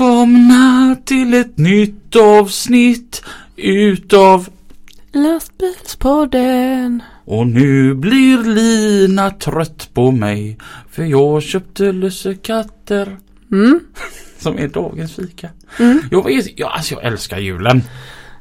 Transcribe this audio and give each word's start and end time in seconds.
Välkomna 0.00 0.96
till 1.04 1.34
ett 1.34 1.58
nytt 1.58 2.16
avsnitt 2.16 3.22
utav 3.56 4.48
Lastbilspodden. 5.12 7.02
Och 7.24 7.46
nu 7.46 7.94
blir 7.94 8.44
Lina 8.44 9.30
trött 9.30 9.90
på 9.94 10.10
mig 10.10 10.58
för 10.90 11.04
jag 11.04 11.42
köpte 11.42 11.92
lussekatter 11.92 13.18
Mm. 13.52 13.80
som 14.38 14.58
är 14.58 14.68
dagens 14.68 15.16
fika. 15.16 15.50
Mm. 15.78 16.00
Jag, 16.10 16.24
vet, 16.24 16.58
jag, 16.58 16.72
alltså 16.72 16.94
jag 16.94 17.04
älskar 17.04 17.38
julen. 17.38 17.82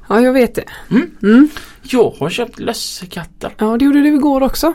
Ja, 0.09 0.21
jag 0.21 0.33
vet 0.33 0.55
det. 0.55 0.65
Mm. 0.91 1.11
Mm. 1.23 1.49
Jag 1.81 2.13
har 2.19 2.29
köpt 2.29 2.59
lussekatter. 2.59 3.55
Ja, 3.57 3.77
det 3.77 3.85
gjorde 3.85 4.01
du 4.01 4.15
igår 4.15 4.43
också. 4.43 4.73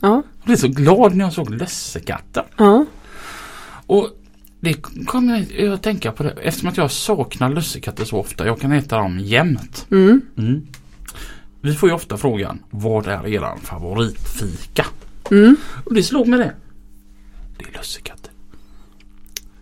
Ja. 0.00 0.22
Jag 0.38 0.44
blev 0.44 0.56
så 0.56 0.68
glad 0.68 1.14
när 1.16 1.24
jag 1.24 1.32
såg 1.32 1.50
lussekatter. 1.50 2.44
Ja. 2.56 2.86
Och 3.86 4.10
det 4.62 4.74
kom 5.06 5.46
jag 5.56 5.72
att 5.72 5.82
tänka 5.82 6.12
på 6.12 6.22
det 6.22 6.30
eftersom 6.30 6.68
att 6.68 6.76
jag 6.76 6.90
saknar 6.90 7.50
lussekatter 7.50 8.04
så 8.04 8.18
ofta. 8.18 8.46
Jag 8.46 8.60
kan 8.60 8.72
äta 8.72 8.96
dem 8.98 9.18
jämt. 9.18 9.86
Mm. 9.90 10.20
Mm. 10.38 10.66
Vi 11.60 11.74
får 11.74 11.88
ju 11.88 11.94
ofta 11.94 12.16
frågan 12.16 12.62
vad 12.70 13.06
är 13.06 13.26
eran 13.26 13.60
favoritfika? 13.60 14.86
Mm. 15.30 15.56
Och 15.84 15.94
det 15.94 16.02
slog 16.02 16.28
mig 16.28 16.38
det. 16.38 16.54
Det 17.58 17.64
är 17.64 17.78
lussekatter. 17.78 18.30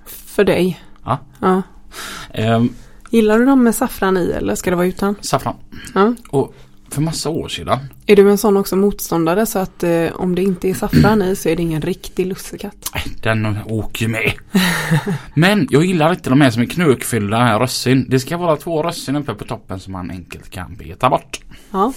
För 0.06 0.44
dig. 0.44 0.80
Ja. 1.04 1.18
Ja. 1.40 1.62
Ehm, 2.34 2.68
Gillar 3.10 3.38
du 3.38 3.44
dem 3.44 3.64
med 3.64 3.74
saffran 3.74 4.16
i 4.16 4.30
eller 4.30 4.54
ska 4.54 4.70
det 4.70 4.76
vara 4.76 4.86
utan? 4.86 5.14
saffran. 5.20 5.54
Ja. 5.94 6.14
Och 6.28 6.54
för 6.94 7.02
massa 7.02 7.30
år 7.30 7.48
sedan. 7.48 7.78
Är 8.06 8.16
du 8.16 8.30
en 8.30 8.38
sån 8.38 8.56
också 8.56 8.77
motståndare 8.77 9.46
så 9.46 9.58
att 9.58 9.83
eh, 9.83 10.06
om 10.12 10.34
det 10.34 10.42
inte 10.42 10.69
är 10.69 10.74
saffran 10.74 11.22
i 11.22 11.36
så 11.36 11.48
är 11.48 11.56
det 11.56 11.62
ingen 11.62 11.83
riktig 11.83 12.27
lussekatt? 12.27 12.92
Den 13.22 13.58
åker 13.66 14.08
med. 14.08 14.33
Men 15.34 15.66
jag 15.70 15.84
gillar 15.84 16.11
inte 16.11 16.30
de 16.30 16.41
här 16.41 16.50
som 16.50 16.62
är 16.62 16.66
knökfyllda 16.66 17.36
här 17.38 17.58
russin. 17.61 18.06
Det 18.08 18.20
ska 18.20 18.36
vara 18.36 18.56
två 18.56 18.83
russin 18.83 19.16
uppe 19.16 19.34
på 19.34 19.44
toppen 19.44 19.80
som 19.80 19.92
man 19.92 20.11
enkelt 20.11 20.50
kan 20.50 20.74
beta 20.77 21.11
bort. 21.11 21.41
Ja, 21.70 21.92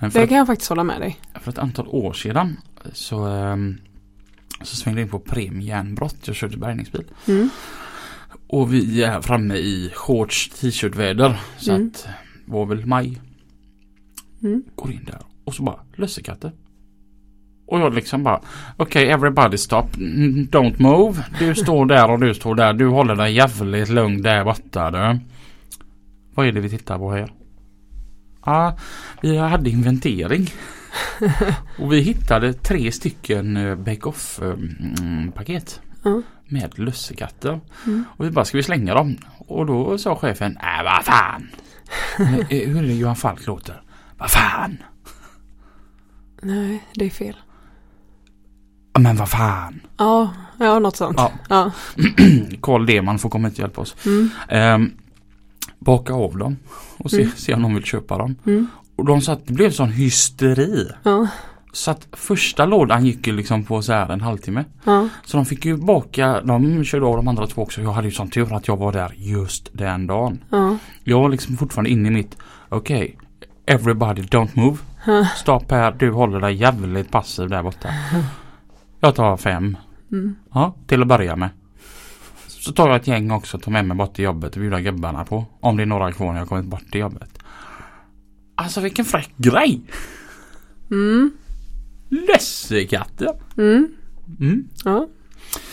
det 0.00 0.26
kan 0.26 0.38
jag 0.38 0.46
faktiskt 0.46 0.68
hålla 0.68 0.84
med 0.84 1.00
dig. 1.00 1.20
för 1.42 1.50
ett 1.50 1.58
antal 1.58 1.86
år 1.88 2.12
sedan 2.12 2.56
så, 2.92 3.24
ehm, 3.26 3.78
så 4.62 4.76
svängde 4.76 5.00
jag 5.00 5.06
in 5.06 5.10
på 5.10 5.18
premiejärnbrott. 5.18 6.16
Jag 6.24 6.36
körde 6.36 6.56
bärgningsbil. 6.56 7.04
Mm. 7.28 7.50
Och 8.48 8.74
vi 8.74 9.02
är 9.02 9.20
framme 9.20 9.54
i 9.54 9.90
shorts 9.94 10.48
t-shirt-väder. 10.48 11.40
Så 11.58 11.72
Mm. 11.74 11.86
att 11.94 12.06
var 12.44 12.66
väl 12.66 12.86
maj. 12.86 13.20
Mm. 14.42 14.62
Går 14.74 14.92
in 14.92 15.04
där 15.04 15.18
och 15.44 15.54
så 15.54 15.62
bara 15.62 15.80
lussekatter. 15.96 16.52
Och 17.66 17.80
jag 17.80 17.94
liksom 17.94 18.22
bara 18.22 18.40
Okej 18.76 19.10
everybody 19.10 19.56
stop. 19.58 19.86
Mm, 19.96 20.46
Don't 20.46 20.82
move. 20.82 21.24
Du 21.38 21.54
står 21.54 21.86
där 21.86 22.10
och 22.10 22.20
du 22.20 22.34
står 22.34 22.54
där. 22.54 22.72
Du 22.72 22.86
håller 22.86 23.14
dig 23.14 23.32
jävligt 23.32 23.88
lugn 23.88 24.22
där 24.22 24.44
borta 24.44 24.90
du. 24.90 25.20
Vad 26.34 26.46
är 26.46 26.52
det 26.52 26.60
vi 26.60 26.70
tittar 26.70 26.98
på 26.98 27.12
här? 27.12 27.32
Ja, 28.44 28.76
vi 29.22 29.36
hade 29.36 29.70
inventering. 29.70 30.50
och 31.78 31.92
vi 31.92 32.00
hittade 32.00 32.52
tre 32.52 32.92
stycken 32.92 33.56
eh, 33.56 33.74
bake-off 33.74 34.40
mm, 34.42 35.32
paket. 35.32 35.80
Ja. 36.02 36.22
Med 36.48 36.78
lussekatter. 36.78 37.60
Mm. 37.86 38.04
Och 38.16 38.24
vi 38.24 38.30
bara, 38.30 38.44
ska 38.44 38.56
vi 38.56 38.62
slänga 38.62 38.94
dem? 38.94 39.16
Och 39.38 39.66
då 39.66 39.98
sa 39.98 40.16
chefen, 40.16 40.56
äh 40.56 40.84
vad 40.84 41.04
fan. 41.04 41.48
Eh, 42.18 42.34
eh, 42.34 42.68
Hur 42.68 42.78
är 42.78 42.86
det 42.86 42.94
Johan 42.94 43.16
Falk 43.16 43.46
låter? 43.46 43.82
Vad 44.18 44.30
fan. 44.30 44.76
Nej, 46.42 46.84
det 46.94 47.04
är 47.06 47.10
fel. 47.10 47.36
Ja, 48.92 49.00
Men 49.00 49.16
vad 49.16 49.28
fan. 49.28 49.80
Ja, 49.96 50.30
ja 50.58 50.78
något 50.78 50.96
sånt. 50.96 51.16
Ja. 51.18 51.32
Ja. 51.48 51.70
Carl 52.62 52.86
Deman 52.86 53.18
får 53.18 53.30
komma 53.30 53.48
hit 53.48 53.54
och 53.58 53.60
hjälpa 53.62 53.80
oss. 53.80 53.96
Mm. 54.06 54.30
Ehm, 54.48 54.90
baka 55.78 56.12
av 56.12 56.38
dem 56.38 56.56
och 56.98 57.10
se, 57.10 57.16
Mm. 57.22 57.32
se 57.36 57.54
om 57.54 57.62
de 57.62 57.74
vill 57.74 57.84
köpa 57.84 58.18
dem. 58.18 58.34
Mm. 58.46 58.66
Och 58.96 59.04
de 59.04 59.20
sa 59.20 59.32
att 59.32 59.46
det 59.46 59.52
blev 59.52 59.70
sån 59.70 59.90
hysteri. 59.92 60.88
Ja. 61.02 61.26
Så 61.72 61.90
att 61.90 62.08
första 62.12 62.66
lådan 62.66 63.06
gick 63.06 63.26
ju 63.26 63.32
liksom 63.32 63.64
på 63.64 63.82
så 63.82 63.92
här 63.92 64.12
en 64.12 64.20
halvtimme. 64.20 64.64
Ja. 64.84 65.08
Så 65.24 65.36
de 65.36 65.46
fick 65.46 65.64
ju 65.64 65.76
baka, 65.76 66.40
de 66.40 66.84
körde 66.84 67.06
av 67.06 67.16
de 67.16 67.28
andra 67.28 67.46
två 67.46 67.62
också. 67.62 67.82
Jag 67.82 67.92
hade 67.92 68.08
ju 68.08 68.14
sån 68.14 68.30
tur 68.30 68.54
att 68.56 68.68
jag 68.68 68.76
var 68.76 68.92
där 68.92 69.12
just 69.16 69.70
den 69.72 70.06
dagen. 70.06 70.44
Ja. 70.50 70.76
Jag 71.04 71.20
var 71.20 71.28
liksom 71.28 71.56
fortfarande 71.56 71.90
inne 71.90 72.08
i 72.08 72.10
mitt, 72.10 72.36
okej, 72.68 73.18
everybody 73.68 74.22
don't 74.22 74.50
move. 74.54 74.78
Ja. 75.06 75.24
Stopp 75.36 75.70
här, 75.70 75.92
du 75.92 76.10
håller 76.10 76.40
dig 76.40 76.54
jävligt 76.54 77.10
passiv 77.10 77.48
där 77.48 77.62
borta. 77.62 77.88
Jag 79.00 79.14
tar 79.14 79.36
fem. 79.36 79.76
Mm. 80.12 80.36
Ja, 80.52 80.74
till 80.86 81.02
att 81.02 81.08
börja 81.08 81.36
med. 81.36 81.50
Så 82.46 82.72
tar 82.72 82.88
jag 82.88 82.96
ett 82.96 83.06
gäng 83.06 83.30
också 83.30 83.56
och 83.56 83.62
tar 83.62 83.72
med 83.72 83.84
mig 83.84 83.96
bort 83.96 84.14
till 84.14 84.24
jobbet 84.24 84.54
och 84.54 84.60
bjuder 84.60 84.80
gubbarna 84.80 85.24
på. 85.24 85.46
Om 85.60 85.76
det 85.76 85.82
är 85.82 85.86
några 85.86 86.12
kvar 86.12 86.32
när 86.32 86.38
jag 86.38 86.48
kommit 86.48 86.64
bort 86.64 86.90
till 86.90 87.00
jobbet. 87.00 87.38
Alltså 88.54 88.80
vilken 88.80 89.04
fräck 89.04 89.30
grej! 89.36 89.80
Mm. 90.90 91.30
Lussekatter! 92.08 93.28
Mm. 93.56 93.88
Mm. 94.40 94.68
Ja. 94.84 95.08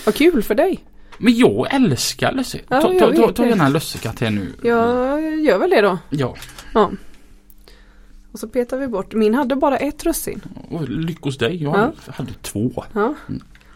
Vad 0.05 0.15
kul 0.15 0.43
för 0.43 0.55
dig. 0.55 0.79
Men 1.17 1.37
jag 1.37 1.73
älskar 1.73 2.31
lussekatter. 2.31 2.93
Ja, 2.93 2.99
ta, 2.99 3.11
ta, 3.11 3.15
ta, 3.15 3.31
ta 3.31 3.45
gärna 3.45 3.65
en 3.65 3.73
lussekatt 3.73 4.19
här 4.19 4.31
nu. 4.31 4.53
Jag 4.63 5.39
gör 5.39 5.57
väl 5.57 5.69
det 5.69 5.81
då. 5.81 5.97
Ja. 6.09 6.35
Ja. 6.73 6.91
Och 8.35 8.39
så 8.39 8.47
petar 8.47 8.77
vi 8.77 8.87
bort. 8.87 9.13
Min 9.13 9.33
hade 9.33 9.55
bara 9.55 9.77
ett 9.77 10.03
russin. 10.05 10.41
Och 10.69 10.89
lyck 10.89 11.21
hos 11.21 11.37
dig. 11.37 11.63
Jag 11.63 11.75
Ja. 12.05 12.11
hade 12.13 12.33
två. 12.41 12.83
Ja. 12.93 13.15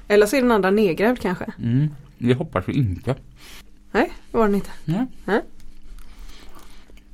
Eller 0.08 0.26
så 0.26 0.36
är 0.36 0.42
den 0.42 0.52
andra 0.52 0.72
nedgrävd 0.72 1.20
kanske. 1.20 1.46
Mm. 1.60 1.88
Det 2.18 2.34
hoppas 2.34 2.64
vi 2.68 2.74
inte. 2.74 3.16
Nej, 3.92 4.12
det 4.32 4.38
var 4.38 4.46
den 4.46 4.56
inte. 4.56 4.70
Nej. 4.86 5.42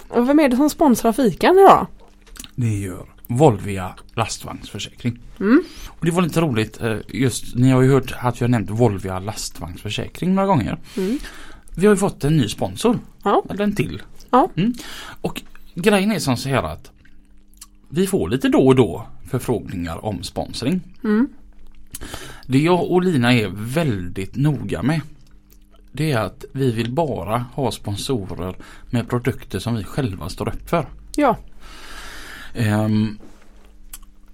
Och 0.08 0.30
vem 0.30 0.40
är 0.40 0.50
det 0.50 0.56
som 0.56 0.70
sponsrar 0.70 1.12
fikan 1.12 1.60
idag? 1.60 1.88
Det 2.56 2.80
gör 2.80 3.06
Volvia 3.28 3.96
lastvagnsförsäkring. 4.16 5.20
Mm. 5.40 5.64
Och 5.88 6.06
det 6.06 6.12
var 6.12 6.22
lite 6.22 6.42
roligt 6.42 6.82
eh, 6.82 6.98
just, 7.08 7.56
ni 7.56 7.72
har 7.72 7.82
ju 7.82 7.92
hört 7.92 8.14
att 8.20 8.40
har 8.40 8.48
nämnt 8.48 8.70
Volvia 8.70 9.20
lastvagnsförsäkring 9.20 10.36
några 10.36 10.48
gånger. 10.48 10.78
Mm. 10.98 11.20
Vi 11.76 11.86
har 11.86 11.94
ju 11.94 11.98
fått 12.00 12.24
en 12.24 12.38
ny 12.38 12.48
sponsor. 12.48 13.00
Ja. 13.24 13.44
Eller 13.50 13.64
en 13.64 13.76
till. 13.76 14.02
Ja. 14.30 14.50
Mm. 14.56 14.74
Och 15.22 15.42
grejen 15.76 16.12
är 16.12 16.20
som 16.20 16.38
så 16.38 16.50
här 16.50 16.64
att 16.64 16.92
vi 17.90 18.08
får 18.08 18.30
lite 18.30 18.50
då 18.50 18.68
och 18.68 18.76
då 18.76 19.08
förfrågningar 19.28 20.06
om 20.06 20.24
sponsring. 20.24 20.82
Mm. 21.04 21.28
Det 22.48 22.60
jag 22.60 22.92
och 22.92 23.04
Lina 23.04 23.34
är 23.34 23.48
väldigt 23.54 24.36
noga 24.36 24.84
med 24.84 25.02
det 25.96 26.12
är 26.12 26.20
att 26.20 26.46
vi 26.52 26.72
vill 26.72 26.92
bara 26.92 27.46
ha 27.54 27.72
sponsorer 27.72 28.56
med 28.90 29.10
produkter 29.10 29.60
som 29.60 29.76
vi 29.76 29.84
själva 29.84 30.30
står 30.30 30.50
upp 30.50 30.70
för. 30.70 30.86
Ja. 31.16 31.38
Ehm, 32.54 33.18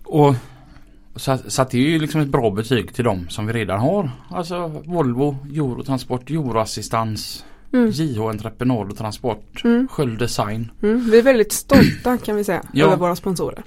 och 0.04 0.36
så, 1.16 1.38
så 1.48 1.64
det 1.72 1.78
är 1.78 1.90
ju 1.90 2.00
liksom 2.00 2.22
ett 2.22 2.28
bra 2.28 2.52
betyg 2.52 2.94
till 2.94 3.04
dem 3.04 3.30
som 3.30 3.48
vi 3.48 3.54
redan 3.54 3.80
har. 3.80 4.12
Alltså 4.30 4.68
Volvo, 4.68 5.38
Eurotransport, 5.50 6.30
Euroassistans, 6.30 7.46
Mm. 7.74 7.90
JH 7.92 8.22
Entreprenad 8.22 8.92
och 8.92 8.98
Transport, 8.98 9.62
Mm. 9.64 9.88
Sköld 9.88 10.20
Design. 10.20 10.72
Mm. 10.84 11.10
Vi 11.12 11.18
är 11.20 11.24
väldigt 11.24 11.52
stolta 11.52 12.18
kan 12.18 12.36
vi 12.36 12.44
säga. 12.44 12.64
Ja. 12.74 12.86
Över 12.86 12.98
våra 12.98 13.16
sponsorer. 13.16 13.64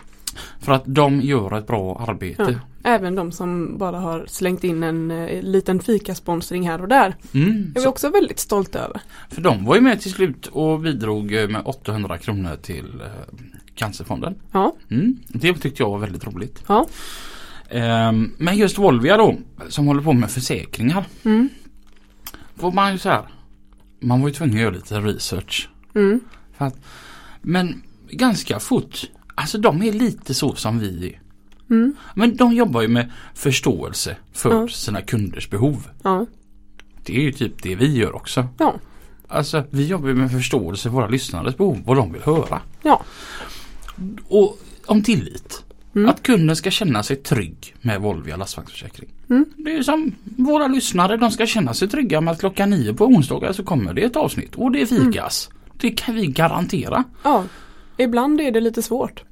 För 0.61 0.73
att 0.73 0.83
de 0.87 1.21
gör 1.21 1.59
ett 1.59 1.67
bra 1.67 2.07
arbete. 2.09 2.43
Ja. 2.83 2.91
Även 2.91 3.15
de 3.15 3.33
som 3.33 3.79
bara 3.79 3.99
har 3.99 4.25
slängt 4.29 4.65
in 4.65 4.83
en 4.83 5.11
eh, 5.11 5.43
liten 5.43 5.81
fikasponsring 5.81 6.69
här 6.69 6.83
och 6.83 6.89
där. 6.89 7.17
Mm, 7.35 7.51
är 7.51 7.75
vi 7.75 7.81
så, 7.81 7.89
också 7.89 8.09
väldigt 8.09 8.39
stolta 8.39 8.79
över. 8.79 9.01
för 9.31 9.41
de 9.43 9.65
var 9.65 9.75
ju 9.75 9.81
med 9.81 10.01
till 10.01 10.13
slut 10.13 10.47
och 10.47 10.81
bidrog 10.81 11.35
eh, 11.35 11.49
med 11.49 11.63
800 11.65 12.19
kronor 12.19 12.57
till 12.63 13.01
eh, 13.01 13.35
Cancerfonden. 13.75 14.35
Ja. 14.53 14.75
Mm, 14.91 15.17
det 15.29 15.55
tyckte 15.55 15.83
jag 15.83 15.91
var 15.91 15.99
väldigt 15.99 16.27
roligt. 16.27 16.63
Ja. 16.67 16.87
Ehm, 17.69 18.33
men 18.39 18.57
just 18.57 18.79
Volvia 18.79 19.17
då, 19.17 19.37
som 19.69 19.87
håller 19.87 20.03
på 20.03 20.13
med 20.13 20.31
försäkringar. 20.31 21.05
Mm. 21.25 21.49
Får 22.57 22.73
man 22.73 22.93
ju 22.93 22.99
så 22.99 23.09
här. 23.09 23.23
Man 24.05 24.21
var 24.21 24.29
ju 24.29 24.35
tvungen 24.35 24.55
att 24.55 24.61
göra 24.61 24.75
lite 24.75 25.01
research. 25.01 25.69
Mm. 25.95 26.21
Men 27.43 27.83
ganska 28.11 28.61
fort. 28.61 29.05
Alltså 29.35 29.59
de 29.59 29.83
är 29.83 29.93
lite 29.93 30.35
så 30.35 30.55
som 30.55 30.79
vi 30.79 31.07
är. 31.09 31.21
Mm. 31.71 31.97
Men 32.15 32.37
de 32.37 32.53
jobbar 32.53 32.83
ju 32.83 32.89
med 32.89 33.13
förståelse 33.35 34.17
för 34.33 34.51
Ja. 34.51 34.69
sina 34.69 35.01
kunders 35.01 35.51
behov. 35.51 35.89
Ja. 36.03 36.27
Det 37.05 37.17
är 37.17 37.21
ju 37.21 37.33
typ 37.33 37.63
det 37.63 37.75
vi 37.75 37.97
gör 37.97 38.15
också. 38.17 38.49
Ja. 38.59 38.75
Alltså 39.29 39.65
vi 39.71 39.87
jobbar 39.87 40.09
ju 40.09 40.15
med 40.15 40.31
förståelse 40.33 40.83
för 40.83 40.91
våra 40.91 41.09
lyssnares 41.09 41.57
behov, 41.57 41.83
vad 41.87 41.97
de 41.97 42.13
vill 42.13 42.23
höra. 42.23 42.61
Ja. 42.83 43.03
Och 44.29 44.59
om 44.87 45.03
tillit. 45.03 45.65
Mm. 45.95 46.09
Att 46.09 46.23
kunden 46.23 46.57
ska 46.57 46.71
känna 46.71 47.03
sig 47.03 47.17
trygg 47.17 47.75
med 47.81 48.01
Volvia 48.01 48.37
lastvagnsförsäkring. 48.37 49.09
Mm. 49.31 49.45
Det 49.57 49.77
är 49.77 49.83
som 49.83 50.13
våra 50.25 50.67
lyssnare, 50.67 51.17
de 51.17 51.31
ska 51.31 51.47
känna 51.47 51.75
sig 51.75 51.89
trygga 51.89 52.21
med 52.21 52.33
att 52.33 52.41
klockan 52.41 52.71
nio 52.71 52.95
på 52.95 53.05
onsdagar 53.07 53.53
så 53.53 53.65
kommer 53.65 53.95
det 53.95 54.03
ett 54.05 54.17
avsnitt 54.17 54.55
och 54.55 54.73
det 54.73 54.87
fikas. 54.87 55.51
Det 55.81 55.91
kan 55.91 56.15
vi 56.15 56.27
garantera. 56.27 57.05
Ja. 57.23 57.45
Ibland 57.97 58.41
är 58.41 58.51
det 58.51 58.61
lite 58.61 58.83
svårt. 58.83 59.23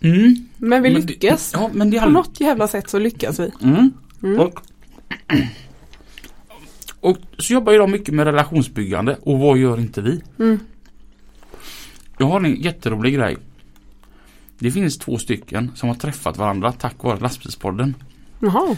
Mm. 0.00 0.34
Men 0.56 0.82
vi 0.82 0.90
Men 0.92 1.00
det- 1.00 1.06
lyckas. 1.06 1.50
Ja, 1.54 1.70
men 1.72 1.90
det 1.90 1.98
På 1.98 2.04
all... 2.04 2.12
något 2.12 2.40
jävla 2.40 2.68
sätt 2.68 2.90
så 2.90 2.98
lyckas 2.98 3.40
vi. 3.40 3.50
Mm. 3.62 3.90
Mm. 4.22 4.40
Och, 4.40 4.60
och 7.00 7.16
så 7.38 7.52
jobbar 7.52 7.72
ju 7.72 7.78
de 7.78 7.90
mycket 7.90 8.14
med 8.14 8.26
relationsbyggande 8.26 9.16
och 9.22 9.38
vad 9.38 9.58
gör 9.58 9.80
inte 9.80 10.00
vi? 10.02 10.20
Mm. 10.38 10.60
Jag 12.18 12.26
har 12.26 12.40
en 12.44 12.54
jätterolig 12.60 13.14
grej. 13.14 13.36
Det 14.60 14.70
finns 14.70 14.98
två 14.98 15.18
stycken 15.18 15.70
som 15.74 15.88
har 15.88 15.96
träffat 15.96 16.36
varandra 16.36 16.72
tack 16.72 17.02
vare 17.02 17.20
lastbilspodden. 17.20 17.94
Jaha. 18.40 18.76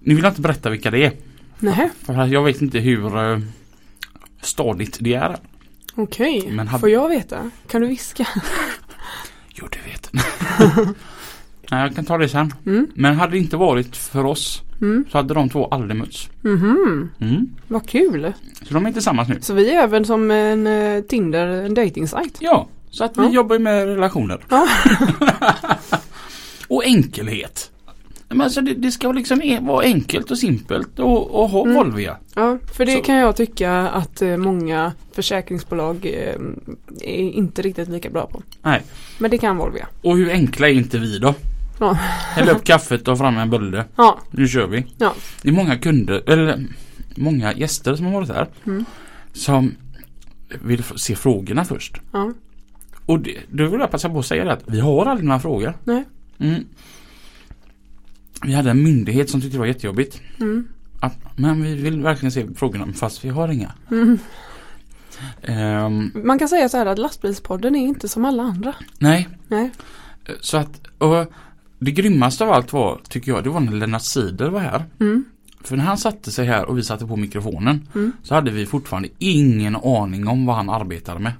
Nu 0.00 0.14
vill 0.14 0.24
jag 0.24 0.30
inte 0.30 0.40
berätta 0.40 0.70
vilka 0.70 0.90
det 0.90 1.04
är. 1.04 1.12
Nej. 1.58 1.90
För 2.02 2.26
jag 2.26 2.42
vet 2.44 2.62
inte 2.62 2.78
hur 2.78 3.32
eh, 3.32 3.38
stadigt 4.40 4.98
det 5.00 5.14
är. 5.14 5.36
Okej. 5.94 6.48
Men 6.52 6.68
hade- 6.68 6.80
Får 6.80 6.90
jag 6.90 7.08
veta? 7.08 7.50
Kan 7.68 7.80
du 7.80 7.86
viska? 7.86 8.26
Jo, 9.54 9.66
du 9.70 9.78
vet. 9.90 10.10
Nej, 11.70 11.80
jag 11.82 11.94
kan 11.94 12.04
ta 12.04 12.18
det 12.18 12.28
sen. 12.28 12.54
Mm. 12.66 12.86
Men 12.94 13.16
hade 13.16 13.32
det 13.32 13.38
inte 13.38 13.56
varit 13.56 13.96
för 13.96 14.24
oss 14.24 14.62
Mm. 14.80 15.04
så 15.10 15.18
hade 15.18 15.34
de 15.34 15.48
två 15.48 15.66
aldrig 15.68 15.96
mötts. 15.96 16.28
Mhm. 16.42 17.08
Mm. 17.20 17.48
Vad 17.68 17.88
kul. 17.88 18.32
Så 18.62 18.74
de 18.74 18.86
är 18.86 18.92
tillsammans 18.92 19.28
nu. 19.28 19.38
Så 19.40 19.54
vi 19.54 19.70
är 19.74 19.82
även 19.82 20.04
som 20.04 20.30
en 20.30 20.66
eh, 20.66 21.00
Tinder, 21.02 21.46
en 21.46 21.74
dejtingsajt. 21.74 22.36
Ja, 22.40 22.68
så 22.96 23.04
att 23.04 23.18
vi 23.18 23.26
jobbar 23.26 23.58
med 23.58 23.86
relationer. 23.86 24.38
Och 26.68 26.84
enkelhet. 26.84 27.70
Men 28.28 28.40
alltså 28.40 28.60
det, 28.60 28.74
det 28.74 28.90
ska 28.92 29.12
liksom 29.12 29.42
e- 29.42 29.58
vara 29.62 29.84
enkelt 29.84 30.30
och 30.30 30.38
simpelt 30.38 30.98
och, 30.98 31.42
och 31.42 31.48
ha 31.50 31.62
Mm. 31.62 31.74
Volvia. 31.74 32.16
Ja, 32.34 32.58
för 32.76 32.86
det 32.86 32.92
Så- 32.92 33.02
kan 33.02 33.14
jag 33.16 33.36
tycka 33.36 33.72
att 33.72 34.22
eh, 34.22 34.36
många 34.36 34.92
försäkringsbolag 35.12 36.06
eh, 36.06 36.34
är 37.02 37.30
inte 37.30 37.62
riktigt 37.62 37.88
lika 37.88 38.10
bra 38.10 38.26
på. 38.26 38.42
Nej. 38.62 38.82
Men 39.18 39.30
det 39.30 39.38
kan 39.38 39.56
Volvia. 39.56 39.86
Och 40.02 40.16
hur 40.16 40.30
enkla 40.30 40.68
är 40.68 40.72
inte 40.72 40.98
vi 40.98 41.18
då? 41.18 41.34
Ja. 41.80 41.92
Häll 42.34 42.48
upp 42.48 42.64
kaffet 42.64 43.08
och 43.08 43.18
fram 43.18 43.36
en 43.38 43.50
bulle. 43.50 43.84
Ja, 43.96 44.18
Nu 44.30 44.48
kör 44.48 44.66
vi. 44.66 44.84
Ja. 44.98 45.14
Det 45.42 45.48
är 45.48 45.52
många 45.52 45.76
kunder, 45.78 46.22
eller 46.30 46.64
många 47.16 47.52
gäster 47.54 47.94
som 47.96 48.06
har 48.06 48.12
varit 48.12 48.28
här. 48.28 48.48
Mm. 48.66 48.84
Som 49.32 49.74
vill 50.62 50.82
se 50.96 51.16
frågorna 51.16 51.64
först. 51.64 52.00
ja. 52.12 52.32
Och 53.06 53.20
det, 53.20 53.36
då 53.50 53.66
vill 53.66 53.80
jag 53.80 53.90
passa 53.90 54.08
på 54.10 54.18
att 54.18 54.26
säga 54.26 54.44
det 54.44 54.52
att 54.52 54.62
vi 54.66 54.80
har 54.80 55.06
aldrig 55.06 55.26
några 55.28 55.40
frågor. 55.40 55.74
Nej. 55.84 56.04
Mm. 56.38 56.64
Vi 58.42 58.54
hade 58.54 58.70
en 58.70 58.82
myndighet 58.82 59.30
som 59.30 59.40
tyckte 59.40 59.56
det 59.56 59.60
var 59.60 59.66
jättejobbigt. 59.66 60.20
Mm. 60.40 60.68
Att, 61.00 61.16
men 61.36 61.62
vi 61.62 61.74
vill 61.74 62.00
verkligen 62.02 62.32
se 62.32 62.46
frågorna 62.56 62.92
fast 62.92 63.24
vi 63.24 63.28
har 63.28 63.48
inga. 63.48 63.72
Mm. 63.90 64.18
Ehm, 65.42 66.12
Man 66.24 66.38
kan 66.38 66.48
säga 66.48 66.68
så 66.68 66.76
här 66.76 66.86
att 66.86 66.98
lastbilspodden 66.98 67.76
är 67.76 67.86
inte 67.86 68.08
som 68.08 68.24
alla 68.24 68.42
andra. 68.42 68.74
nej, 68.98 69.28
Nej. 69.48 69.70
så 70.40 70.56
att 70.56 70.80
och 70.98 71.32
det 71.78 71.90
grymmaste 71.90 72.44
av 72.44 72.52
allt 72.52 72.72
var, 72.72 73.00
tycker 73.08 73.32
jag, 73.32 73.44
det 73.44 73.50
var 73.50 73.60
när 73.60 73.72
Lennart 73.72 74.02
Sider 74.02 74.48
var 74.48 74.60
här. 74.60 74.84
Mm. 75.00 75.24
För 75.64 75.76
när 75.76 75.84
han 75.84 75.98
satte 75.98 76.30
sig 76.30 76.46
här 76.46 76.64
och 76.64 76.78
vi 76.78 76.82
satte 76.82 77.06
på 77.06 77.16
mikrofonen 77.16 77.88
Mm. 77.94 78.12
så 78.22 78.34
hade 78.34 78.50
vi 78.50 78.66
fortfarande 78.66 79.08
ingen 79.18 79.76
aning 79.76 80.28
om 80.28 80.46
vad 80.46 80.56
han 80.56 80.70
arbetade 80.70 81.20
med. 81.20 81.32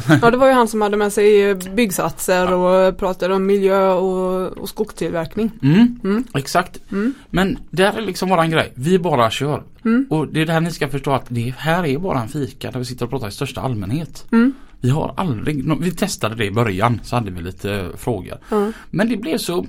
Ja, 0.22 0.30
det 0.30 0.36
var 0.36 0.46
ju 0.46 0.52
han 0.52 0.68
som 0.68 0.80
hade 0.80 0.96
med 0.96 1.12
sig 1.12 1.42
eh, 1.50 1.56
byggsatser 1.56 2.52
och 2.52 2.98
pratade 2.98 3.34
om 3.34 3.46
miljö 3.46 3.88
och, 3.92 4.52
och 4.58 4.68
skogstillverkning. 4.68 5.50
Mm, 5.62 6.00
Mm. 6.04 6.24
exakt. 6.34 6.80
Mm. 6.92 7.14
Men 7.30 7.58
där 7.70 7.92
är 7.98 8.02
liksom 8.02 8.28
våran 8.28 8.50
grej. 8.50 8.72
Vi 8.74 8.98
bara 8.98 9.30
kör. 9.30 9.62
Mm. 9.84 10.06
Och 10.10 10.28
det 10.28 10.40
är 10.42 10.46
där 10.46 10.60
ni 10.60 10.70
ska 10.70 10.88
förstå 10.88 11.12
att 11.12 11.24
det 11.28 11.54
här 11.58 11.86
är 11.86 11.98
bara 11.98 12.20
en 12.22 12.28
fika 12.28 12.70
där 12.70 12.78
vi 12.78 12.84
sitter 12.84 13.04
och 13.04 13.10
pratar 13.10 13.28
i 13.28 13.32
största 13.32 13.60
allmänhet. 13.60 14.24
Mm. 14.32 14.52
Vi 14.80 14.90
har 14.90 15.14
aldrig, 15.16 15.80
vi 15.80 15.90
testade 15.90 16.34
det 16.34 16.44
i 16.44 16.50
början 16.50 17.00
så 17.04 17.16
hade 17.16 17.30
vi 17.30 17.42
lite 17.42 17.74
eh, 17.74 17.86
frågor. 17.96 18.38
Ja. 18.48 18.72
Men 18.90 19.08
det 19.08 19.16
blev 19.16 19.38
så 19.38 19.66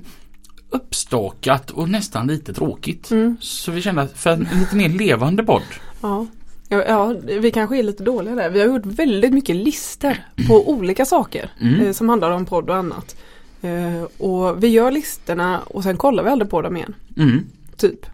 uppstakat 0.70 1.70
och 1.70 1.88
nästan 1.88 2.26
lite 2.26 2.52
tråkigt. 2.54 3.10
Mm. 3.10 3.36
Så 3.40 3.72
vi 3.72 3.82
kände 3.82 4.02
att 4.02 4.12
för 4.18 4.30
en 4.30 4.48
lite 4.60 4.76
mer 4.76 4.88
levande 4.88 5.42
podd. 5.44 5.62
Ja. 6.00 6.26
Ja, 6.68 6.84
ja, 6.88 7.14
vi 7.40 7.50
kanske 7.50 7.78
är 7.78 7.82
lite 7.82 8.02
dåliga 8.04 8.34
där. 8.34 8.50
Vi 8.50 8.60
har 8.60 8.66
gjort 8.66 8.86
väldigt 8.86 9.32
mycket 9.32 9.56
listor 9.56 10.16
på 10.48 10.70
olika 10.70 11.04
saker 11.04 11.50
Mm. 11.60 11.80
eh, 11.80 11.92
som 11.92 12.08
handlar 12.08 12.30
om 12.30 12.46
podd 12.46 12.70
och 12.70 12.76
annat. 12.76 13.16
Eh, 13.62 14.02
och 14.18 14.62
vi 14.64 14.68
gör 14.68 14.90
listorna 14.90 15.60
och 15.60 15.82
sen 15.82 15.96
kollar 15.96 16.22
vi 16.22 16.30
aldrig 16.30 16.50
på 16.50 16.62
dem 16.62 16.76
igen. 16.76 16.94
Mm. 17.16 17.44
Typ. 17.76 18.06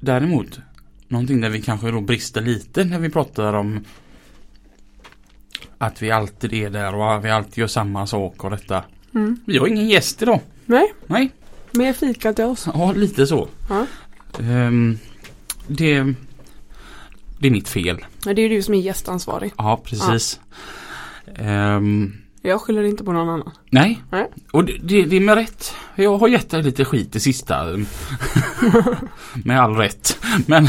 Däremot, 0.00 0.58
någonting 1.08 1.40
där 1.40 1.48
vi 1.50 1.62
kanske 1.62 1.90
då 1.90 2.00
brister 2.00 2.40
lite 2.40 2.84
när 2.84 2.98
vi 2.98 3.10
pratar 3.10 3.52
om 3.54 3.84
att 5.78 6.02
vi 6.02 6.10
alltid 6.10 6.52
är 6.54 6.70
där 6.70 6.94
och 6.94 7.24
vi 7.24 7.30
alltid 7.30 7.58
gör 7.58 7.66
samma 7.66 8.06
sak 8.06 8.44
och 8.44 8.50
detta. 8.50 8.84
Mm. 9.14 9.36
Vi 9.46 9.58
har 9.58 9.66
ingen 9.66 9.88
gäst 9.88 10.22
idag. 10.22 10.40
Nej, 10.66 10.92
Nej, 11.06 11.30
mer 11.72 11.92
fika 11.92 12.32
till 12.32 12.44
oss. 12.44 12.66
ja 12.74 12.92
lite 12.92 13.26
så. 13.26 13.48
Ja. 13.68 13.86
Ehm, 14.40 14.98
det, 15.66 16.14
det 17.40 17.46
är 17.48 17.50
mitt 17.50 17.68
fel. 17.68 18.04
Ja, 18.24 18.34
Det 18.34 18.42
är 18.42 18.48
du 18.48 18.62
som 18.62 18.74
är 18.74 18.78
gästansvarig. 18.78 19.52
Ja, 19.56 19.80
precis. 19.84 20.40
Ehm, 21.36 22.12
Jag 22.42 22.60
skyller 22.60 22.82
inte 22.82 23.04
på 23.04 23.12
någon 23.12 23.28
annan. 23.28 23.50
nej, 23.70 24.02
Nej. 24.10 24.26
och 24.52 24.64
det, 24.64 24.78
det, 24.82 25.02
det 25.04 25.16
är 25.16 25.20
med 25.20 25.34
rätt. 25.34 25.74
Jag 25.96 26.18
har 26.18 26.28
gett 26.28 26.50
dig 26.50 26.62
lite 26.62 26.84
skit 26.84 27.16
i 27.16 27.20
sista. 27.20 27.66
med 29.44 29.60
all 29.60 29.76
rätt. 29.76 30.18
Men 30.46 30.68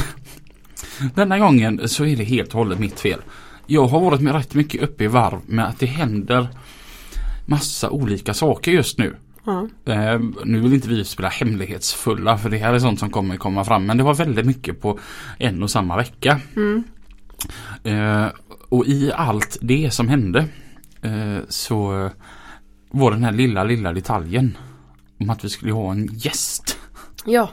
denna 1.15 1.39
gången 1.39 1.87
så 1.89 2.05
är 2.05 2.15
det 2.15 2.23
helt 2.23 2.49
och 2.49 2.57
hållet 2.59 2.79
mitt 2.79 2.99
fel. 2.99 3.19
Jag 3.67 3.87
har 3.87 3.99
varit 3.99 4.21
med 4.21 4.33
rätt 4.35 4.53
mycket 4.53 4.81
uppe 4.81 5.03
i 5.03 5.07
varv 5.07 5.39
med 5.45 5.67
att 5.67 5.79
det 5.79 5.85
händer 5.85 6.47
massa 7.45 7.89
olika 7.89 8.33
saker 8.33 8.71
just 8.71 8.97
nu. 8.97 9.15
Eh, 9.85 10.19
nu 10.45 10.59
vill 10.59 10.73
inte 10.73 10.89
vi 10.89 11.05
spela 11.05 11.29
hemlighetsfulla 11.29 12.37
för 12.37 12.49
det 12.49 12.57
här 12.57 12.73
är 12.73 12.79
sånt 12.79 12.99
som 12.99 13.09
kommer 13.09 13.37
komma 13.37 13.65
fram. 13.65 13.85
Men 13.85 13.97
det 13.97 14.03
var 14.03 14.13
väldigt 14.13 14.45
mycket 14.45 14.81
på 14.81 14.99
en 15.37 15.63
och 15.63 15.71
samma 15.71 15.97
vecka. 15.97 16.39
Mm. 16.55 16.83
Eh, 17.83 18.27
och 18.69 18.85
i 18.85 19.11
allt 19.15 19.57
det 19.61 19.93
som 19.93 20.09
hände 20.09 20.45
eh, 21.01 21.37
så 21.49 22.09
var 22.91 23.11
den 23.11 23.23
här 23.23 23.31
lilla, 23.31 23.63
lilla 23.63 23.93
detaljen 23.93 24.57
om 25.19 25.29
att 25.29 25.43
vi 25.43 25.49
skulle 25.49 25.73
ha 25.73 25.91
en 25.91 26.09
gäst. 26.13 26.77
ja, 27.25 27.49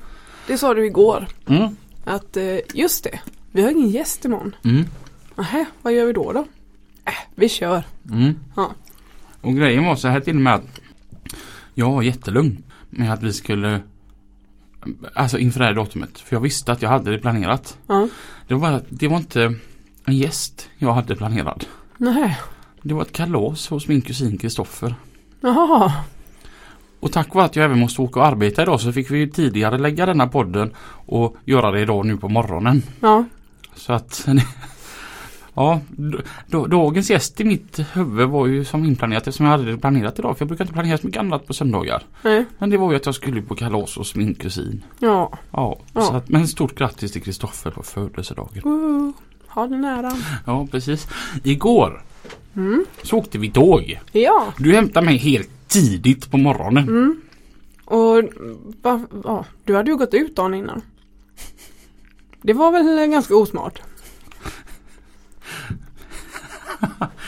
det 0.47 0.59
sa 0.59 0.75
du 0.75 0.87
igår. 0.87 1.27
Mm. 1.47 1.77
Att 2.05 2.37
eh, 2.37 2.59
just 2.75 3.05
det, 3.05 3.21
vi 3.53 3.63
har 3.63 3.71
ingen 3.71 3.91
gäst 3.91 4.25
imorgon. 4.25 4.57
Mm. 4.65 4.85
Nähä, 5.37 5.67
vad 5.83 5.93
gör 5.93 6.07
vi 6.07 6.13
då 6.13 6.33
då? 6.33 6.47
Äh, 7.05 7.13
vi 7.35 7.49
kör. 7.49 7.83
Mm. 8.11 8.35
Ja. 8.57 8.71
Och 9.41 9.55
grejen 9.55 9.85
var 9.85 9.97
så 9.97 10.09
här 10.09 10.21
till 10.21 10.37
och 10.37 10.43
med 10.43 10.55
att 10.55 10.78
jag 11.79 11.91
var 11.93 12.03
jättelugn 12.03 12.63
med 12.91 13.13
att 13.13 13.23
vi 13.23 13.33
skulle 13.33 13.81
Alltså 15.15 15.39
inför 15.39 15.61
det 15.61 15.67
här 15.67 15.75
datumet. 15.75 16.19
För 16.19 16.37
jag 16.37 16.41
visste 16.41 16.73
att 16.73 16.83
jag 16.83 16.89
hade 16.91 17.11
det 17.11 17.19
planerat. 17.19 17.79
Ja. 17.87 18.09
Det 18.49 18.55
var, 18.55 18.61
bara- 18.61 18.81
det 18.89 19.09
var 19.09 19.17
inte 19.17 19.55
en 20.05 20.17
gäst 20.17 20.69
jag 20.79 20.93
hade 20.93 21.17
planerad. 21.17 21.65
Nähä. 21.97 22.37
Det 22.83 22.95
var 22.95 23.03
ett 23.03 23.13
kalas 23.13 23.69
hos 23.69 23.89
min 23.89 24.01
kusin 24.01 24.39
Kristoffer. 24.39 24.95
Jaha. 25.41 25.93
Och 27.01 27.13
tack 27.13 27.35
vare 27.35 27.45
att 27.45 27.57
jag 27.57 27.65
även 27.65 27.79
måste 27.79 28.03
åka 28.03 28.21
och 28.21 28.27
arbeta 28.27 28.63
idag 28.63 28.81
så 28.81 28.93
fick 28.93 29.11
vi 29.11 29.19
ju 29.19 29.27
tidigare 29.27 29.79
lägga 29.79 30.07
denna 30.07 30.27
podden 30.27 30.71
och 31.07 31.37
göra 31.45 31.71
det 31.71 31.81
idag 31.81 32.07
nu 32.07 32.17
på 32.17 32.29
morgonen. 32.29 32.83
Ja. 33.01 33.25
Så 33.75 33.93
att 33.93 34.29
Ja, 35.59 35.81
dagens 36.69 37.11
gäst 37.11 37.41
i 37.41 37.45
mitt 37.45 37.79
huvud 37.93 38.29
var 38.29 38.47
ju 38.47 38.65
som 38.65 38.85
inplanerat 38.85 39.27
eftersom 39.27 39.47
jag 39.47 39.53
hade 39.53 39.71
det 39.73 39.79
planerat 39.79 40.19
idag. 40.19 40.39
För 40.39 40.43
jag 40.43 40.49
brukar 40.49 40.65
inte 40.65 40.73
planera 40.75 40.99
så 40.99 41.07
mycket 41.07 41.21
annat 41.21 41.47
på 41.47 41.55
söndagar. 41.55 42.03
Nej. 42.23 42.45
Men 42.59 42.71
det 42.71 42.77
var 42.77 42.91
ju 42.91 42.97
att 42.97 43.07
jag 43.07 43.15
skulle 43.15 43.43
på 43.43 43.55
kalas 43.55 43.97
hos 43.97 44.15
min 44.15 44.35
kusin. 44.35 44.85
Ja. 44.99 45.33
Ja, 45.53 45.79
Ja. 45.95 46.01
Så 46.03 46.13
att, 46.17 46.29
men 46.29 46.49
stort 46.49 46.79
grattis 46.79 47.13
till 47.13 47.23
Kristoffer 47.23 47.71
på 47.71 47.83
födelsedagen. 47.83 48.63
Uh, 48.67 49.13
ha 49.49 49.67
den 49.67 49.85
äran. 49.85 50.17
Ja, 50.47 50.67
precis. 50.71 51.07
Igår 51.45 52.03
Mm. 52.57 52.85
så 53.03 53.17
åkte 53.19 53.39
vi 53.39 53.51
tåg. 53.51 54.01
Ja. 54.13 54.53
Du 54.59 54.75
hämtade 54.75 55.07
mig 55.07 55.17
helt 55.17 55.51
tidigt 55.69 56.31
på 56.31 56.37
morgonen. 56.37 56.89
Mm. 56.89 57.21
Och 57.85 58.23
ja, 59.25 59.45
du 59.65 59.77
hade 59.77 59.91
ju 59.91 59.97
gått 59.97 60.15
ut 60.15 60.37
dagen 60.37 60.55
innan. 60.55 60.81
Det 62.43 62.53
var 62.53 62.73
väl 62.73 63.11
ganska 63.11 63.37
osmart. 63.37 63.83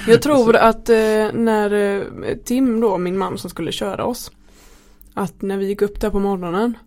Jag 0.06 0.22
tror 0.22 0.56
att 0.56 0.88
eh, 0.88 1.32
när 1.32 1.72
eh, 1.72 2.36
Tim 2.44 2.80
då, 2.80 2.98
min 2.98 3.18
man 3.18 3.38
som 3.38 3.50
skulle 3.50 3.72
köra 3.72 4.04
oss. 4.04 4.30
Att 5.14 5.42
när 5.42 5.56
vi 5.56 5.66
gick 5.66 5.82
upp 5.82 6.00
där 6.00 6.10
på 6.10 6.18
morgonen. 6.18 6.78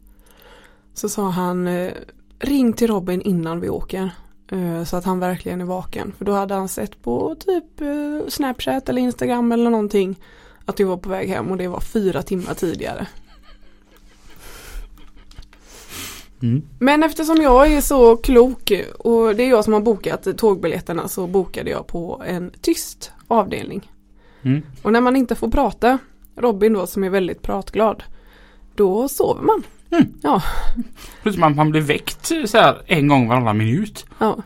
Så 0.94 1.10
sa 1.10 1.30
han 1.30 1.68
eh, 1.68 1.92
ring 2.40 2.74
till 2.74 2.88
Robin 2.88 3.22
innan 3.22 3.60
vi 3.60 3.70
åker. 3.70 4.10
Eh, 4.52 4.84
så 4.84 4.98
att 4.98 5.06
han 5.06 5.20
verkligen 5.20 5.62
är 5.62 5.66
vaken. 5.66 6.14
För 6.18 6.26
då 6.26 6.32
hade 6.32 6.54
han 6.54 6.68
sett 6.68 7.04
på 7.04 7.36
typ 7.36 7.82
eh, 7.82 8.28
Snapchat 8.28 8.90
eller 8.90 9.02
Instagram 9.02 9.52
eller 9.52 9.70
någonting. 9.70 10.20
Att 10.66 10.80
vi 10.80 10.84
var 10.84 10.98
på 10.98 11.10
väg 11.10 11.30
hem 11.30 11.52
och 11.52 11.58
det 11.58 11.68
var 11.68 11.80
fyra 11.80 12.24
timmar 12.24 12.54
tidigare. 12.54 13.08
Mm. 16.44 16.62
Men 16.80 17.04
eftersom 17.04 17.42
jag 17.42 17.72
är 17.74 17.82
så 17.82 18.18
klok 18.18 18.72
och 19.00 19.36
det 19.36 19.44
är 19.44 19.50
jag 19.50 19.64
som 19.64 19.74
har 19.74 19.82
bokat 19.82 20.38
tågbiljetterna 20.38 21.08
så 21.08 21.28
bokade 21.28 21.70
jag 21.70 21.88
på 21.88 22.22
en 22.26 22.52
tyst 22.62 23.12
avdelning. 23.28 23.92
Mm. 24.42 24.62
Och 24.82 24.94
när 24.94 25.02
man 25.02 25.16
inte 25.16 25.36
får 25.36 25.48
prata, 25.48 25.98
Robin 26.36 26.74
då 26.74 26.88
som 26.88 27.04
är 27.04 27.10
väldigt 27.10 27.42
pratglad, 27.42 28.04
då 28.76 29.08
sover 29.08 29.42
man. 29.42 29.64
Mm. 29.92 30.14
Ja, 30.22 30.42
Plus 31.22 31.38
man, 31.38 31.56
man 31.56 31.72
blir 31.72 31.82
väckt 31.82 32.26
så 32.46 32.58
här 32.58 32.82
en 32.86 33.08
gång 33.08 33.28
varannan 33.28 33.58
minut. 33.58 34.06
ja. 34.20 34.38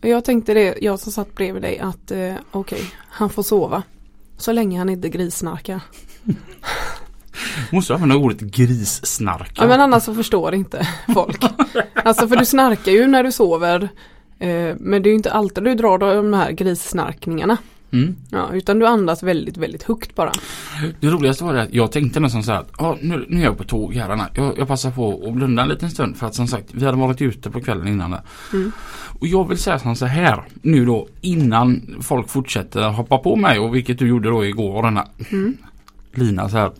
Jag 0.00 0.24
tänkte 0.24 0.54
det, 0.54 0.78
jag 0.80 1.00
som 1.00 1.12
satt 1.12 1.34
bredvid 1.34 1.62
dig, 1.62 1.78
att 1.78 2.10
eh, 2.10 2.34
okej, 2.50 2.82
han 3.08 3.30
får 3.30 3.42
sova. 3.42 3.82
Så 4.36 4.52
länge 4.52 4.78
han 4.78 4.88
inte 4.88 5.08
grissnarkar. 5.08 5.80
Måste 7.72 7.94
använda 7.94 8.16
ordet 8.16 8.40
grissnarka. 8.40 9.52
Ja 9.62 9.66
men 9.66 9.80
annars 9.80 10.02
så 10.02 10.14
förstår 10.14 10.54
inte 10.54 10.88
folk. 11.14 11.44
Alltså 12.04 12.28
för 12.28 12.36
du 12.36 12.44
snarkar 12.44 12.92
ju 12.92 13.06
när 13.06 13.24
du 13.24 13.32
sover. 13.32 13.88
Eh, 14.38 14.74
men 14.80 15.02
det 15.02 15.08
är 15.08 15.10
ju 15.10 15.14
inte 15.14 15.32
alltid 15.32 15.64
du 15.64 15.74
drar 15.74 15.98
de 15.98 16.32
här 16.32 16.52
grissnarkningarna. 16.52 17.58
Mm. 17.94 18.16
Ja, 18.30 18.50
utan 18.52 18.78
du 18.78 18.86
andas 18.86 19.22
väldigt, 19.22 19.56
väldigt 19.56 19.82
högt 19.82 20.14
bara. 20.14 20.32
Det 21.00 21.06
roligaste 21.06 21.44
var 21.44 21.54
det 21.54 21.62
att 21.62 21.74
jag 21.74 21.92
tänkte 21.92 22.20
nästan 22.20 22.42
så 22.42 22.52
här 22.52 22.60
att 22.60 22.70
ja, 22.78 22.96
nu, 23.00 23.26
nu 23.28 23.40
är 23.40 23.44
jag 23.44 23.58
på 23.58 23.64
tåg 23.64 23.94
här. 23.94 24.28
Jag, 24.34 24.58
jag 24.58 24.68
passar 24.68 24.90
på 24.90 25.24
att 25.26 25.34
blunda 25.34 25.62
en 25.62 25.68
liten 25.68 25.90
stund 25.90 26.16
för 26.16 26.26
att 26.26 26.34
som 26.34 26.46
sagt 26.46 26.68
vi 26.72 26.84
hade 26.84 26.98
varit 26.98 27.22
ute 27.22 27.50
på 27.50 27.60
kvällen 27.60 27.88
innan. 27.88 28.16
Mm. 28.52 28.72
Och 29.20 29.26
jag 29.26 29.48
vill 29.48 29.58
säga 29.58 29.78
som 29.78 29.96
så 29.96 30.06
här 30.06 30.42
nu 30.62 30.84
då 30.84 31.08
innan 31.20 31.96
folk 32.00 32.28
fortsätter 32.28 32.88
hoppa 32.88 33.18
på 33.18 33.36
mig 33.36 33.58
och 33.58 33.74
vilket 33.74 33.98
du 33.98 34.08
gjorde 34.08 34.28
då 34.28 34.44
igår 34.44 34.82
denna 34.82 35.08
Mm. 35.32 35.56
Lina 36.14 36.48
så 36.48 36.56
här 36.56 36.70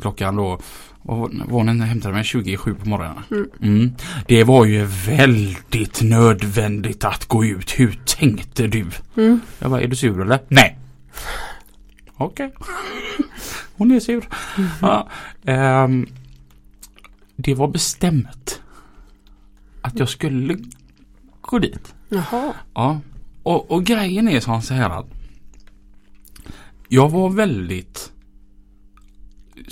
klockan 0.00 0.36
då 0.36 0.58
var 1.02 1.64
den 1.64 1.80
hämtade 1.80 2.14
mig 2.14 2.24
27 2.24 2.74
på 2.74 2.88
morgonen. 2.88 3.22
Mm. 3.30 3.50
Mm. 3.62 3.92
Det 4.26 4.44
var 4.44 4.64
ju 4.64 4.84
väldigt 4.84 6.02
nödvändigt 6.02 7.04
att 7.04 7.26
gå 7.26 7.44
ut. 7.44 7.70
Hur 7.80 8.00
tänkte 8.06 8.66
du? 8.66 8.86
Mm. 9.16 9.40
Jag 9.58 9.70
bara, 9.70 9.80
är 9.80 9.86
du 9.86 9.96
sur 9.96 10.20
eller? 10.20 10.40
Nej. 10.48 10.78
Okej. 12.14 12.52
Hon 13.76 13.90
är 13.90 14.00
sur. 14.00 14.28
Ja, 14.80 15.08
ehm, 15.44 16.06
det 17.36 17.54
var 17.54 17.68
bestämt 17.68 18.60
att 19.82 19.98
jag 19.98 20.08
skulle 20.08 20.58
gå 21.40 21.58
dit. 21.58 21.94
Jaha. 22.08 22.54
Ja. 22.74 23.00
Och, 23.42 23.70
och 23.70 23.84
grejen 23.84 24.28
är 24.28 24.40
så 24.40 24.74
här 24.74 24.90
att 24.90 25.06
jag 26.88 27.10
var 27.10 27.30
väldigt 27.30 28.11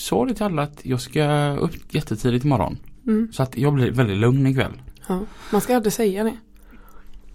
sa 0.01 0.25
det 0.25 0.35
till 0.35 0.45
alla 0.45 0.63
att 0.63 0.81
jag 0.83 1.01
ska 1.01 1.57
upp 1.57 1.95
jättetidigt 1.95 2.45
imorgon. 2.45 2.79
Mm. 3.07 3.33
Så 3.33 3.43
att 3.43 3.59
jag 3.59 3.75
blir 3.75 3.91
väldigt 3.91 4.19
lugn 4.19 4.47
ikväll. 4.47 4.83
Ja. 5.09 5.21
Man 5.53 5.61
ska 5.61 5.77
aldrig 5.77 5.93
säga 5.93 6.25
det. 6.25 6.37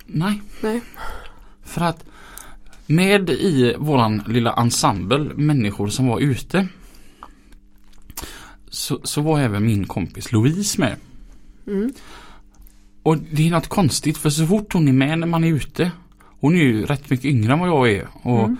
Nej. 0.06 0.42
Nej. 0.62 0.82
För 1.64 1.82
att 1.82 2.06
med 2.86 3.30
i 3.30 3.76
våran 3.78 4.24
lilla 4.28 4.54
ensemble 4.54 5.20
människor 5.36 5.88
som 5.88 6.08
var 6.08 6.20
ute 6.20 6.68
så, 8.70 9.00
så 9.04 9.22
var 9.22 9.40
även 9.40 9.66
min 9.66 9.88
kompis 9.88 10.32
Louise 10.32 10.82
med. 10.82 10.96
Mm. 11.68 11.94
Och 13.04 13.18
det 13.18 13.48
är 13.48 13.52
något 13.52 13.68
konstigt 13.68 14.18
för 14.18 14.30
så 14.30 14.48
fort 14.48 14.74
hon 14.74 14.88
är 14.88 14.94
med 14.94 15.20
när 15.20 15.28
man 15.28 15.44
är 15.44 15.54
ute 15.54 15.92
Hon 16.46 16.56
är 16.56 16.60
ju 16.60 16.86
rätt 16.86 17.10
mycket 17.10 17.26
yngre 17.26 17.54
än 17.54 17.60
vad 17.60 17.70
jag 17.70 17.92
är 17.92 18.08
och 18.22 18.40
Mm. 18.40 18.58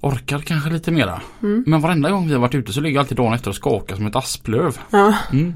Orkar 0.00 0.38
kanske 0.38 0.70
lite 0.70 0.90
mera. 0.90 1.22
Mm. 1.42 1.64
Men 1.66 1.80
varenda 1.80 2.10
gång 2.10 2.26
vi 2.26 2.32
har 2.32 2.40
varit 2.40 2.54
ute 2.54 2.72
så 2.72 2.80
ligger 2.80 2.94
jag 2.94 3.02
alltid 3.02 3.16
dagen 3.16 3.32
efter 3.34 3.50
och 3.50 3.56
skakar 3.56 3.96
som 3.96 4.06
ett 4.06 4.16
asplöv. 4.16 4.78
Ja. 4.90 5.14
Mm. 5.32 5.54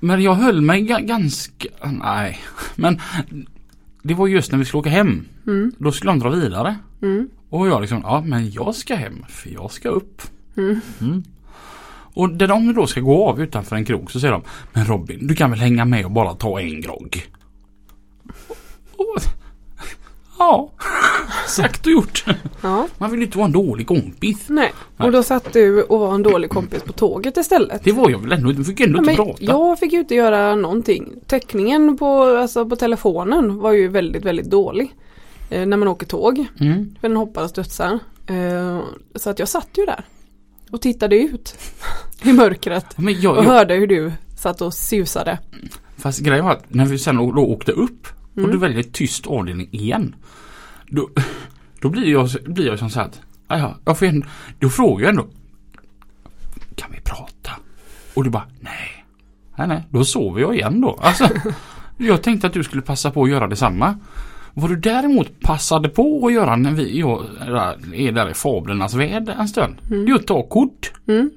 Men 0.00 0.22
jag 0.22 0.34
höll 0.34 0.60
mig 0.60 0.82
ga- 0.82 1.06
ganska, 1.06 1.68
nej, 1.84 2.38
men 2.76 3.00
det 4.02 4.14
var 4.14 4.26
just 4.26 4.52
när 4.52 4.58
vi 4.58 4.64
skulle 4.64 4.80
åka 4.80 4.90
hem. 4.90 5.24
Mm. 5.46 5.72
Då 5.78 5.92
skulle 5.92 6.12
de 6.12 6.18
dra 6.18 6.30
vidare. 6.30 6.76
Mm. 7.02 7.28
Och 7.48 7.68
jag 7.68 7.80
liksom, 7.80 8.00
ja 8.04 8.22
men 8.26 8.50
jag 8.50 8.74
ska 8.74 8.94
hem 8.94 9.24
för 9.28 9.50
jag 9.50 9.72
ska 9.72 9.88
upp. 9.88 10.22
Mm. 10.56 10.80
Mm. 11.00 11.22
Och 12.12 12.30
när 12.30 12.46
de 12.46 12.74
då 12.74 12.86
ska 12.86 13.00
gå 13.00 13.28
av 13.28 13.42
utanför 13.42 13.76
en 13.76 13.84
krog 13.84 14.10
så 14.10 14.20
säger 14.20 14.32
de 14.32 14.42
Men 14.72 14.84
Robin, 14.86 15.26
du 15.26 15.34
kan 15.34 15.50
väl 15.50 15.60
hänga 15.60 15.84
med 15.84 16.04
och 16.04 16.10
bara 16.10 16.34
ta 16.34 16.60
en 16.60 16.80
grogg? 16.80 17.26
Och, 18.96 19.16
ja, 20.40 20.70
sagt 21.48 21.86
och 21.86 21.92
gjort. 21.92 22.24
ja. 22.62 22.86
Man 22.98 23.10
vill 23.10 23.20
ju 23.20 23.26
inte 23.26 23.38
vara 23.38 23.46
en 23.46 23.52
dålig 23.52 23.86
kompis. 23.86 24.44
Nej. 24.48 24.72
Och 24.96 25.12
då 25.12 25.22
satt 25.22 25.52
du 25.52 25.82
och 25.82 26.00
var 26.00 26.14
en 26.14 26.22
dålig 26.22 26.50
kompis 26.50 26.82
på 26.82 26.92
tåget 26.92 27.36
istället. 27.36 27.84
Det 27.84 27.92
var 27.92 28.10
jag 28.10 28.18
väl 28.18 28.32
ändå 28.32 28.50
inte, 28.50 28.64
fick 28.64 28.80
ändå 28.80 28.98
inte 28.98 29.14
prata. 29.14 29.36
jag 29.38 29.78
fick 29.78 29.92
ju 29.92 29.98
inte 29.98 30.14
göra 30.14 30.54
någonting. 30.54 31.08
Täckningen 31.26 31.96
på, 31.96 32.22
alltså 32.22 32.66
på 32.66 32.76
telefonen 32.76 33.58
var 33.58 33.72
ju 33.72 33.88
väldigt, 33.88 34.24
väldigt 34.24 34.50
dålig. 34.50 34.94
Eh, 35.50 35.66
när 35.66 35.76
man 35.76 35.88
åker 35.88 36.06
tåg. 36.06 36.46
Mm. 36.60 36.94
För 37.00 37.08
den 37.08 37.16
hoppar 37.16 37.42
och 37.44 37.50
studsar. 37.50 37.98
Eh, 38.26 38.80
så 39.14 39.30
att 39.30 39.38
jag 39.38 39.48
satt 39.48 39.68
ju 39.74 39.86
där. 39.86 40.04
Och 40.70 40.80
tittade 40.80 41.16
ut. 41.16 41.54
I 42.22 42.32
mörkret. 42.32 42.86
Jag, 42.96 43.08
Och 43.08 43.44
jag, 43.44 43.50
hörde 43.50 43.74
hur 43.74 43.86
du 43.86 44.12
satt 44.36 44.60
och 44.60 44.74
susade. 44.74 45.38
fast 45.96 46.18
grejen 46.20 46.44
var 46.44 46.52
att 46.52 46.74
när 46.74 46.86
vi 46.86 46.98
sen 46.98 47.16
då 47.16 47.42
åkte 47.42 47.72
upp 47.72 48.06
och 48.32 48.38
Mm. 48.38 48.50
du 48.50 48.58
väljer 48.58 48.82
tyst 48.82 49.26
avdelning 49.26 49.68
igen. 49.70 50.14
Då, 50.88 51.10
då 51.80 51.88
blir 51.88 52.12
jag, 52.12 52.28
blir 52.46 52.66
jag 52.66 52.78
som 52.78 52.90
så 52.90 53.00
att, 53.00 53.20
jaja, 53.48 53.74
jag 53.84 53.98
får 53.98 54.06
ändå, 54.06 54.26
då 54.58 54.68
frågar 54.68 55.04
jag 55.04 55.10
ändå. 55.10 55.26
Kan 56.74 56.90
vi 56.92 57.00
prata? 57.00 57.50
Och 58.14 58.24
du 58.24 58.30
bara, 58.30 58.46
nej. 58.60 59.04
Nej, 59.56 59.68
nej, 59.68 59.82
då 59.90 60.04
sover 60.04 60.40
jag 60.40 60.54
igen 60.56 60.80
då. 60.80 60.98
Alltså, 61.02 61.28
jag 61.98 62.22
tänkte 62.22 62.46
att 62.46 62.52
du 62.52 62.64
skulle 62.64 62.82
passa 62.82 63.10
på 63.10 63.24
att 63.24 63.30
göra 63.30 63.46
detsamma. 63.46 63.98
Vad 64.54 64.70
du 64.70 64.76
däremot 64.76 65.40
passade 65.40 65.88
på 65.88 66.26
att 66.26 66.32
göra 66.32 66.56
när 66.56 66.72
vi 66.72 66.98
jag, 66.98 67.24
är 67.94 68.12
där 68.12 68.30
i 68.30 68.34
fablernas 68.34 68.94
värld 68.94 69.28
en 69.38 69.48
stund. 69.48 69.76
Mm. 69.90 70.04
Det 70.04 70.12
är 70.12 70.14
att 70.14 70.26
ta 70.26 70.42
kort. 70.42 70.92
Mm. 71.06 71.30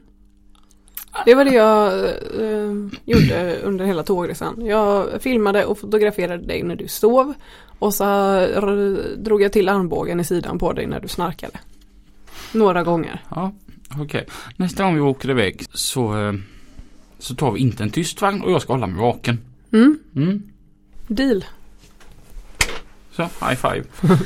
Det 1.26 1.36
var 1.36 1.46
det 1.46 1.54
jag 1.54 2.06
eh, 2.44 2.74
gjorde 3.06 3.60
under 3.64 3.86
hela 3.86 4.04
tågresan. 4.04 4.66
Jag 4.66 5.22
filmade 5.22 5.66
och 5.66 5.80
fotograferade 5.80 6.46
dig 6.46 6.64
när 6.64 6.76
du 6.76 6.88
sov. 6.88 7.34
Och 7.80 7.94
så 7.94 8.06
drog 9.18 9.42
jag 9.42 9.52
till 9.52 9.70
armbågen 9.70 10.20
i 10.20 10.24
sidan 10.24 10.60
på 10.60 10.74
dig 10.74 10.88
när 10.88 11.00
du 11.00 11.08
snarkade. 11.08 11.60
Några 12.52 12.84
gånger. 12.84 13.24
Ja, 13.30 13.52
okej. 14.00 14.26
Nästa 14.56 14.84
gång 14.84 14.96
vi 14.96 15.02
åker 15.02 15.30
iväg 15.30 15.66
så, 15.74 16.20
eh, 16.20 16.34
så 17.20 17.36
tar 17.36 17.52
vi 17.52 17.60
inte 17.60 17.84
en 17.84 17.90
tyst 17.90 18.22
vagn 18.22 18.42
och 18.42 18.52
jag 18.52 18.62
ska 18.62 18.74
hålla 18.74 18.88
mig 18.88 19.02
vaken. 19.02 19.40
Mm. 19.72 20.00
Mm. 20.16 20.44
Deal. 21.08 21.46
Så, 23.12 23.22
high 23.22 23.56
five. 23.56 23.84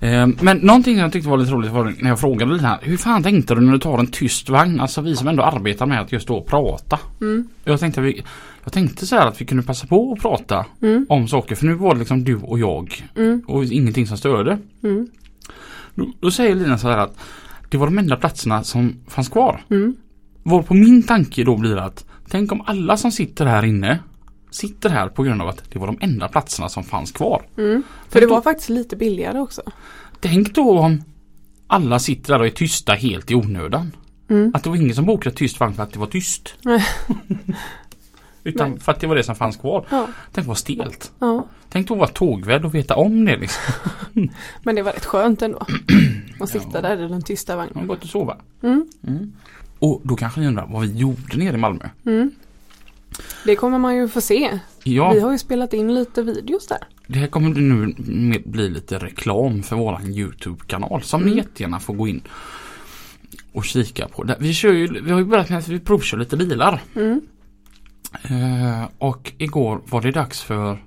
Eh, 0.00 0.26
Men 0.40 0.56
någonting 0.58 0.98
jag 0.98 1.12
tyckte 1.12 1.28
var 1.30 1.36
lite 1.36 1.52
roligt 1.52 1.70
var 1.72 1.94
när 1.98 2.08
jag 2.08 2.20
frågade 2.20 2.52
lite 2.52 2.66
här. 2.66 2.78
Hur 2.82 2.96
fan 2.96 3.22
tänkte 3.22 3.54
du 3.54 3.60
när 3.60 3.72
du 3.72 3.78
tar 3.78 3.98
en 3.98 4.06
tyst 4.06 4.48
vagn? 4.48 4.80
Alltså 4.80 5.00
vi 5.00 5.16
som 5.16 5.28
ändå 5.28 5.42
arbetar 5.42 5.86
med 5.86 6.00
att 6.00 6.12
just 6.12 6.28
då 6.28 6.42
prata. 6.42 6.98
Mm. 7.20 7.48
Jag 7.64 7.80
tänkte, 7.80 8.00
vi, 8.00 8.22
jag 8.64 8.72
tänkte 8.72 9.06
så 9.06 9.16
här 9.16 9.26
att 9.26 9.40
vi 9.40 9.44
kunde 9.44 9.62
passa 9.62 9.86
på 9.86 10.12
att 10.12 10.22
prata 10.22 10.66
Mm. 10.82 11.06
om 11.08 11.28
saker. 11.28 11.54
För 11.54 11.66
nu 11.66 11.74
var 11.74 11.92
det 11.94 11.98
liksom 11.98 12.24
du 12.24 12.36
och 12.36 12.58
jag 12.58 13.04
Mm. 13.16 13.42
och 13.46 13.64
ingenting 13.64 14.06
som 14.06 14.16
störde. 14.18 14.58
Mm. 14.82 15.08
Då, 15.94 16.12
då 16.20 16.30
säger 16.30 16.54
Lina 16.54 16.78
så 16.78 16.88
här 16.88 16.98
att 16.98 17.18
det 17.68 17.76
var 17.78 17.86
de 17.86 17.98
enda 17.98 18.16
platserna 18.16 18.62
som 18.64 18.94
fanns 19.08 19.28
kvar. 19.28 19.60
Mm. 19.70 19.96
Var 20.42 20.62
på 20.62 20.74
min 20.74 21.02
tanke 21.02 21.44
då 21.44 21.56
blir 21.56 21.76
att 21.76 22.04
tänk 22.30 22.52
om 22.52 22.60
alla 22.66 22.96
som 22.96 23.12
sitter 23.12 23.46
här 23.46 23.64
inne 23.64 23.98
sitter 24.50 24.88
här 24.90 25.08
på 25.08 25.22
grund 25.22 25.42
av 25.42 25.48
att 25.48 25.62
det 25.70 25.78
var 25.78 25.86
de 25.86 25.98
enda 26.00 26.28
platserna 26.28 26.68
som 26.68 26.84
fanns 26.84 27.12
kvar. 27.12 27.42
Mm. 27.56 27.82
För 28.08 28.20
det 28.20 28.26
var 28.26 28.42
faktiskt 28.42 28.68
lite 28.68 28.96
billigare 28.96 29.38
också. 29.38 29.62
Tänk 30.20 30.54
då 30.54 30.78
om 30.78 31.02
alla 31.66 31.98
sitter 31.98 32.32
där 32.32 32.40
och 32.40 32.46
är 32.46 32.50
tysta 32.50 32.92
helt 32.92 33.30
i 33.30 33.34
onödan. 33.34 33.92
Mm. 34.30 34.52
Att 34.54 34.64
det 34.64 34.70
var 34.70 34.76
ingen 34.76 34.94
som 34.94 35.06
bokade 35.06 35.36
tyst 35.36 35.60
vagn 35.60 35.74
för 35.74 35.82
att 35.82 35.92
det 35.92 35.98
var 35.98 36.06
tyst. 36.06 36.54
Utan 38.44 38.70
Nej. 38.70 38.80
för 38.80 38.92
att 38.92 39.00
det 39.00 39.06
var 39.06 39.16
det 39.16 39.22
som 39.22 39.34
fanns 39.34 39.56
kvar. 39.56 39.86
Ja. 39.90 40.06
Tänk 40.32 40.46
vad 40.46 40.58
stelt. 40.58 41.12
ja. 41.18 41.46
Tänk 41.70 41.88
då 41.88 41.94
att 41.94 42.00
vara 42.00 42.08
tågvärd 42.10 42.64
och 42.64 42.74
veta 42.74 42.96
om 42.96 43.24
det 43.24 43.36
liksom. 43.36 43.74
Men 44.62 44.74
det 44.74 44.82
var 44.82 44.92
rätt 44.92 45.04
skönt 45.04 45.42
ändå. 45.42 45.66
Att 46.40 46.48
sitta 46.48 46.80
där 46.80 47.04
i 47.04 47.08
den 47.08 47.22
tysta 47.22 47.56
Man 47.56 47.66
vagnen. 47.66 47.86
gått 47.86 48.02
och 48.02 48.08
sova. 48.08 48.36
Mm. 48.62 48.88
Mm. 49.06 49.32
Och 49.78 50.00
då 50.04 50.16
kanske 50.16 50.40
ni 50.40 50.46
undrar 50.46 50.66
vad 50.66 50.82
vi 50.82 50.96
gjorde 50.96 51.36
nere 51.36 51.54
i 51.54 51.58
Malmö. 51.58 51.88
Mm. 52.06 52.30
Det 53.44 53.56
kommer 53.56 53.78
man 53.78 53.96
ju 53.96 54.08
få 54.08 54.20
se. 54.20 54.58
Ja, 54.84 55.12
Vi 55.12 55.20
har 55.20 55.32
ju 55.32 55.38
spelat 55.38 55.72
in 55.74 55.94
lite 55.94 56.22
videos 56.22 56.66
där. 56.66 56.78
det 57.06 57.18
här 57.18 57.26
kommer 57.26 57.48
nu 57.50 57.94
bli 58.46 58.68
lite 58.70 58.98
reklam 58.98 59.62
för 59.62 59.76
våran 59.76 60.06
Youtube-kanal 60.06 61.02
som 61.02 61.20
ni 61.20 61.26
Mm. 61.26 61.38
jättegärna 61.38 61.80
får 61.80 61.94
gå 61.94 62.08
in 62.08 62.22
och 63.52 63.64
kika 63.64 64.08
på. 64.08 64.26
Vi, 64.38 64.54
kör 64.54 64.72
ju, 64.72 65.02
vi 65.02 65.10
har 65.10 65.18
ju 65.18 65.24
börjat 65.24 65.48
med 65.48 65.58
att 65.58 65.68
vi 65.68 65.80
provkör 65.80 66.18
lite 66.18 66.36
bilar. 66.36 66.82
Mm. 66.96 67.20
Eh, 68.22 68.88
och 68.98 69.32
igår 69.38 69.80
var 69.84 70.00
det 70.02 70.10
dags 70.10 70.42
för 70.42 70.78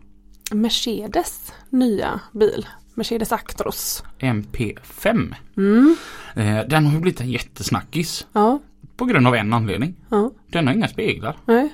Mercedes 0.51 1.53
nya 1.69 2.19
bil. 2.31 2.65
Mercedes 2.93 3.31
Actros. 3.31 4.03
MP5. 4.19 5.33
Mm. 5.57 5.95
Eh, 6.35 6.59
den 6.67 6.85
har 6.85 6.93
ju 6.93 6.99
blivit 6.99 7.21
en 7.21 7.31
jättesnackis 7.31 8.27
Ja, 8.33 8.59
på 8.97 9.05
grund 9.05 9.27
av 9.27 9.35
en 9.35 9.53
anledning. 9.53 9.95
ja, 10.09 10.31
Den 10.49 10.67
har 10.67 10.73
inga 10.73 10.87
speglar 10.87 11.37
nej, 11.45 11.69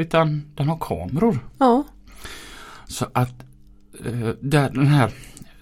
utan 0.00 0.42
den 0.54 0.68
har 0.68 0.78
kameror. 0.80 1.38
ja, 1.58 1.84
Så 2.86 3.06
att 3.12 3.34
eh, 4.04 4.28
där, 4.40 4.70
den 4.70 4.86
här 4.86 5.10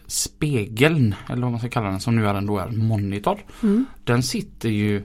spegeln 0.07 1.15
eller 1.29 1.43
vad 1.43 1.51
man 1.51 1.61
ska 1.61 1.69
kalla 1.69 1.91
den 1.91 2.01
som 2.01 2.17
nu 2.17 2.27
är 2.27 2.35
ändå 2.35 2.59
är 2.59 2.69
monitor. 2.71 3.39
mm. 3.63 3.85
Den 4.05 4.23
sitter 4.23 4.69
ju 4.69 5.03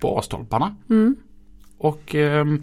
på 0.00 0.18
A-stolparna. 0.18 0.76
Mm. 0.90 1.16
Och 1.78 2.14
ehm, 2.14 2.62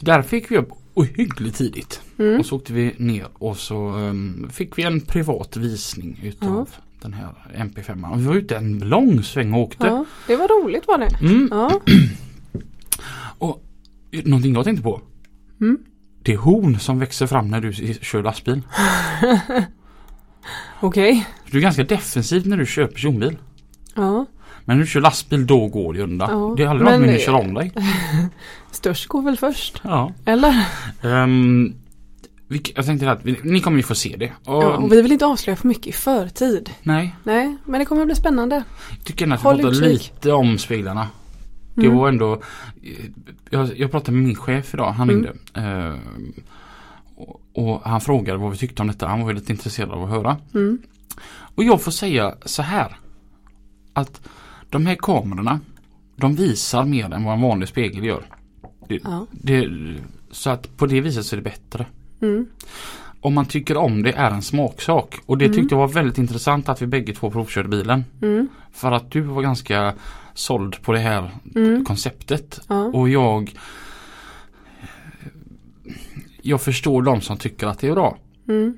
där 0.00 0.22
fick 0.22 0.50
vi 0.50 0.56
upp 0.58 0.68
ohyggligt 0.94 1.56
tidigt. 1.56 2.00
Mm. 2.18 2.40
Och 2.40 2.46
så 2.46 2.56
åkte 2.56 2.72
vi 2.72 2.94
ner 2.98 3.26
och 3.32 3.56
så 3.56 3.88
ehm, 3.88 4.48
fick 4.52 4.78
vi 4.78 4.82
en 4.82 5.00
privat 5.00 5.56
visning 5.56 6.20
utav 6.22 6.70
den 7.00 7.12
här 7.12 7.34
MP5. 7.56 8.12
Och 8.12 8.20
vi 8.20 8.24
var 8.24 8.34
ute 8.34 8.56
en 8.56 8.78
lång 8.78 9.22
sväng 9.22 9.52
och 9.54 9.60
åkte. 9.60 9.86
ja. 9.86 10.04
Det 10.26 10.36
var 10.36 10.62
roligt 10.62 10.86
var 10.86 10.98
det. 10.98 11.10
Mm. 11.20 11.48
Ja, 11.50 11.80
Någonting 14.24 14.54
jag 14.54 14.64
tänkte 14.64 14.82
på. 14.82 15.00
Mm. 15.60 15.78
Det 16.22 16.32
är 16.32 16.36
horn 16.36 16.78
som 16.78 16.98
växer 16.98 17.26
fram 17.26 17.48
när 17.48 17.60
du 17.60 17.72
kör 18.00 18.22
lastbil. 18.22 18.62
okej. 20.80 21.26
Du 21.50 21.58
är 21.58 21.62
ganska 21.62 21.84
defensiv 21.84 22.46
när 22.46 22.56
du 22.56 22.66
kör 22.66 22.86
personbil. 22.86 23.38
Ja, 23.94 24.26
Men 24.64 24.76
när 24.76 24.84
du 24.84 24.90
kör 24.90 25.00
lastbil 25.00 25.46
då 25.46 25.68
går 25.68 25.94
det 25.94 26.02
undan. 26.02 26.30
Ja, 26.30 26.54
det 26.56 26.62
är 26.62 26.68
aldrig 26.68 27.00
någon 27.00 27.18
kör 27.18 27.32
om 27.34 27.54
dig. 27.54 27.72
störst 28.70 29.06
går 29.06 29.22
väl 29.22 29.36
först. 29.36 29.80
Ja. 29.84 30.12
Eller? 30.24 30.64
Ehm, 31.02 31.74
vi, 32.48 32.62
jag 32.74 32.86
tänkte 32.86 33.10
att 33.10 33.24
vi, 33.24 33.36
ni 33.42 33.60
kommer 33.60 33.76
ju 33.76 33.82
få 33.82 33.94
se 33.94 34.16
det. 34.18 34.32
Och, 34.44 34.62
Ja, 34.62 34.76
och 34.76 34.92
vi 34.92 35.02
vill 35.02 35.12
inte 35.12 35.26
avslöja 35.26 35.56
för 35.56 35.68
mycket 35.68 35.86
i 35.86 35.92
förtid. 35.92 36.70
Nej, 36.82 37.16
Nej, 37.24 37.56
men 37.64 37.80
det 37.80 37.84
kommer 37.84 38.04
bli 38.04 38.14
spännande. 38.14 38.62
jag 38.90 39.04
tycker 39.04 39.32
att 39.32 39.40
vi 39.40 39.42
pratar 39.42 39.70
lite 39.70 40.32
om 40.32 40.58
speglarna. 40.58 41.08
Det 41.76 41.86
Mm. 41.86 41.98
var 41.98 42.08
ändå 42.08 42.32
eh, 42.82 43.04
jag, 43.50 43.78
jag 43.78 43.90
pratade 43.90 44.12
med 44.16 44.26
min 44.26 44.36
chef 44.36 44.74
idag, 44.74 44.92
han 44.92 45.10
Mm. 45.10 45.24
ringde. 45.24 45.38
Ehm, 45.60 46.32
och, 47.16 47.40
och 47.52 47.80
han 47.84 48.00
frågade 48.00 48.38
vad 48.38 48.50
vi 48.50 48.56
tyckte 48.58 48.82
om 48.82 48.88
detta. 48.88 49.06
Han 49.08 49.22
var 49.24 49.32
lite 49.32 49.52
intresserad 49.52 49.90
av 49.90 50.02
att 50.04 50.10
höra. 50.10 50.36
Mm. 50.54 50.78
Och 51.56 51.64
jag 51.64 51.82
får 51.82 51.90
säga 51.92 52.34
så 52.44 52.62
här. 52.62 52.96
Att 53.92 54.20
de 54.70 54.86
här 54.86 54.94
kamerorna 54.94 55.60
de 56.16 56.34
visar 56.34 56.84
mer 56.84 57.12
än 57.14 57.24
vad 57.24 57.34
en 57.34 57.40
vanlig 57.40 57.68
spegel 57.68 58.04
gör. 58.04 58.24
Det, 58.88 59.00
Ja. 59.04 59.26
det, 59.30 59.68
så 60.30 60.50
att 60.50 60.76
på 60.76 60.86
det 60.86 61.00
viset 61.00 61.26
så 61.26 61.34
är 61.36 61.38
det 61.38 61.44
bättre. 61.50 61.86
Mm. 62.20 62.46
Om 63.20 63.34
man 63.34 63.46
tycker 63.46 63.76
om 63.76 64.02
det 64.02 64.12
är 64.12 64.30
en 64.30 64.42
smaksak. 64.42 65.14
Och 65.26 65.38
det 65.38 65.44
Mm. 65.44 65.56
tyckte 65.56 65.74
jag 65.74 65.80
var 65.80 65.88
väldigt 65.88 66.18
intressant 66.18 66.68
att 66.68 66.82
vi 66.82 66.86
bägge 66.86 67.12
två 67.12 67.30
provkörde 67.30 67.68
bilen. 67.68 68.04
Mm. 68.22 68.48
För 68.72 68.92
att 68.92 69.10
du 69.10 69.20
var 69.20 69.42
ganska 69.42 69.94
såld 70.36 70.82
på 70.82 70.92
det 70.92 70.98
här 70.98 71.30
Mm. 71.54 71.84
konceptet. 71.84 72.60
Ja. 72.68 72.84
Och 72.84 73.08
jag 73.08 73.52
Jag 76.42 76.60
förstår 76.60 77.02
de 77.02 77.20
som 77.20 77.36
tycker 77.36 77.66
att 77.66 77.78
det 77.78 77.88
är 77.88 77.92
bra. 77.92 78.18
Mm. 78.48 78.76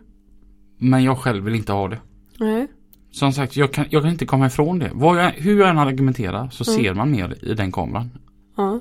Men 0.79 1.05
jag 1.05 1.19
själv 1.19 1.45
vill 1.45 1.55
inte 1.55 1.73
ha 1.73 1.89
det. 1.89 1.99
Nej. 2.39 2.67
Som 3.11 3.33
sagt, 3.33 3.57
jag 3.57 3.73
kan, 3.73 3.85
jag 3.91 4.03
kan 4.03 4.11
inte 4.13 4.27
komma 4.27 4.47
ifrån 4.47 4.79
det. 4.79 4.91
Vad 4.95 5.25
jag, 5.25 5.31
hur 5.31 5.59
jag 5.61 5.69
än 5.69 5.79
argumenterar 5.79 6.51
så 6.51 6.71
Mm. 6.73 6.83
ser 6.85 6.95
man 6.95 7.11
mer 7.11 7.45
i 7.45 7.55
den 7.55 7.73
kameran. 7.73 8.11
Ja. 8.57 8.81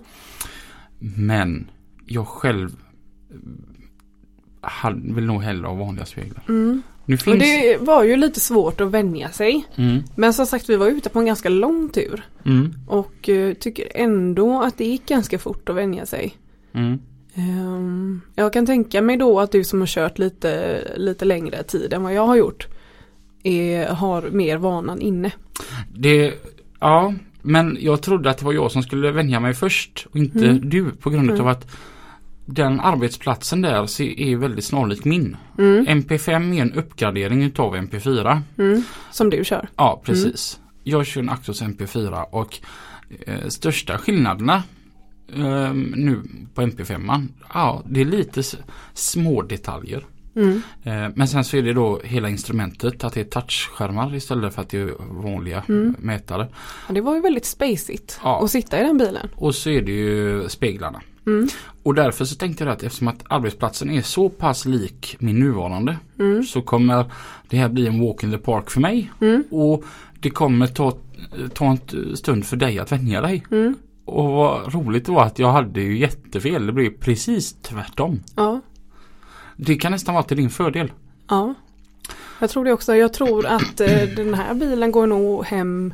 Men 1.00 1.70
jag 2.06 2.28
själv 2.28 2.70
vill 4.96 5.26
nog 5.26 5.44
hellre 5.44 5.68
ha 5.68 5.74
vanliga 5.74 6.06
speglar. 6.06 6.44
Mm. 6.50 6.82
Nu 7.10 7.14
Och 7.16 7.20
finns... 7.22 7.40
det 7.40 7.78
var 7.82 8.04
ju 8.04 8.16
lite 8.18 8.40
svårt 8.40 8.82
att 8.82 8.92
vänja 8.92 9.30
sig. 9.30 9.66
Mm, 9.76 10.04
Men 10.16 10.34
som 10.34 10.46
sagt 10.46 10.70
vi 10.70 10.76
var 10.76 10.88
ute 10.88 11.10
på 11.10 11.20
en 11.20 11.26
ganska 11.26 11.50
lång 11.50 11.90
tur. 11.90 12.26
mm, 12.46 12.74
Och 12.88 13.30
eh, 13.30 13.54
tycker 13.54 13.88
ändå 13.96 14.62
att 14.62 14.78
det 14.78 14.86
gick 14.86 15.06
ganska 15.06 15.40
fort 15.40 15.70
att 15.70 15.76
vänja 15.76 16.06
sig. 16.06 16.38
mm. 16.74 17.00
Ehm, 17.36 18.22
jag 18.36 18.54
kan 18.54 18.66
tänka 18.66 19.02
mig 19.02 19.18
då 19.18 19.40
att 19.40 19.52
du 19.52 19.64
som 19.64 19.80
har 19.80 19.88
kört 19.88 20.18
lite, 20.20 20.82
lite 20.98 21.26
längre 21.26 21.64
tid 21.64 21.94
än 21.94 22.04
vad 22.04 22.14
jag 22.14 22.28
har 22.28 22.36
gjort. 22.36 22.68
Är, 23.44 23.86
har 23.88 24.22
mer 24.32 24.58
vanan 24.58 25.02
inne. 25.02 25.32
Det, 25.96 26.34
ja, 26.80 27.14
men 27.42 27.78
jag 27.80 28.02
trodde 28.02 28.30
att 28.30 28.38
det 28.38 28.46
var 28.46 28.54
jag 28.54 28.72
som 28.72 28.84
skulle 28.84 29.12
vänja 29.12 29.40
mig 29.40 29.54
först 29.54 30.08
och 30.12 30.16
inte 30.18 30.40
Mm. 30.46 30.70
du 30.70 30.92
på 30.92 31.10
grund 31.10 31.30
Mm. 31.30 31.42
av 31.42 31.48
att 31.48 31.68
den 32.50 32.80
arbetsplatsen 32.80 33.62
där 33.62 34.02
är 34.02 34.36
väldigt 34.36 34.66
snarlik 34.66 35.06
min. 35.06 35.38
Mm. 35.58 35.86
MP5 35.86 36.56
är 36.58 36.62
en 36.62 36.74
uppgradering 36.74 37.44
utav 37.44 37.76
MP4. 37.76 38.42
Mm. 38.58 38.84
Som 39.12 39.30
du 39.30 39.44
kör. 39.44 39.70
Ja, 39.76 40.02
precis. 40.06 40.60
Jag 40.84 41.06
kör 41.06 41.22
en 41.22 41.30
Actros 41.30 41.62
MP4 41.62 42.24
och 42.24 42.60
eh, 43.26 43.48
största 43.48 43.98
skillnaderna 43.98 44.64
eh, 45.36 45.74
nu 45.74 46.22
på 46.54 46.62
MP5, 46.62 47.28
ja 47.54 47.84
det 47.90 48.02
är 48.02 48.06
lite 48.06 48.44
små 48.94 49.42
detaljer. 49.42 50.06
Mm. 50.36 50.62
Eh, 50.84 51.08
men 51.16 51.28
sen 51.28 51.44
så 51.44 51.58
är 51.58 51.62
det 51.62 51.74
då 51.74 52.00
hela 52.04 52.30
instrumentet, 52.30 53.04
att 53.04 53.14
det 53.14 53.20
är 53.20 53.24
touchskärmar 53.42 54.16
istället 54.16 54.54
för 54.54 54.62
att 54.62 54.70
det 54.70 54.78
är 54.80 54.94
vanliga 55.24 55.64
Mm. 55.70 55.96
mätare. 56.00 56.48
Ja, 56.88 56.94
det 56.94 57.02
var 57.02 57.16
ju 57.16 57.22
väldigt 57.22 57.46
spacigt 57.46 58.20
Ja. 58.24 58.44
att 58.44 58.52
sitta 58.52 58.80
i 58.80 58.84
den 58.84 58.98
bilen. 58.98 59.30
Och 59.36 59.56
så 59.56 59.70
är 59.70 59.82
det 59.82 59.92
ju 59.92 60.50
speglarna. 60.50 61.02
Mm. 61.28 61.48
Och 61.84 61.96
därför 61.96 62.26
så 62.26 62.36
tänkte 62.36 62.64
jag 62.64 62.74
att 62.74 62.84
eftersom 62.84 63.08
att 63.08 63.24
arbetsplatsen 63.30 63.90
är 63.90 64.02
så 64.02 64.30
pass 64.30 64.66
lik 64.66 65.16
min 65.20 65.40
nuvarande 65.40 65.98
Mm. 66.20 66.44
så 66.44 66.62
kommer 66.62 67.06
det 67.50 67.58
här 67.58 67.70
bli 67.70 67.88
en 67.88 68.02
walk 68.02 68.24
in 68.24 68.32
the 68.32 68.38
park 68.38 68.70
för 68.72 68.80
mig. 68.82 69.12
Mm. 69.22 69.44
Och 69.52 69.84
det 70.20 70.30
kommer 70.30 70.68
ta, 70.68 70.98
ta 71.54 71.66
en 71.66 72.18
stund 72.18 72.46
för 72.46 72.58
dig 72.58 72.80
att 72.80 72.92
vänja 72.92 73.22
dig. 73.22 73.46
Mm. 73.52 73.76
Och 74.06 74.32
vad 74.32 74.74
roligt 74.74 75.06
det 75.06 75.12
var 75.12 75.24
att 75.26 75.40
jag 75.40 75.52
hade 75.52 75.82
ju 75.82 75.98
jättefel. 75.98 76.66
Det 76.66 76.74
blev 76.74 76.90
precis 76.90 77.54
tvärtom. 77.62 78.20
Ja. 78.36 78.62
Det 79.56 79.76
kan 79.76 79.92
nästan 79.92 80.16
vara 80.16 80.24
till 80.24 80.38
din 80.38 80.50
fördel. 80.50 80.92
Ja. 81.30 81.54
Jag 82.40 82.50
tror 82.50 82.66
det 82.66 82.74
också. 82.74 82.96
Jag 82.96 83.14
tror 83.14 83.46
att 83.46 83.82
eh, 83.82 84.02
den 84.16 84.34
här 84.34 84.54
bilen 84.54 84.92
går 84.92 85.08
nog 85.08 85.46
hem 85.46 85.94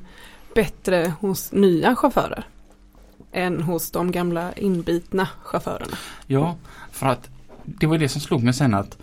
bättre 0.56 1.14
hos 1.20 1.52
nya 1.52 1.96
chaufförer. 1.96 2.46
Än 3.34 3.62
hos 3.62 3.92
de 3.92 4.12
gamla 4.12 4.54
inbitna 4.54 5.28
chaufförerna. 5.44 5.98
Ja, 6.28 6.56
för 6.92 7.06
att 7.08 7.30
det 7.66 7.88
var 7.88 7.98
det 7.98 8.10
som 8.10 8.22
slog 8.22 8.44
mig 8.44 8.54
sen 8.54 8.74
att 8.74 8.98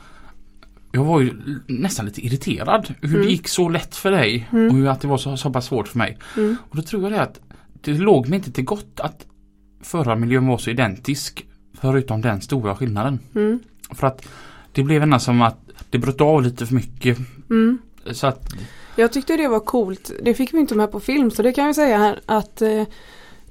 jag 0.93 1.05
var 1.05 1.21
ju 1.21 1.33
nästan 1.66 2.07
lite 2.07 2.27
irriterad 2.27 2.95
hur 3.01 3.09
Mm. 3.14 3.23
det 3.27 3.31
gick 3.33 3.49
så 3.49 3.69
lätt 3.69 3.97
för 3.97 4.11
dig 4.11 4.49
Mm. 4.53 4.69
och 4.69 4.75
hur 4.75 4.88
att 4.88 5.01
det 5.01 5.09
var 5.09 5.19
så, 5.19 5.37
så 5.37 5.51
pass 5.51 5.66
svårt 5.66 5.88
för 5.88 5.99
mig. 5.99 6.19
Mm. 6.37 6.57
Och 6.71 6.77
då 6.77 6.83
tror 6.83 7.03
jag 7.03 7.12
det 7.12 7.23
att 7.23 7.40
det 7.81 7.93
låg 7.99 8.29
mig 8.29 8.37
inte 8.37 8.53
till 8.53 8.64
gott 8.64 9.01
att 9.01 9.27
förarmiljön 9.83 10.47
var 10.47 10.59
så 10.59 10.71
identisk 10.71 11.47
förutom 11.81 12.21
den 12.21 12.40
stora 12.40 12.77
skillnaden. 12.77 13.19
Mm. 13.35 13.61
För 13.90 14.07
att 14.07 14.27
det 14.73 14.83
blev 14.83 15.03
ändå 15.03 15.19
som 15.19 15.43
att 15.43 15.59
det 15.90 15.99
bröt 15.99 16.21
av 16.21 16.43
lite 16.43 16.66
för 16.66 16.75
mycket. 16.75 17.19
Mm. 17.51 17.79
Så 18.12 18.27
att, 18.27 18.53
Jag 18.97 19.12
tyckte 19.12 19.37
det 19.37 19.49
var 19.49 19.61
coolt. 19.61 20.11
Det 20.23 20.35
fick 20.35 20.55
vi 20.55 20.59
inte 20.59 20.75
med 20.75 20.93
på 20.93 21.01
film 21.01 21.31
så 21.31 21.43
det 21.43 21.53
kan 21.53 21.66
jag 21.66 21.75
säga 21.75 21.99
här 21.99 22.21
att 22.27 22.62
eh, 22.62 22.83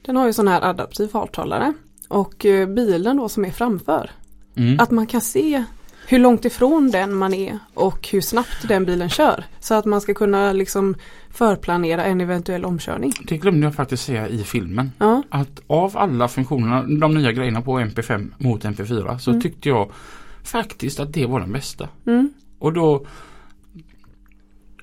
den 0.10 0.16
har 0.16 0.28
ju 0.28 0.34
sån 0.34 0.48
här 0.48 0.62
adaptiv 0.62 1.08
farthållare. 1.08 1.74
Och 2.08 2.46
eh, 2.46 2.68
bilen 2.70 3.18
då 3.18 3.30
som 3.30 3.46
är 3.46 3.52
framför. 3.52 4.10
mm, 4.56 4.80
Att 4.80 4.92
man 4.92 5.08
kan 5.08 5.22
se 5.22 5.64
hur 6.08 6.20
långt 6.20 6.46
ifrån 6.46 6.92
den 6.92 7.14
man 7.16 7.34
är 7.34 7.60
och 7.74 8.08
hur 8.12 8.22
snabbt 8.22 8.68
den 8.68 8.86
bilen 8.86 9.10
kör. 9.10 9.44
Så 9.60 9.74
att 9.74 9.86
man 9.86 10.02
ska 10.02 10.14
kunna 10.14 10.54
liksom 10.54 10.96
förplanera 11.30 12.04
en 12.06 12.22
eventuell 12.22 12.66
omkörning. 12.66 13.14
det 13.28 13.38
glömde 13.38 13.68
jag 13.68 13.76
faktiskt 13.76 14.04
säga 14.06 14.28
i 14.28 14.44
filmen. 14.44 14.92
Ja, 14.98 15.24
Att 15.30 15.60
av 15.68 15.98
alla 15.98 16.28
funktionerna, 16.28 16.82
de 17.00 17.14
nya 17.14 17.32
grejerna 17.32 17.62
på 17.62 17.80
MP5 17.80 18.32
mot 18.38 18.64
MP4 18.64 19.18
så 19.18 19.30
Mm. 19.32 19.42
tyckte 19.42 19.70
jag 19.70 19.92
faktiskt 20.44 21.00
att 21.00 21.14
det 21.14 21.26
var 21.26 21.40
den 21.40 21.52
bästa. 21.52 21.88
mm, 22.08 22.34
Och 22.60 22.74
då 22.74 23.06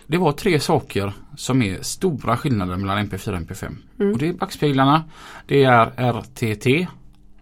Det 0.07 0.19
var 0.19 0.33
tre 0.33 0.61
saker 0.61 1.12
som 1.37 1.62
är 1.62 1.83
stora 1.83 2.37
skillnader 2.37 2.77
mellan 2.77 2.99
MP4 3.09 3.29
och 3.33 3.40
MP5. 3.40 3.77
Mm. 4.01 4.12
Och 4.12 4.19
det 4.19 4.29
är 4.29 4.33
backspeglarna, 4.33 5.05
det 5.47 5.64
är 5.64 5.87
RTT 6.12 6.88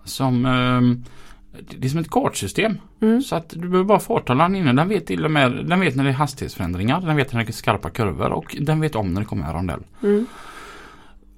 som 0.05 0.47
ehm, 0.47 1.05
det 1.79 1.87
är 1.87 1.91
som 1.91 2.01
ett 2.01 2.11
kartsystem. 2.11 2.79
mm, 3.01 3.23
Så 3.23 3.37
att 3.37 3.49
du 3.49 3.59
behöver 3.69 3.85
bara 3.85 3.99
farthållaren 3.99 4.57
inne. 4.57 4.73
Den 4.73 4.89
vet 4.89 5.07
till 5.07 5.25
och 5.25 5.31
med 5.31 5.67
den 5.69 5.81
vet 5.81 5.97
när 5.97 6.05
det 6.05 6.11
är 6.11 6.15
hastighetsförändringar. 6.15 7.01
Den 7.01 7.17
vet 7.17 7.33
när 7.33 7.45
det 7.45 7.51
är 7.51 7.53
skarpa 7.53 7.91
kurvor 7.91 8.33
och 8.33 8.57
den 8.61 8.81
vet 8.81 8.95
om 8.97 9.15
när 9.15 9.21
det 9.21 9.27
kommer 9.27 9.47
en 9.47 9.53
rondell. 9.53 9.81
mm, 10.03 10.27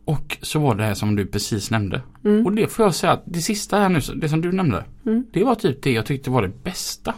Och 0.04 0.38
så 0.42 0.58
var 0.58 0.74
det 0.74 0.84
här 0.84 0.94
som 0.94 1.16
du 1.16 1.26
precis 1.26 1.70
nämnde. 1.70 2.02
mm, 2.24 2.46
Och 2.46 2.52
det 2.52 2.66
får 2.72 2.84
jag 2.84 2.94
säga 2.94 3.12
att 3.12 3.22
det 3.26 3.40
sista 3.40 3.78
här 3.78 3.88
nu, 3.88 4.00
det 4.16 4.28
som 4.28 4.40
du 4.40 4.52
nämnde. 4.52 4.84
Mm. 5.06 5.24
Det 5.32 5.44
var 5.44 5.54
typ 5.54 5.82
det 5.82 5.92
jag 5.92 6.06
tyckte 6.06 6.30
var 6.30 6.42
det 6.42 6.62
bästa. 6.64 7.14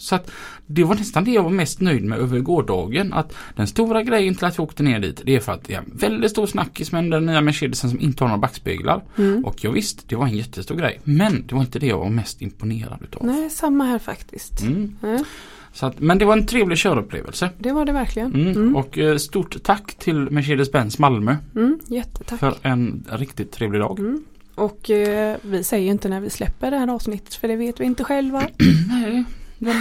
Mm. 0.00 0.06
Så 0.06 0.14
att 0.14 0.30
det 0.66 0.84
var 0.84 0.94
nästan 0.94 1.24
det 1.24 1.30
jag 1.30 1.42
var 1.42 1.50
mest 1.50 1.80
nöjd 1.80 2.04
med 2.04 2.18
över 2.18 2.40
gårdagen. 2.40 3.12
Att 3.12 3.32
den 3.56 3.66
stora 3.66 4.02
grejen 4.02 4.34
till 4.34 4.44
att 4.44 4.58
jag 4.58 4.64
åkte 4.64 4.82
ner 4.82 4.98
dit 5.00 5.22
det 5.24 5.36
är 5.36 5.40
för 5.40 5.52
att 5.52 5.64
det 5.64 5.74
är 5.74 5.78
en 5.78 5.90
väldigt 5.94 6.30
stor 6.30 6.46
snackis 6.46 6.92
med 6.92 7.10
den 7.10 7.26
nya 7.26 7.40
Mercedesen 7.40 7.90
som 7.90 8.00
inte 8.00 8.24
har 8.24 8.28
några 8.28 8.40
backspeglar. 8.40 9.02
Mm. 9.18 9.44
Och 9.44 9.64
jag 9.64 9.72
visst, 9.72 10.08
det 10.08 10.16
var 10.16 10.26
en 10.26 10.36
jättestor 10.36 10.74
grej. 10.74 11.00
Men 11.04 11.44
det 11.46 11.54
var 11.54 11.62
inte 11.62 11.78
det 11.78 11.86
jag 11.86 11.98
var 11.98 12.08
mest 12.10 12.42
imponerad 12.42 12.98
utav. 13.02 13.26
Nej, 13.26 13.50
samma 13.50 13.84
här 13.84 13.98
faktiskt. 13.98 14.60
Mm. 14.62 14.96
Nej, 15.00 15.24
Så 15.72 15.86
att, 15.86 16.00
men 16.00 16.18
det 16.18 16.24
var 16.24 16.36
en 16.36 16.46
trevlig 16.46 16.78
körupplevelse. 16.78 17.50
det 17.58 17.72
var 17.72 17.84
det 17.84 17.92
verkligen. 17.92 18.34
Mm. 18.34 18.50
Mm. 18.50 18.76
Och 18.76 18.98
eh, 18.98 19.16
stort 19.16 19.62
tack 19.62 19.94
till 19.94 20.28
Mercedes-Benz 20.30 20.98
Malmö 21.00 21.36
Mm, 21.56 21.78
jättetack. 21.86 22.40
för 22.40 22.54
en 22.62 23.04
riktigt 23.12 23.52
trevlig 23.52 23.80
dag. 23.80 23.98
Mm. 23.98 24.24
Och 24.54 24.90
eh, 24.90 25.36
vi 25.42 25.64
säger 25.64 25.90
inte 25.90 26.08
när 26.08 26.20
vi 26.20 26.30
släpper 26.30 26.70
det 26.70 26.76
här 26.78 26.88
avsnittet 26.88 27.34
för 27.34 27.48
det 27.48 27.56
vet 27.56 27.80
vi 27.80 27.84
inte 27.84 28.04
själva. 28.04 28.42
Nej, 28.88 29.24
men 29.60 29.76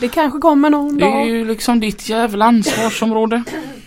Det 0.00 0.08
kanske 0.08 0.38
kommer 0.38 0.70
någon 0.70 0.96
det 0.96 1.04
är 1.04 1.10
dag. 1.10 1.28
ju 1.28 1.44
liksom 1.44 1.80
ditt 1.80 2.08
jävla 2.08 2.44
ansvarsområde. 2.44 3.42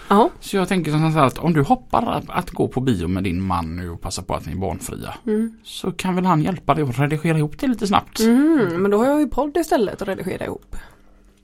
Ja. 0.07 0.29
Så 0.39 0.55
jag 0.55 0.67
tänker 0.67 0.91
som 0.91 1.17
att 1.17 1.37
om 1.37 1.53
du 1.53 1.61
hoppar 1.61 2.11
att, 2.11 2.29
att 2.29 2.51
gå 2.51 2.67
på 2.67 2.81
bio 2.81 3.07
med 3.07 3.23
din 3.23 3.41
man 3.41 3.75
nu 3.75 3.89
och 3.89 4.01
passa 4.01 4.21
på 4.21 4.35
att 4.35 4.45
ni 4.45 4.51
är 4.51 4.55
barnfria. 4.57 5.13
Mm. 5.25 5.57
Så 5.63 5.91
kan 5.91 6.15
väl 6.15 6.25
han 6.25 6.41
hjälpa 6.41 6.73
dig 6.73 6.83
att 6.83 6.99
redigera 6.99 7.37
ihop 7.37 7.59
det 7.59 7.67
lite 7.67 7.87
snabbt. 7.87 8.19
Mm, 8.19 8.81
men 8.81 8.91
då 8.91 8.97
har 8.97 9.05
jag 9.05 9.19
ju 9.19 9.27
podd 9.27 9.57
istället 9.57 10.01
att 10.01 10.07
redigera 10.07 10.45
ihop. 10.45 10.75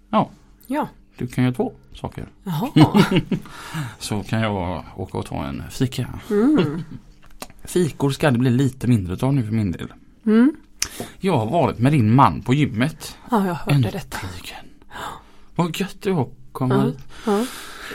Ja. 0.10 0.30
Ja. 0.68 0.88
Du 1.18 1.28
kan 1.28 1.44
göra 1.44 1.54
två 1.54 1.74
saker. 1.94 2.28
Jaha. 2.44 3.04
Så 4.00 4.24
kan 4.24 4.42
jag 4.42 4.84
åka 4.96 5.18
och 5.18 5.26
ta 5.26 5.46
en 5.46 5.64
fika. 5.70 6.08
Mm. 6.30 6.84
Fikor 7.64 8.10
ska 8.10 8.32
det 8.32 8.40
bli 8.40 8.50
lite 8.50 8.88
mindre 8.88 9.28
av 9.28 9.34
nu 9.34 9.44
för 9.44 9.52
min 9.52 9.72
del. 9.72 9.94
Mm. 10.26 10.56
Jag 11.20 11.38
har 11.38 11.46
varit 11.46 11.80
med 11.80 11.92
din 11.92 12.16
man 12.16 12.42
på 12.42 12.54
gymmet. 12.54 13.18
Ja, 13.32 13.48
jag 13.48 13.54
hörde 13.54 13.90
detta. 13.92 14.18
Äntligen. 14.24 14.66
Vad 15.56 15.78
gött 15.80 16.02
det 16.02 16.12
var 16.12 16.22
att 16.24 16.30
komma 16.52 16.76
Ja. 16.76 16.82
hit. 16.86 16.98
Ja. 17.26 17.46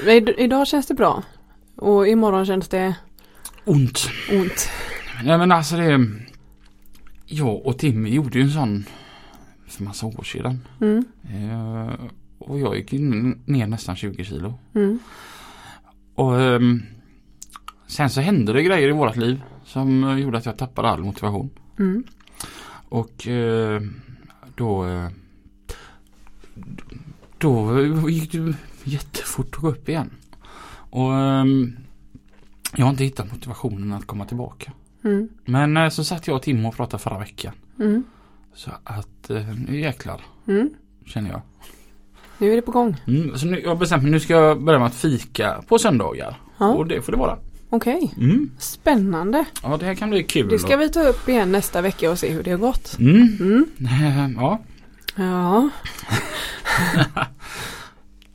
Men 0.05 0.15
id- 0.15 0.35
idag 0.39 0.67
känns 0.67 0.87
det 0.87 0.95
bra. 0.95 1.23
Och 1.77 2.09
imorgon 2.09 2.47
känns 2.47 2.69
det 2.69 2.95
Ont. 3.65 4.09
ont. 4.33 4.69
Nej 5.25 5.39
men 5.39 5.53
alltså 5.53 5.77
det. 5.77 6.11
Jag 7.27 7.67
och 7.67 7.79
Timmy 7.79 8.11
gjorde 8.15 8.39
ju 8.39 8.45
en 8.45 8.51
sån 8.51 8.85
för 9.69 9.83
massa 9.85 10.07
år 10.07 10.23
sedan. 10.23 10.61
Mm. 10.81 11.05
Eh, 11.25 11.93
och 12.39 12.59
jag 12.59 12.77
gick 12.77 12.93
ner 13.47 13.67
nästan 13.67 13.97
20 13.97 14.25
kilo. 14.25 14.55
Mm. 14.75 14.99
Och 16.15 16.41
ehm, 16.41 16.83
sen 17.87 18.11
så 18.11 18.21
hände 18.21 18.53
det 18.53 18.63
grejer 18.63 18.89
i 18.89 18.93
vårt 18.93 19.17
liv 19.17 19.43
som 19.65 20.19
gjorde 20.19 20.39
att 20.39 20.47
jag 20.47 20.59
tappade 20.59 20.89
all 20.89 21.01
motivation. 21.05 21.51
Mm. 21.79 22.05
Och 22.95 23.29
eh, 23.29 23.83
då 24.55 24.87
eh, 24.87 25.09
då 27.39 28.11
gick 28.11 28.33
det 28.33 28.55
jättefort 28.85 29.55
att 29.55 29.61
gå 29.61 29.69
upp 29.69 29.89
igen. 29.89 30.11
Och 30.91 31.15
ehm, 31.15 31.77
jag 32.77 32.85
har 32.85 32.91
inte 32.91 33.05
hittat 33.05 33.33
motivationen 33.33 33.93
att 33.93 34.07
komma 34.07 34.25
tillbaka. 34.25 34.73
Mm. 35.05 35.29
Men 35.45 35.77
eh, 35.77 35.89
så 35.89 36.05
satt 36.05 36.27
jag 36.27 36.37
och 36.37 36.43
Tim 36.43 36.67
och 36.67 36.77
pratade 36.77 37.03
förra 37.03 37.19
veckan. 37.19 37.53
Mm. 37.81 38.05
Så 38.55 38.71
att 38.85 39.31
nu 39.69 39.81
jäklar 39.81 40.21
Mm. 40.49 40.71
känner 41.07 41.31
jag. 41.31 41.41
Nu 42.39 42.53
är 42.53 42.57
det 42.57 42.63
på 42.63 42.73
gång. 42.73 42.97
Mm, 43.07 43.39
så 43.39 43.47
nu, 43.47 43.61
jag 43.61 43.69
har 43.69 43.77
bestämt 43.77 44.03
mig 44.03 44.13
nu 44.13 44.21
ska 44.21 44.35
jag 44.35 44.63
börja 44.63 44.79
med 44.79 44.89
att 44.89 44.95
fika 44.95 45.63
på 45.69 45.79
söndagar. 45.79 46.41
Ja. 46.59 46.75
Och 46.75 46.87
det 46.87 47.03
får 47.03 47.13
det 47.13 47.19
vara. 47.19 47.39
Okej. 47.75 48.15
Mm. 48.17 48.51
Spännande. 48.59 49.45
Ja 49.63 49.77
det 49.77 49.87
här 49.87 49.95
kan 49.95 50.11
bli 50.11 50.23
kul. 50.23 50.49
Det 50.49 50.59
ska 50.59 50.77
vi 50.77 50.89
ta 50.89 51.03
upp 51.03 51.29
igen 51.29 51.53
nästa 51.53 51.81
vecka 51.81 52.11
och 52.11 52.19
se 52.19 52.31
hur 52.31 52.43
det 52.43 52.51
har 52.51 52.59
gått. 52.59 52.97
Mm. 52.99 53.37
Mm. 53.41 54.35
Ja. 54.37 54.61
Ja. 55.17 55.69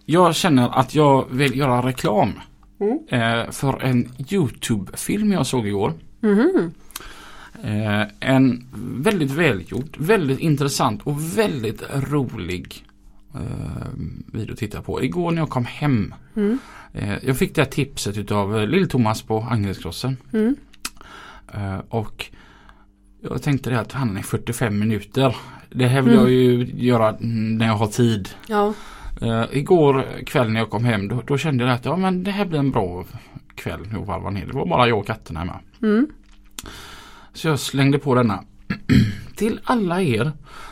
Jag 0.05 0.35
känner 0.35 0.79
att 0.79 0.95
jag 0.95 1.25
vill 1.31 1.57
göra 1.57 1.87
reklam. 1.87 2.33
Mm. 2.81 2.99
Eh, 3.09 3.51
för 3.51 3.83
en 3.83 4.11
YouTube-film 4.31 5.31
jag 5.31 5.45
såg 5.45 5.67
igår. 5.67 5.93
Mhm. 6.21 6.71
Eh, 7.63 8.01
en 8.19 8.65
väldigt 9.03 9.31
välgjord, 9.31 9.97
väldigt 9.97 10.39
intressant 10.39 11.01
och 11.03 11.37
väldigt 11.37 11.83
rolig 11.93 12.85
eh, 13.35 13.87
video 14.33 14.53
att 14.53 14.59
titta 14.59 14.81
på. 14.81 15.03
Igår 15.03 15.31
när 15.31 15.41
jag 15.41 15.49
kom 15.49 15.65
hem. 15.65 16.13
Mm. 16.35 16.59
Eh, 16.93 17.13
jag 17.25 17.37
fick 17.37 17.55
det 17.55 17.61
här 17.61 17.69
tipset 17.69 18.17
utav 18.17 18.57
eh, 18.59 18.67
Lill-Thomas 18.67 19.27
på 19.27 19.39
Angelskrossen. 19.51 20.17
Mm. 20.33 20.55
Eh, 21.53 21.79
och 21.89 22.25
jag 23.21 23.41
tänkte 23.43 23.69
det 23.69 23.79
att 23.79 23.91
han 23.91 24.17
är 24.17 24.21
45 24.21 24.79
minuter. 24.79 25.35
Det 25.69 25.87
här 25.87 26.01
vill 26.01 26.13
Mm. 26.13 26.23
jag 26.25 26.31
ju 26.33 26.65
göra 26.75 27.15
när 27.19 27.65
jag 27.67 27.73
har 27.77 27.87
tid. 27.87 28.29
Ja. 28.47 28.73
Eh, 29.21 29.43
igår 29.51 30.05
kväll 30.25 30.49
när 30.51 30.59
jag 30.59 30.69
kom 30.69 30.85
hem 30.85 31.07
då, 31.07 31.21
då 31.27 31.37
kände 31.37 31.63
jag 31.63 31.73
att 31.73 31.85
ja, 31.85 31.95
men 31.95 32.23
det 32.23 32.31
här 32.31 32.45
blir 32.45 32.59
en 32.59 32.71
bra 32.71 33.05
kväll 33.55 33.79
nu 33.91 33.97
varva 33.99 34.29
ner. 34.29 34.45
Det 34.45 34.53
var 34.53 34.65
bara 34.65 34.87
jag 34.87 34.99
och 34.99 35.07
katterna 35.07 35.39
hemma. 35.39 35.59
Mm. 35.81 36.07
Så 37.33 37.47
jag 37.47 37.59
slängde 37.59 37.99
på 37.99 38.15
denna. 38.15 38.43
Till 39.35 39.59
alla 39.63 40.01
er 40.01 40.31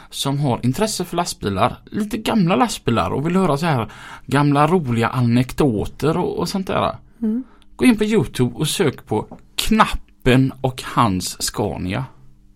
som 0.09 0.39
har 0.39 0.59
intresse 0.63 1.05
för 1.05 1.17
lastbilar, 1.17 1.77
lite 1.85 2.17
gamla 2.17 2.55
lastbilar 2.55 3.11
och 3.11 3.25
vill 3.27 3.35
höra 3.35 3.57
så 3.57 3.65
här 3.65 3.91
gamla 4.25 4.67
roliga 4.67 5.07
anekdoter 5.07 6.17
och, 6.17 6.39
och 6.39 6.49
sånt 6.49 6.67
där. 6.67 6.95
Mm. 7.21 7.43
Gå 7.75 7.85
in 7.85 7.97
på 7.97 8.03
Youtube 8.03 8.55
och 8.55 8.67
sök 8.67 9.05
på 9.05 9.37
Knappen 9.55 10.53
och 10.61 10.83
hans 10.85 11.41
Scania. 11.41 12.05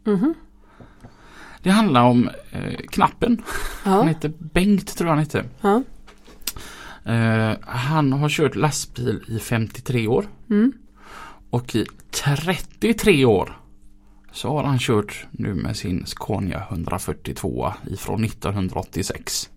Mhm. 0.06 0.34
Det 1.64 1.70
handlar 1.70 2.04
om 2.04 2.30
eh, 2.52 2.78
Knappen. 2.90 3.42
Han 3.84 3.98
Ja. 3.98 4.04
heter 4.04 4.32
Bengt 4.40 4.98
tror 4.98 5.08
jag 5.08 5.16
han 5.16 5.24
heter. 5.24 5.46
Ja. 5.62 5.84
Eh, 7.06 7.58
han 7.62 8.14
har 8.14 8.30
kört 8.30 8.56
lastbil 8.56 9.24
i 9.28 9.40
53 9.40 10.08
år. 10.08 10.26
Mm. 10.50 10.74
Och 11.50 11.76
i 11.76 11.86
33 12.12 13.26
år 13.26 13.58
så 14.32 14.58
har 14.58 14.64
han 14.64 14.80
kört 14.80 15.26
nu 15.32 15.54
med 15.54 15.78
sin 15.78 16.06
Scania 16.06 16.64
142 16.70 17.74
ifrån 17.92 18.24
1986. 18.24 19.50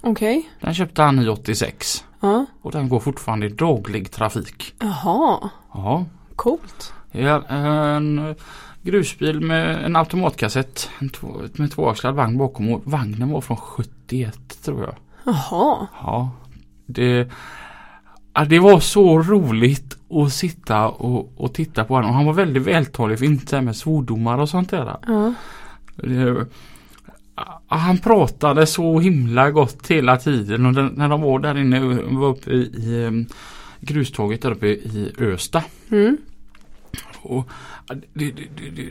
Okej. 0.00 0.48
Den 0.60 0.74
köpte 0.74 1.02
han 1.02 1.18
i 1.18 1.28
86 1.28 2.04
Ja. 2.20 2.46
och 2.62 2.72
den 2.72 2.88
går 2.88 3.00
fortfarande 3.00 3.46
i 3.46 3.48
daglig 3.48 4.10
trafik. 4.10 4.74
Jaha. 4.80 5.50
Ja, 5.74 6.04
Coolt. 6.36 6.92
är 7.12 7.52
en 7.52 8.34
grusbil 8.82 9.40
med 9.40 9.84
en 9.84 9.96
automatkassett 9.96 10.90
med 11.58 11.70
tvåaxlad 11.72 12.14
vagn 12.14 12.38
bakom 12.38 12.72
och 12.72 12.82
vagnen 12.84 13.30
var 13.30 13.40
från 13.40 13.56
71 13.56 14.62
tror 14.64 14.82
jag. 14.82 14.94
Jaha. 15.24 15.86
Ja, 16.02 16.30
det, 16.86 17.28
ja, 18.34 18.44
det 18.44 18.58
var 18.58 18.80
så 18.80 19.22
roligt 19.22 19.98
att 20.10 20.32
sitta 20.32 20.88
och, 20.88 21.32
och 21.36 21.54
titta 21.54 21.84
på 21.84 21.94
honom. 21.94 22.10
Och 22.10 22.16
han 22.16 22.26
var 22.26 22.32
väldigt 22.32 22.62
vältalig 22.62 23.18
för 23.18 23.26
inte 23.26 23.60
med 23.60 23.76
svordomar 23.76 24.38
och 24.38 24.48
sånt 24.48 24.70
där. 24.70 24.96
Ja. 25.06 25.34
Det, 25.96 26.46
ja, 27.36 27.62
han 27.66 27.98
pratade 27.98 28.66
så 28.66 29.00
himla 29.00 29.50
gott 29.50 29.88
hela 29.88 30.16
tiden 30.16 30.66
och 30.66 30.72
den, 30.72 30.86
när 30.86 31.08
de 31.08 31.20
var 31.20 31.38
där 31.38 31.58
inne 31.58 31.80
var 32.04 32.28
uppe 32.28 32.50
i, 32.50 32.60
i 32.60 33.04
em, 33.04 33.26
gruståget 33.80 34.42
där 34.42 34.50
uppe 34.50 34.66
i 34.66 35.12
Östa. 35.18 35.62
Mm. 35.90 36.16
Och, 37.22 37.48
det, 37.88 38.04
det, 38.14 38.30
det, 38.30 38.70
det, 38.70 38.90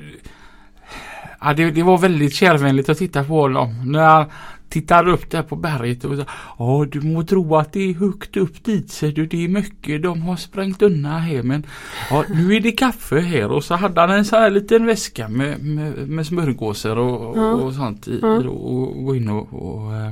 ja, 1.42 1.54
det, 1.54 1.72
det 1.72 1.84
var 1.84 1.98
väldigt 1.98 2.34
kärvänligt 2.34 2.90
att 2.90 2.98
titta 2.98 3.24
på 3.24 3.42
honom. 3.42 3.92
När 3.92 4.26
han 4.72 4.82
tittade 4.82 5.12
upp 5.12 5.30
där 5.30 5.44
på 5.44 5.56
berget 5.56 6.06
och 6.06 6.18
sa 6.18 6.26
Ja 6.60 6.86
du 6.92 7.02
må 7.02 7.24
tro 7.24 7.56
att 7.56 7.74
det 7.74 7.90
är 7.90 7.94
högt 7.94 8.38
upp 8.38 8.64
dit 8.64 8.92
ser 8.92 9.12
du. 9.12 9.26
Det 9.28 9.44
är 9.44 9.48
mycket 9.48 10.04
de 10.04 10.22
har 10.22 10.38
sprängt 10.38 10.82
undan 10.82 11.22
här 11.22 11.44
men 11.44 11.66
ja, 12.10 12.24
nu 12.30 12.56
är 12.56 12.62
det 12.62 12.72
kaffe 12.72 13.20
här 13.20 13.52
och 13.52 13.64
så 13.64 13.76
hade 13.76 14.02
han 14.02 14.10
en 14.10 14.26
sån 14.26 14.40
här 14.40 14.50
liten 14.52 14.86
väska 14.86 15.28
med, 15.28 15.60
med, 15.60 16.10
med 16.10 16.26
smörgåsar 16.26 16.96
och, 16.98 17.38
Ja. 17.38 17.52
och 17.52 17.74
sånt 17.74 18.08
i, 18.08 18.20
då, 18.20 18.52
och 18.52 19.06
gå 19.06 19.16
in 19.16 19.30
och, 19.30 19.48
och, 19.54 19.94
eh, 19.94 20.12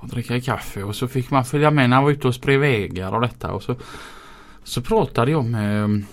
och 0.00 0.08
dricka 0.08 0.40
kaffe 0.40 0.82
och 0.82 0.94
så 0.94 1.08
fick 1.08 1.30
man 1.30 1.44
följa 1.44 1.70
med 1.70 1.90
när 1.90 1.96
han 1.96 2.04
var 2.04 2.10
ute 2.12 2.28
och 2.28 2.34
spred 2.34 2.60
vägar 2.60 3.14
och 3.14 3.20
detta 3.20 3.52
och 3.52 3.62
så 3.62 3.76
så 4.64 4.82
pratade 4.82 5.30
jag 5.30 5.44
med 5.44 6.04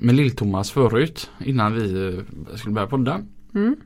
med 0.00 0.14
Lill-Thomas 0.14 0.72
förut 0.72 1.30
innan 1.44 1.74
vi 1.74 2.08
eh, 2.08 2.56
skulle 2.56 2.74
börja 2.74 2.86
podda. 2.86 3.20
Mm. 3.54 3.76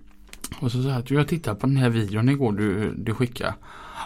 Och 0.60 0.72
så 0.72 0.82
sa 0.82 0.88
jag 0.88 0.98
att 0.98 1.10
jag 1.10 1.28
tittade 1.28 1.60
på 1.60 1.66
den 1.66 1.76
här 1.76 1.88
videon 1.88 2.28
igår 2.28 2.52
du, 2.52 2.94
du 2.96 3.14
skickade. 3.14 3.54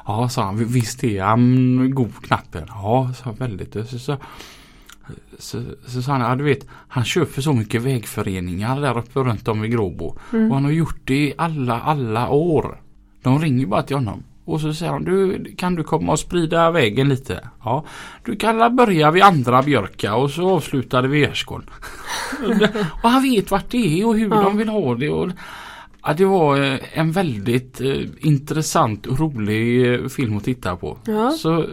Ja, 0.07 0.29
sa 0.29 0.43
han. 0.45 0.65
Visst 0.65 1.05
är 1.05 1.23
han 1.23 1.91
god 1.95 2.23
knappen? 2.23 2.65
Ja, 2.69 3.11
sa 3.25 3.33
väldigt. 3.33 3.73
Så, 3.73 3.99
så, 3.99 4.17
så, 5.39 5.63
så, 5.87 6.03
sa 6.03 6.13
han, 6.13 6.21
ja 6.21 6.35
du 6.37 6.45
vet, 6.45 6.67
han 6.89 7.05
köper 7.05 7.43
så 7.43 7.53
mycket 7.53 7.83
vägföreningar 7.83 8.81
där 8.81 8.99
uppe 8.99 9.21
runt 9.21 9.49
om 9.49 9.65
i 9.65 9.69
Gråbo. 9.69 10.19
Mm. 10.33 10.49
Och 10.49 10.55
han 10.55 10.65
har 10.65 10.73
gjort 10.73 11.01
det 11.05 11.15
i 11.27 11.35
alla, 11.39 11.81
alla 11.81 12.29
år. 12.29 12.81
De 13.23 13.39
ringer 13.39 13.67
bara 13.67 13.83
till 13.83 13.97
honom. 13.97 14.23
Och 14.45 14.61
så 14.61 14.75
säger 14.75 14.93
han, 14.93 15.05
du, 15.05 15.45
kan 15.57 15.75
du 15.75 15.85
komma 15.85 16.13
och 16.13 16.19
sprida 16.19 16.71
vägen 16.71 17.09
lite? 17.09 17.49
Ja, 17.65 17.85
du 18.25 18.37
kan 18.37 18.77
börja 18.77 19.11
vid 19.11 19.23
andra 19.23 19.63
björka 19.63 20.15
och 20.15 20.31
så 20.31 20.51
avslutar 20.51 21.03
det 21.03 21.09
vid 21.09 21.25
Erskål. 21.29 21.71
och 23.03 23.11
han 23.11 23.23
vet 23.23 23.51
vart 23.51 23.71
det 23.71 24.01
är 24.01 24.07
och 24.07 24.17
hur 24.17 24.31
Ja. 24.31 24.43
de 24.43 24.57
vill 24.57 24.69
ha 24.69 24.95
det. 24.95 25.11
Och, 25.11 25.31
Ja, 26.07 26.15
det 26.15 26.25
var 26.25 26.63
eh, 26.65 26.79
en 26.99 27.13
väldigt 27.13 27.81
eh, 27.81 28.01
intressant 28.21 29.07
och 29.07 29.19
rolig 29.19 29.93
eh, 29.95 30.09
film 30.09 30.37
att 30.37 30.45
titta 30.45 30.77
på. 30.77 30.99
Ja. 31.07 31.31
Så 31.31 31.67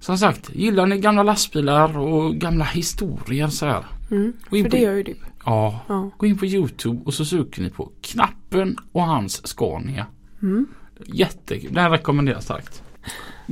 som 0.00 0.18
sagt, 0.18 0.50
gillar 0.54 0.86
ni 0.86 0.98
gamla 0.98 1.22
lastbilar 1.22 1.98
och 1.98 2.34
gamla 2.34 2.64
historier 2.64 3.48
så 3.48 3.66
här? 3.66 3.84
Mm. 4.10 4.32
För 4.50 4.62
på- 4.62 4.68
det 4.68 4.78
gör 4.78 4.94
ju 4.94 5.02
du. 5.02 5.14
Ja, 5.44 5.80
Ja. 5.88 6.10
gå 6.16 6.26
in 6.26 6.38
på 6.38 6.46
Youtube 6.46 7.00
och 7.04 7.14
så 7.14 7.24
söker 7.24 7.62
ni 7.62 7.70
på 7.70 7.90
Knappen 8.00 8.76
och 8.92 9.02
hans 9.02 9.46
Scania. 9.46 10.06
Mm. 10.42 10.66
Jättekul, 11.06 11.74
den 11.74 11.90
rekommenderar 11.90 12.36
jag 12.36 12.42
starkt. 12.44 12.82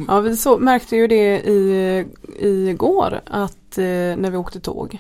Ja, 0.08 0.20
vi 0.20 0.36
så, 0.36 0.58
märkte 0.58 0.96
ju 0.96 1.06
det 1.06 1.40
i, 1.40 2.04
i 2.40 2.74
går 2.78 3.20
att 3.26 3.78
eh, 3.78 3.84
när 3.84 4.30
vi 4.30 4.36
åkte 4.36 4.60
tåg. 4.60 4.98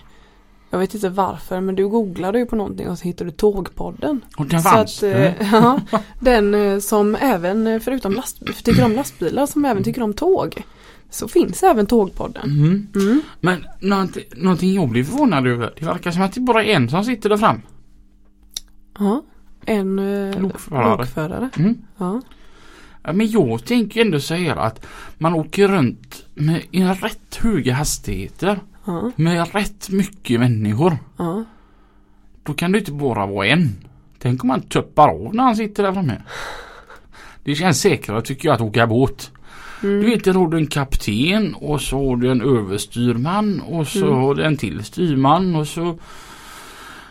Jag 0.70 0.78
vet 0.78 0.94
inte 0.94 1.08
varför 1.08 1.60
men 1.60 1.74
du 1.74 1.88
googlade 1.88 2.38
ju 2.38 2.46
på 2.46 2.56
någonting 2.56 2.88
och 2.88 2.98
så 2.98 3.04
hittade 3.04 3.30
du 3.30 3.36
Tågpodden. 3.36 4.20
Och 4.36 4.46
den 4.46 4.62
Så 4.62 4.68
fanns. 4.68 5.02
att, 5.02 5.02
eh, 5.02 5.32
ja, 5.52 5.80
den 6.20 6.54
eh, 6.54 6.78
som 6.78 7.14
även, 7.14 7.66
eh, 7.66 7.80
förutom 7.80 8.12
last, 8.12 8.64
tycker 8.64 8.84
om 8.84 8.92
lastbilar, 8.92 9.46
som 9.46 9.64
även 9.64 9.84
tycker 9.84 10.02
om 10.02 10.14
tåg. 10.14 10.62
Så 11.10 11.28
finns 11.28 11.62
även 11.62 11.86
Tågpodden. 11.86 12.50
Mm. 12.50 12.86
Mm. 12.94 13.22
Men 13.40 13.66
någonting, 13.80 14.24
någonting 14.36 14.74
jag 14.74 14.88
blir 14.88 15.04
förvånad 15.04 15.46
över. 15.46 15.72
Det 15.78 15.84
verkar 15.84 16.10
som 16.10 16.22
att 16.22 16.32
det 16.32 16.40
bara 16.40 16.64
är 16.64 16.74
en 16.76 16.88
som 16.90 17.04
sitter 17.04 17.28
där 17.28 17.36
fram. 17.36 17.62
Ja, 18.98 19.22
en 19.66 19.96
Lokförare. 20.42 20.96
lokförare. 20.96 21.50
Mm. 21.56 21.78
Ja. 21.98 22.20
Men 23.12 23.30
jag 23.30 23.64
tänker 23.64 24.00
ändå 24.00 24.20
säga 24.20 24.54
att 24.54 24.86
man 25.18 25.34
åker 25.34 25.68
runt 25.68 26.24
med 26.34 26.62
i 26.70 26.80
en 26.80 26.94
rätt 26.94 27.36
höga 27.36 27.74
hastigheter. 27.74 28.60
Ja, 28.92 29.10
Med 29.16 29.54
rätt 29.54 29.90
mycket 29.90 30.40
människor. 30.40 30.96
ja. 31.16 31.44
Då 32.42 32.54
kan 32.54 32.72
det 32.72 32.78
inte 32.78 32.92
bara 32.92 33.26
vara 33.26 33.46
en. 33.46 33.68
Tänk 34.18 34.44
om 34.44 34.48
man 34.48 34.60
tuppar 34.62 35.08
av 35.08 35.34
när 35.34 35.42
han 35.44 35.56
sitter 35.56 35.82
där 35.82 35.92
framme. 35.92 36.22
Det 37.44 37.54
känns 37.54 37.80
säkrare 37.80 38.22
tycker 38.22 38.48
jag 38.48 38.54
att 38.54 38.60
åka 38.60 38.86
båt. 38.86 39.30
Mm. 39.82 40.00
Du 40.00 40.10
vet, 40.10 40.24
där 40.24 40.34
har 40.34 40.48
du 40.48 40.56
en 40.56 40.66
kapten 40.66 41.54
och 41.54 41.80
så 41.80 42.08
har 42.08 42.16
du 42.16 42.30
en 42.30 42.40
överstyrman 42.42 43.60
och 43.60 43.86
så 43.88 44.06
Mm. 44.06 44.18
har 44.18 44.34
du 44.34 44.42
en 44.44 44.56
till 44.56 44.84
styrman 44.84 45.54
och 45.56 45.68
så 45.68 45.98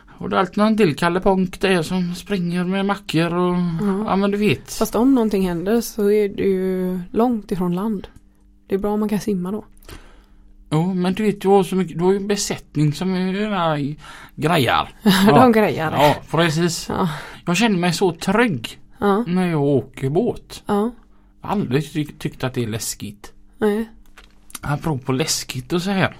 har 0.07 0.27
du 0.29 0.37
alltid 0.37 0.57
någon 0.57 0.77
till 0.77 0.95
Kalle 0.95 1.19
Ponk 1.19 1.61
där 1.61 1.81
som 1.81 2.15
springer 2.15 2.63
med 2.63 2.85
mackor 2.85 3.33
och 3.33 3.55
Ja. 3.81 4.03
ja 4.07 4.15
men 4.15 4.31
du 4.31 4.37
vet. 4.37 4.73
Fast 4.73 4.95
om 4.95 5.15
någonting 5.15 5.47
händer 5.47 5.81
så 5.81 6.11
är 6.11 6.39
ju 6.41 6.99
långt 7.11 7.51
ifrån 7.51 7.75
land. 7.75 8.07
Det 8.67 8.75
är 8.75 8.79
bra 8.79 8.91
om 8.93 8.99
man 8.99 9.09
kan 9.09 9.19
simma 9.19 9.51
då. 9.51 9.65
Jo 10.71 10.93
men 10.93 11.13
du 11.13 11.23
vet 11.23 11.41
du 11.41 11.47
har 11.47 11.63
så 11.63 11.75
mycket, 11.75 11.97
du 11.97 12.03
har 12.03 12.11
ju 12.11 12.17
en 12.17 12.27
besättning 12.27 12.93
som 12.93 13.13
där 13.13 13.95
grejar. 14.35 14.89
De 15.27 15.51
grejar. 15.51 15.91
Ja 15.91 16.15
precis. 16.31 16.89
Ja. 16.89 17.09
Jag 17.45 17.57
känner 17.57 17.77
mig 17.77 17.93
så 17.93 18.11
trygg 18.11 18.79
Ja. 18.99 19.23
när 19.27 19.47
jag 19.47 19.61
åker 19.63 20.09
båt. 20.09 20.63
Ja. 20.65 20.91
Jag 21.41 21.49
har 21.49 21.55
aldrig 21.55 21.93
ty- 21.93 22.05
tyckt 22.19 22.43
att 22.43 22.53
det 22.53 22.63
är 22.63 22.67
läskigt. 22.67 23.33
Nej. 23.57 23.89
Apropå 24.61 25.11
läskigt 25.11 25.73
och 25.73 25.81
så 25.81 25.89
här. 25.91 26.17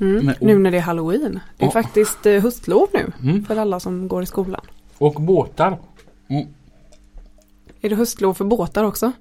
Mm. 0.00 0.26
Men- 0.26 0.34
nu 0.40 0.58
när 0.58 0.70
det 0.70 0.76
är 0.76 0.80
halloween. 0.82 1.40
Det 1.56 1.64
är 1.64 1.66
Ja. 1.66 1.70
faktiskt 1.70 2.26
eh, 2.26 2.42
höstlov 2.42 2.88
nu. 2.92 3.12
Mm. 3.22 3.44
För 3.44 3.56
alla 3.56 3.80
som 3.80 4.08
går 4.08 4.22
i 4.22 4.26
skolan. 4.26 4.60
Och 4.98 5.14
båtar. 5.14 5.78
Är 7.80 7.88
det 7.90 7.96
höstlov 7.96 8.34
för 8.34 8.44
båtar 8.44 8.84
också? 8.84 9.12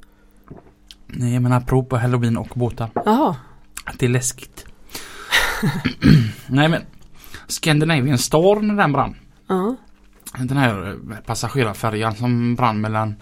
Nej 1.07 1.39
men 1.39 1.51
apropå 1.53 1.97
halloween 1.97 2.37
och 2.37 2.49
båtar. 2.55 2.89
Jaha. 3.05 3.35
Att 3.83 3.99
det 3.99 4.05
är 4.05 4.09
läskigt. 4.09 4.65
Nej 6.47 6.69
men 6.69 6.81
Scandinavian 7.47 8.17
Star 8.17 8.61
när 8.61 8.75
den 8.75 8.91
brann. 8.91 9.15
Ja. 9.47 9.75
Den 10.37 10.57
här 10.57 10.89
eh, 11.11 11.17
passagerarfärjan 11.25 12.15
som 12.15 12.55
brann 12.55 12.81
mellan 12.81 13.15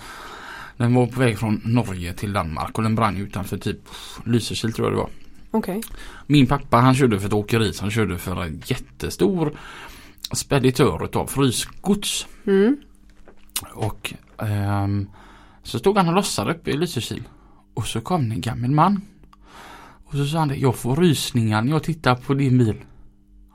Den 0.77 0.93
var 0.93 1.07
på 1.07 1.19
väg 1.19 1.39
från 1.39 1.61
Norge 1.65 2.13
till 2.13 2.33
Danmark 2.33 2.77
och 2.77 2.83
den 2.83 2.95
brann 2.95 3.17
utanför 3.17 3.57
typ 3.57 3.79
Lysekil 4.25 4.73
tror 4.73 4.87
jag 4.87 4.93
det 4.93 5.01
var. 5.01 5.09
Okej. 5.51 5.81
Min 6.27 6.47
pappa 6.47 6.77
han 6.77 6.95
körde 6.95 7.19
för 7.19 7.27
ett 7.27 7.33
åkeri 7.33 7.73
som 7.73 7.91
körde 7.91 8.17
för 8.17 8.43
en 8.43 8.61
jättestor 8.65 9.57
speditör 10.33 11.05
utav 11.05 11.27
frysgods. 11.27 12.27
Mm. 12.45 12.77
Och 13.73 14.13
ehm, 14.37 15.09
så 15.63 15.79
stod 15.79 15.97
han 15.97 16.07
och 16.07 16.15
lossade 16.15 16.53
uppe 16.53 16.71
i 16.71 16.77
Lysekil. 16.77 17.23
Och 17.73 17.87
så 17.87 18.01
kom 18.01 18.31
en 18.31 18.41
gammal 18.41 18.71
man. 18.71 19.01
Och 20.11 20.17
så 20.17 20.25
sa 20.25 20.39
han 20.39 20.47
det, 20.47 20.55
jag 20.55 20.75
får 20.75 20.95
rysningar 20.95 21.61
när 21.61 21.71
jag 21.71 21.83
tittar 21.83 22.15
på 22.15 22.33
din 22.33 22.57
bil. 22.57 22.75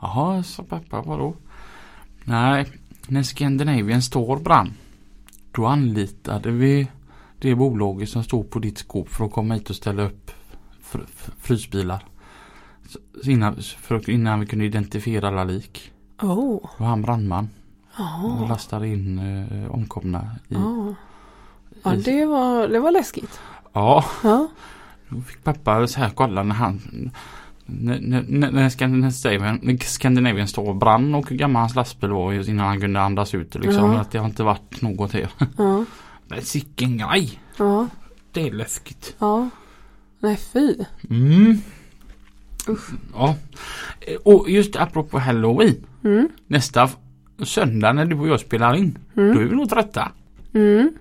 Jaha, 0.01 0.43
sa 0.43 0.63
pappa, 0.63 1.03
vadå? 1.03 1.35
Nej, 2.25 2.67
när 3.09 3.23
Scandinavian 3.23 4.03
Store 4.03 4.41
brann. 4.41 4.73
Då 5.53 5.67
anlitade 5.67 6.51
vi 6.51 6.89
det 7.39 7.55
bolaget 7.55 8.09
som 8.09 8.25
stod 8.25 8.51
på 8.51 8.59
ditt 8.59 8.79
skåp 8.79 9.09
för 9.09 9.25
att 9.25 9.33
komma 9.33 9.55
hit 9.55 9.71
och 9.71 9.77
ställa 9.77 10.03
upp 10.03 10.31
fr- 10.93 11.07
fr- 11.17 11.31
frysbilar. 11.41 12.05
Så 13.25 13.31
innan, 13.31 13.57
för, 13.63 14.11
innan 14.11 14.41
vi 14.41 14.47
kunde 14.47 14.65
identifiera 14.65 15.29
alla 15.29 15.45
lik. 15.45 15.93
Oh. 16.23 16.29
Då 16.63 16.71
var 16.79 16.87
han 16.87 17.03
brandman 17.03 17.49
och 17.85 17.99
Jaha. 17.99 18.49
lastade 18.49 18.89
in 18.89 19.19
eh, 19.19 19.71
omkomna 19.71 20.31
i, 20.49 20.55
Ja. 20.55 20.95
Ja, 21.83 21.91
det 22.05 22.25
var, 22.27 22.69
det 22.69 22.81
var 22.81 22.91
läskigt. 22.91 23.41
Ja, 23.73 24.05
Ja. 24.23 24.49
Då 25.09 25.21
fick 25.21 25.45
pappa 25.45 25.87
så 25.87 26.01
här 26.01 26.11
kolla 26.15 26.43
när 26.43 26.55
han 26.55 26.81
när, 27.69 28.69
Scandinavian, 28.69 29.79
Scandinavian 29.79 30.49
står 30.49 30.69
och 30.69 30.77
brann 30.77 31.15
och 31.15 31.31
hur 31.31 31.37
gammal 31.37 31.61
hans 31.61 31.75
lastbil 31.75 32.11
var 32.11 32.49
innan 32.49 32.67
han 32.67 32.81
kunde 32.81 33.01
andas 33.01 33.35
ut 33.35 33.55
liksom. 33.55 33.93
Ja. 33.93 33.99
Att 34.01 34.11
det 34.11 34.19
har 34.19 34.27
inte 34.27 34.43
varit 34.43 34.83
något 34.83 35.13
här. 35.13 35.29
Ja. 35.59 35.85
Men 36.29 36.43
sicken 36.43 36.97
grej. 36.99 37.41
Ja. 37.57 37.89
Det 38.33 38.49
är 38.49 38.53
läskigt. 38.53 39.15
Ja. 39.19 39.49
Nej 40.21 40.37
fy. 40.37 40.75
Mm. 41.11 41.59
Usch. 42.69 42.91
Ja. 43.15 43.35
Och 44.25 44.51
just 44.51 44.77
apropå 44.77 45.19
halloween. 45.19 45.77
Mm. 46.05 46.29
Nästa 46.47 46.89
söndag 47.45 47.93
när 47.93 48.05
du 48.05 48.17
och 48.17 48.29
jag 48.29 48.41
spelar 48.41 48.75
in. 48.75 48.99
Då 49.15 49.23
är 49.23 49.31
Mm. 49.33 49.49
vi 49.49 49.55
nog 49.57 49.71
trötta. 49.71 50.13
Mm. 50.55 50.93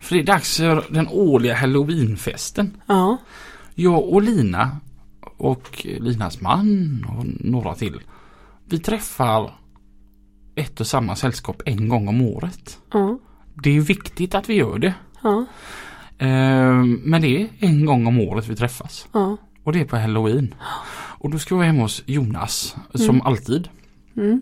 För 0.00 0.14
det 0.14 0.20
är 0.20 0.24
dags 0.26 0.56
för 0.56 0.84
den 0.90 1.08
årliga 1.08 1.54
halloweenfesten. 1.54 2.76
Ja. 2.86 3.18
Jag 3.74 4.08
och 4.08 4.22
Lina 4.22 4.76
och 5.36 5.86
Linas 6.00 6.40
man 6.40 7.06
och 7.18 7.26
några 7.46 7.74
till. 7.74 8.00
Vi 8.64 8.78
träffar 8.78 9.50
ett 10.54 10.80
och 10.80 10.86
samma 10.86 11.16
sällskap 11.16 11.62
en 11.66 11.88
gång 11.88 12.08
om 12.08 12.22
året. 12.22 12.78
Ja. 12.92 13.18
Det 13.62 13.76
är 13.76 13.80
viktigt 13.80 14.34
att 14.34 14.48
vi 14.48 14.54
gör 14.54 14.78
det. 14.78 14.94
Ehm, 16.18 17.00
Men 17.04 17.22
det 17.22 17.42
är 17.42 17.48
en 17.58 17.86
gång 17.86 18.06
om 18.06 18.20
året 18.20 18.48
vi 18.48 18.56
träffas. 18.56 19.08
Ja. 19.12 19.36
Och 19.64 19.72
det 19.72 19.80
är 19.80 19.84
på 19.84 19.96
halloween. 19.96 20.54
Och 21.18 21.30
då 21.30 21.38
ska 21.38 21.54
vi 21.54 21.56
vara 21.56 21.66
hemma 21.66 21.82
hos 21.82 22.02
Jonas 22.06 22.76
som 22.94 23.22
alltid. 23.22 23.68
Mm. 24.16 24.40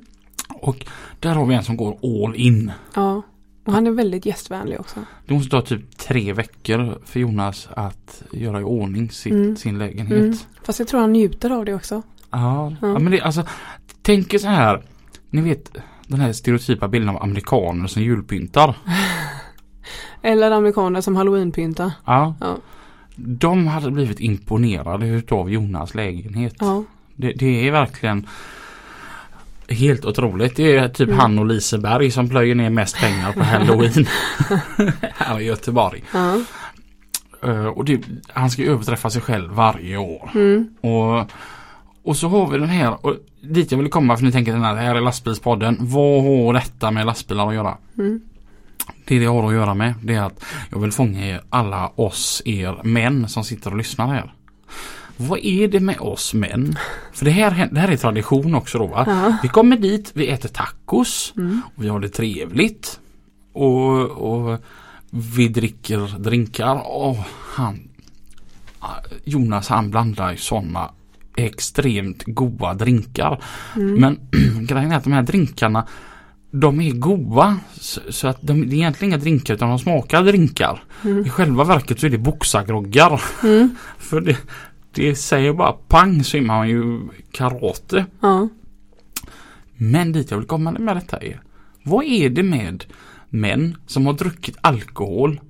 Och 0.55 0.87
där 1.21 1.35
har 1.35 1.47
vi 1.47 1.55
en 1.55 1.65
som 1.65 1.77
går 1.77 1.99
all 2.03 2.37
in. 2.37 2.73
Ja. 2.95 3.23
Och 3.65 3.73
han 3.73 3.87
är 3.87 3.91
väldigt 3.91 4.27
gästvänlig 4.27 4.81
också. 4.81 5.01
Det 5.27 5.35
måste 5.35 5.51
ta 5.51 5.61
typ 5.63 5.99
tre 5.99 6.33
veckor 6.33 6.99
för 7.05 7.21
Jonas 7.21 7.69
att 7.71 8.23
göra 8.33 8.61
i 8.61 8.65
ordning 8.65 9.11
sitt, 9.11 9.33
Mm. 9.33 9.57
sin 9.57 9.79
lägenhet. 9.79 10.19
Mm. 10.21 10.37
Fast 10.63 10.79
jag 10.79 10.89
tror 10.89 11.01
han 11.01 11.13
njuter 11.13 11.51
av 11.51 11.65
det 11.65 11.75
också. 11.75 12.03
Ja, 12.31 12.73
Ja. 12.81 12.89
ja. 12.89 12.99
men 12.99 13.13
det 13.13 13.21
alltså 13.21 13.45
Tänk 14.03 14.41
så 14.41 14.49
här 14.49 14.83
Ni 15.31 15.41
vet 15.41 15.77
den 16.07 16.21
här 16.21 16.33
stereotypa 16.33 16.89
bilden 16.89 17.09
av 17.17 17.23
amerikaner 17.23 17.87
som 17.87 18.03
julpyntar. 18.03 18.77
Eller 20.23 20.51
amerikaner 20.51 21.01
som 21.01 21.17
halloweenpyntar. 21.17 21.93
Ja. 22.05 22.35
Ja. 22.41 22.57
De 23.17 23.67
hade 23.67 23.91
blivit 23.91 24.21
imponerade 24.21 25.07
utav 25.07 25.51
Jonas 25.51 25.95
lägenhet. 25.95 26.55
Ja. 26.59 26.85
Det, 27.17 27.33
det 27.33 27.69
är 27.69 27.73
verkligen 27.73 28.27
Helt 29.69 30.05
otroligt. 30.05 30.57
Det 30.57 30.77
är 30.77 30.89
typ 30.89 31.09
Mm. 31.09 31.21
han 31.21 31.39
och 31.39 31.47
Liseberg 31.47 32.11
som 32.11 32.29
plöjer 32.29 32.55
ner 32.55 32.71
mest 32.71 32.97
pengar 32.97 33.33
på 33.33 33.43
halloween. 33.43 34.07
här 35.15 35.41
i 35.41 35.45
Göteborg. 35.45 36.05
Ja. 36.13 36.41
Eh, 37.45 37.67
och 37.67 37.85
det, 37.85 38.01
han 38.29 38.51
ska 38.51 38.63
överträffa 38.63 39.11
sig 39.11 39.23
själv 39.23 39.51
varje 39.53 39.97
år. 39.97 40.31
Mm. 40.35 40.69
Och, 40.81 41.31
och 42.05 42.17
så 42.17 42.29
har 42.29 42.51
vi 42.51 42.59
den 42.59 42.69
här, 42.69 43.07
och 43.07 43.17
dit 43.41 43.71
jag 43.71 43.79
vill 43.79 43.91
komma 43.91 44.17
för 44.17 44.25
ni 44.25 44.33
tänker 44.33 44.55
att 44.55 44.77
det 44.77 44.83
här 44.83 44.95
är 44.95 45.01
lastbilspodden. 45.01 45.77
Vad 45.81 46.23
har 46.23 46.53
detta 46.55 46.91
med 46.91 47.07
lastbilar 47.07 47.49
att 47.49 47.55
göra? 47.55 47.77
Mm. 47.99 48.21
Det 49.05 49.19
det 49.19 49.27
har 49.27 49.49
att 49.49 49.55
göra 49.55 49.75
med 49.75 49.95
det 50.03 50.15
är 50.15 50.23
att 50.23 50.45
jag 50.71 50.79
vill 50.79 50.93
fånga 50.93 51.27
er, 51.27 51.43
alla 51.51 51.93
oss 51.95 52.43
er 52.45 52.81
män 52.85 53.29
som 53.29 53.45
sitter 53.45 53.71
och 53.71 53.77
lyssnar 53.77 54.07
här. 54.07 54.35
Vad 55.17 55.39
är 55.43 55.69
det 55.69 55.81
med 55.81 56.01
oss 56.01 56.35
män? 56.35 56.79
För 57.13 57.25
det 57.25 57.31
här, 57.31 57.69
det 57.73 57.81
här 57.81 57.89
är 57.89 57.97
tradition 57.97 58.55
också 58.55 58.79
då? 58.79 58.91
Ja. 59.07 59.39
Vi 59.43 59.49
kommer 59.49 59.77
dit, 59.77 60.11
vi 60.15 60.29
äter 60.29 60.49
tacos 60.49 61.33
Mm. 61.37 61.61
och 61.77 61.85
vi 61.85 61.89
har 61.89 62.01
det 62.01 62.09
trevligt. 62.09 63.01
Och, 63.53 64.11
och 64.11 64.59
vi 65.11 65.49
dricker 65.49 66.19
drinkar. 66.19 66.83
Och 66.87 67.17
han 67.55 67.89
Jonas 69.25 69.69
han 69.69 69.91
blandar 69.91 70.31
ju 70.31 70.37
sådana 70.37 70.91
extremt 71.37 72.23
goda 72.27 72.75
drinkar. 72.75 73.43
Mm. 73.77 73.95
Men 73.95 74.19
grejen 74.67 74.93
är 74.93 74.97
att 74.97 75.05
de 75.05 75.13
här 75.13 75.23
drinkarna 75.23 75.87
de 76.51 76.81
är 76.81 76.91
goda. 76.91 77.57
Så, 77.81 78.01
så 78.09 78.29
att 78.29 78.39
de, 78.41 78.69
det 78.69 78.75
är 78.75 78.79
egentligen 78.79 79.13
inga 79.13 79.21
drinkar 79.23 79.55
utan 79.55 79.69
de 79.69 79.79
smakar 79.79 80.23
drinkar. 80.23 80.83
Mm. 81.05 81.27
I 81.27 81.29
själva 81.29 81.65
verket 81.65 82.01
så 82.01 82.07
är 82.07 82.11
det 82.11 82.19
boxargroggar. 82.19 83.23
Mm. 83.43 83.77
För 83.99 84.21
det, 84.21 84.37
det 84.95 85.17
säger 85.17 85.53
bara 85.53 85.73
pang 85.73 86.25
så 86.25 86.37
är 86.37 86.41
man 86.41 86.69
ju 86.69 87.01
karate. 87.33 88.07
Ja. 88.21 88.49
Men 89.77 90.13
dit 90.13 90.31
jag 90.31 90.39
vill 90.39 90.47
komma 90.47 90.73
med 90.73 90.97
detta 90.97 91.17
är. 91.17 91.41
Vad 91.83 92.05
är 92.05 92.31
det 92.31 92.43
med 92.43 92.85
män 93.29 93.77
som 93.87 94.07
har 94.07 94.13
druckit 94.13 94.57
alkohol 94.61 95.41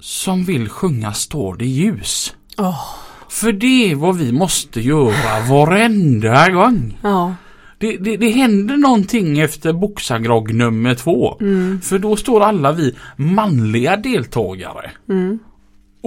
som 0.00 0.44
vill 0.44 0.68
sjunga 0.68 1.12
Står 1.12 1.56
det 1.56 1.66
ljus? 1.66 2.34
Åh. 2.58 2.94
För 3.28 3.52
det 3.52 3.90
är 3.90 3.94
vad 3.94 4.16
vi 4.16 4.32
måste 4.32 4.80
göra 4.80 5.40
varenda 5.50 6.50
gång. 6.50 6.98
Ja. 7.02 7.34
Det, 7.78 7.96
det, 7.96 8.16
det 8.16 8.30
händer 8.30 8.76
någonting 8.76 9.38
efter 9.38 9.72
boxargrogg 9.72 10.54
nummer 10.54 10.94
två. 10.94 11.36
Mm. 11.40 11.80
För 11.80 11.98
då 11.98 12.16
står 12.16 12.40
alla 12.40 12.72
vi 12.72 12.94
manliga 13.16 13.96
deltagare 13.96 14.90
Mm. 15.08 15.38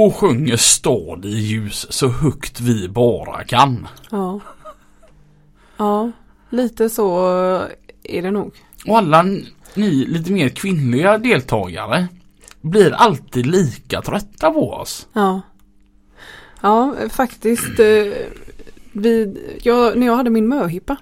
Och 0.06 0.16
sjunger 0.16 0.58
Stad 0.58 1.26
i 1.26 1.30
ljus 1.30 1.88
så 1.90 2.08
högt 2.08 2.60
vi 2.62 2.90
bara 2.90 3.44
kan. 3.44 3.88
Ja. 4.12 4.40
Ja. 5.78 6.12
Lite 6.50 6.90
så 6.90 7.20
är 8.04 8.22
det 8.22 8.32
nog. 8.32 8.52
Och 8.88 8.98
alla 8.98 9.24
ni 9.74 10.06
lite 10.06 10.32
mer 10.32 10.50
kvinnliga 10.50 11.18
deltagare 11.18 12.08
blir 12.62 12.92
alltid 12.92 13.46
lika 13.46 14.02
trötta 14.02 14.52
på 14.52 14.72
oss. 14.74 15.08
Ja. 15.14 15.42
Ja, 16.62 16.96
faktiskt. 17.10 17.80
eh, 17.80 18.14
Vi, 18.92 19.38
jag, 19.64 19.98
när 19.98 20.08
jag 20.08 20.16
hade 20.16 20.30
min 20.30 20.48
möhippa 20.48 20.98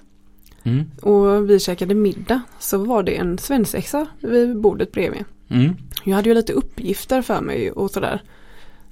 Mm. 0.62 0.90
och 1.02 1.50
vi 1.50 1.60
käkade 1.60 1.94
middag 1.94 2.40
så 2.58 2.78
var 2.78 3.02
det 3.02 3.16
en 3.16 3.38
svensexa 3.38 4.06
vid 4.20 4.60
bordet 4.60 4.92
bredvid. 4.92 5.24
Mm. 5.48 5.76
Jag 6.04 6.16
hade 6.16 6.28
ju 6.28 6.34
lite 6.34 6.52
uppgifter 6.52 7.22
för 7.22 7.40
mig 7.40 7.72
och 7.72 7.90
sådär. 7.90 8.22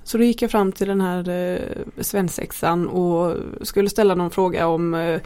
Så 0.07 0.19
då 0.19 0.25
gick 0.25 0.42
jag 0.42 0.51
fram 0.51 0.73
till 0.73 0.88
den 0.88 1.01
här 1.01 1.29
eh, 1.29 1.61
svensexan 2.01 2.88
och 2.88 3.37
skulle 3.62 3.90
ställa 3.90 4.14
någon 4.14 4.31
fråga 4.31 4.66
om 4.66 4.95
eh, 4.95 5.21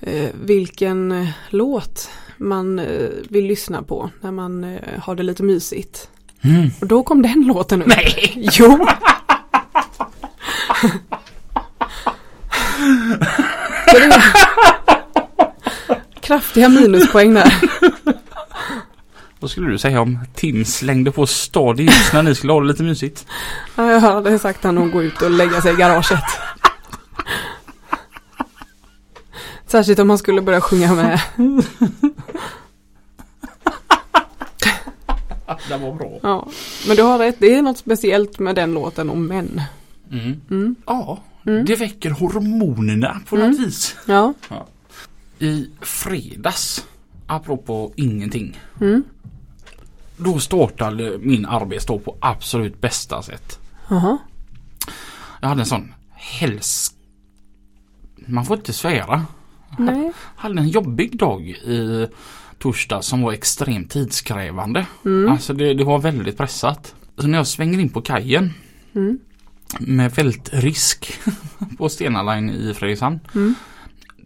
eh, 0.00 0.30
vilken 0.44 1.12
eh, 1.12 1.28
låt 1.48 2.10
man 2.36 2.78
eh, 2.78 3.08
vill 3.28 3.46
lyssna 3.46 3.82
på 3.82 4.10
när 4.20 4.30
man 4.30 4.64
eh, 4.64 5.00
har 5.02 5.14
det 5.14 5.22
lite 5.22 5.42
mysigt. 5.42 6.08
Mm. 6.42 6.70
Och 6.80 6.86
då 6.86 7.02
kom 7.02 7.22
den 7.22 7.44
låten 7.46 7.82
upp. 7.82 7.88
Nej! 7.88 8.32
Jo! 8.52 8.86
Kraftiga 16.20 16.68
minuspoäng 16.68 17.34
där. 17.34 17.71
Vad 19.42 19.50
skulle 19.50 19.70
du 19.70 19.78
säga 19.78 20.00
om 20.00 20.18
Tim 20.34 20.64
slängde 20.64 21.12
på 21.12 21.26
Stad 21.26 21.80
ljus 21.80 22.12
när 22.12 22.22
ni 22.22 22.34
skulle 22.34 22.52
ha 22.52 22.60
det 22.60 22.66
lite 22.66 22.82
mysigt? 22.82 23.26
Ja, 23.76 23.90
Jag 23.92 24.00
hade 24.00 24.38
sagt 24.38 24.64
han 24.64 24.78
att 24.78 24.92
gå 24.92 25.02
ut 25.02 25.22
och 25.22 25.30
lägga 25.30 25.60
sig 25.60 25.72
i 25.72 25.76
garaget. 25.76 26.18
Särskilt 29.66 29.98
om 29.98 30.08
man 30.08 30.18
skulle 30.18 30.42
börja 30.42 30.60
sjunga 30.60 30.94
med. 30.94 31.20
Det 35.68 35.76
var 35.76 35.94
bra. 35.94 36.18
Ja. 36.22 36.48
Men 36.88 36.96
du 36.96 37.02
har 37.02 37.18
rätt, 37.18 37.36
det 37.38 37.54
är 37.54 37.62
något 37.62 37.78
speciellt 37.78 38.38
med 38.38 38.54
den 38.54 38.74
låten 38.74 39.10
om 39.10 39.26
män. 39.26 39.62
Mm. 40.10 40.40
Mm. 40.50 40.74
Ja, 40.86 41.22
Mm. 41.46 41.64
det 41.64 41.76
väcker 41.76 42.10
hormonerna 42.10 43.20
på 43.28 43.36
Mm. 43.36 43.50
något 43.50 43.60
vis. 43.60 43.96
Ja. 44.06 44.34
I 45.38 45.66
fredags, 45.80 46.86
apropå 47.26 47.92
ingenting, 47.96 48.60
Mm. 48.80 49.02
Då 50.22 50.38
startade 50.38 51.18
min 51.18 51.46
arbetsdag 51.46 51.98
på 51.98 52.16
absolut 52.20 52.80
bästa 52.80 53.22
sätt. 53.22 53.58
Jaha. 53.88 54.18
Jag 55.40 55.48
hade 55.48 55.60
en 55.62 55.66
sån 55.66 55.94
häls... 56.12 56.94
Man 58.26 58.44
får 58.44 58.56
inte 58.56 58.72
svära. 58.72 59.26
Nej. 59.78 60.12
hade 60.36 60.60
en 60.60 60.68
jobbig 60.68 61.18
dag 61.18 61.48
i 61.48 62.08
torsdag 62.58 63.02
som 63.02 63.22
var 63.22 63.32
extremt 63.32 63.90
tidskrävande. 63.90 64.86
Mm. 65.04 65.32
Alltså 65.32 65.52
det, 65.54 65.74
det 65.74 65.84
var 65.84 65.98
väldigt 65.98 66.36
pressat. 66.36 66.94
Så 67.18 67.26
när 67.26 67.38
jag 67.38 67.46
svänger 67.46 67.78
in 67.78 67.88
på 67.88 68.02
kajen 68.02 68.54
Mm. 68.94 69.18
med 69.80 70.12
fältrisk 70.12 71.12
på 71.78 71.88
Stena 71.88 72.22
Line 72.34 72.50
i 72.50 72.74
Fredrikshamn 72.74 73.20
Mm. 73.34 73.54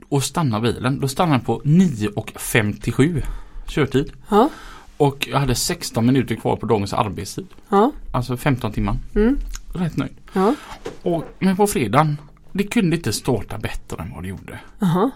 och 0.08 0.22
stannar 0.24 0.60
bilen. 0.60 1.00
Då 1.00 1.08
stannar 1.08 1.32
den 1.32 1.44
på 1.44 1.60
9.57 1.64 3.22
körtid. 3.68 4.12
Ja. 4.28 4.50
Och 4.96 5.28
jag 5.30 5.38
hade 5.38 5.54
16 5.54 6.06
minuter 6.06 6.34
kvar 6.34 6.56
på 6.56 6.66
dagens 6.66 6.92
arbetstid. 6.92 7.46
Ja. 7.68 7.92
Alltså 8.12 8.36
15 8.36 8.72
timmar. 8.72 8.96
Mm. 9.14 9.38
Rätt 9.74 9.96
nöjd. 9.96 10.16
Ja. 10.32 10.54
Och, 11.02 11.24
men 11.38 11.56
på 11.56 11.66
fredagen, 11.66 12.16
det 12.52 12.62
kunde 12.62 12.96
inte 12.96 13.12
starta 13.12 13.58
bättre 13.58 14.02
än 14.02 14.12
vad 14.14 14.22
det 14.22 14.28
gjorde. 14.28 14.60
Jaha. 14.78 15.10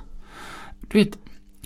Du 0.80 0.98
vet, 0.98 1.18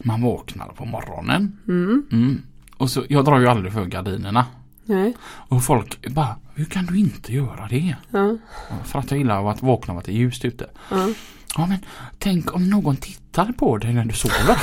man 0.05 0.23
vaknar 0.23 0.67
på 0.67 0.85
morgonen. 0.85 1.59
Mm. 1.69 2.07
Mm. 2.13 2.43
Och 2.77 2.91
så, 2.91 3.03
jag 3.09 3.25
drar 3.25 3.41
ju 3.41 3.49
aldrig 3.49 3.73
för 3.73 3.85
gardinerna. 3.85 4.47
Nej. 4.85 5.17
Och 5.25 5.65
folk 5.65 6.15
bara, 6.15 6.37
hur 6.55 6.65
kan 6.65 6.87
du 6.87 6.99
inte 6.99 7.33
göra 7.33 7.67
det? 7.71 7.97
Ja. 8.11 8.37
För 8.85 8.99
att 8.99 9.11
jag 9.11 9.19
gillar 9.19 9.51
att 9.51 9.63
vakna 9.63 9.93
av 9.93 9.99
att 9.99 10.05
det 10.05 10.13
är 10.13 10.17
ljust 10.17 10.45
ute. 10.45 10.71
Ja. 10.91 11.09
Ja 11.57 11.67
men 11.67 11.79
tänk 12.19 12.55
om 12.55 12.71
någon 12.71 12.97
tittar 12.97 13.53
på 13.53 13.79
dig 13.79 13.93
när 13.93 14.05
du 14.05 14.15
sover. 14.15 14.59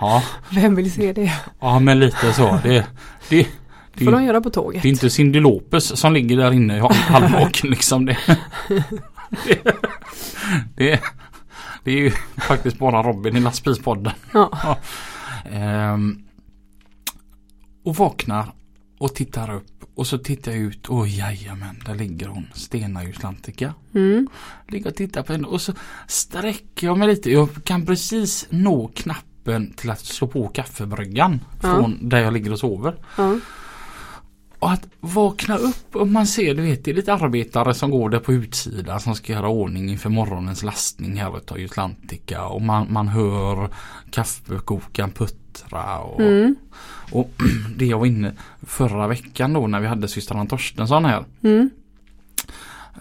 Ja, 0.00 0.22
Vem 0.50 0.74
vill 0.74 0.92
se 0.92 1.12
det? 1.12 1.32
ja 1.60 1.78
men 1.78 2.00
lite 2.00 2.32
så. 2.32 2.58
Det, 2.62 2.86
det, 3.28 3.46
det, 3.94 4.04
får 4.04 4.12
de 4.12 4.20
det, 4.20 4.26
göra 4.26 4.40
på 4.40 4.50
tåget. 4.50 4.84
är 4.84 4.88
inte 4.88 5.10
Cyndi 5.10 5.40
Lopez 5.40 6.00
som 6.00 6.12
ligger 6.12 6.36
där 6.36 6.52
inne 6.52 6.80
halvvaken 6.90 7.70
liksom. 7.70 8.06
Det, 8.06 8.18
det, 9.44 9.62
det, 10.76 11.00
det 11.84 11.90
är 11.90 11.96
ju 11.96 12.10
faktiskt 12.36 12.78
bara 12.78 13.02
Robin 13.02 13.36
i 13.36 13.40
lastbilspodden. 13.40 14.12
Ja. 14.32 14.78
Ehm, 15.52 16.22
och 17.84 17.96
vaknar 17.96 18.52
och 18.98 19.14
tittar 19.14 19.54
upp 19.54 19.66
och 19.94 20.06
så 20.06 20.18
tittar 20.18 20.52
jag 20.52 20.60
ut 20.60 20.86
och 20.86 21.08
jajamän, 21.08 21.82
där 21.86 21.94
ligger 21.94 22.26
hon, 22.26 22.46
Stena 22.54 23.04
Juslantica. 23.04 23.74
Mm. 23.94 24.28
Ligger 24.68 24.90
och 24.90 24.96
tittar 24.96 25.22
på 25.22 25.32
henne 25.32 25.46
och 25.46 25.60
så 25.60 25.72
sträcker 26.06 26.86
jag 26.86 26.98
mig 26.98 27.08
lite. 27.08 27.30
Jag 27.30 27.48
kan 27.64 27.86
precis 27.86 28.46
nå 28.50 28.90
knappen 28.94 29.27
till 29.76 29.90
att 29.90 30.00
slå 30.00 30.28
på 30.28 30.48
kaffebryggan 30.48 31.40
från 31.60 32.08
där 32.08 32.18
jag 32.18 32.32
ligger 32.32 32.52
och 32.52 32.58
sover. 32.58 32.94
Och 34.58 34.70
att 34.70 34.88
vakna 35.00 35.56
upp 35.56 35.96
och 35.96 36.08
man 36.08 36.26
ser, 36.26 36.54
du 36.54 36.62
vet, 36.62 36.84
det 36.84 36.90
är 36.90 36.94
lite 36.94 37.14
arbetare 37.14 37.74
som 37.74 37.90
går 37.90 38.10
där 38.10 38.18
på 38.18 38.32
utsidan 38.32 39.00
som 39.00 39.14
ska 39.14 39.32
göra 39.32 39.48
ordning 39.48 39.90
inför 39.90 40.10
morgonens 40.10 40.62
lastning 40.62 41.16
här 41.16 41.36
utav 41.36 41.58
Atlantica 41.64 42.44
och 42.44 42.62
man, 42.62 42.86
man 42.92 43.08
hör 43.08 43.68
kaffekokaren 44.10 45.10
puttra 45.10 45.98
och, 45.98 46.20
Mm. 46.20 46.56
och 47.12 47.30
det 47.76 47.86
jag 47.86 47.98
var 47.98 48.06
inne 48.06 48.32
förra 48.62 49.08
veckan 49.08 49.52
då 49.52 49.66
när 49.66 49.80
vi 49.80 49.86
hade 49.86 50.08
systrarna 50.08 50.46
Torstensson 50.46 51.04
här. 51.04 51.24
Mm. 51.42 51.70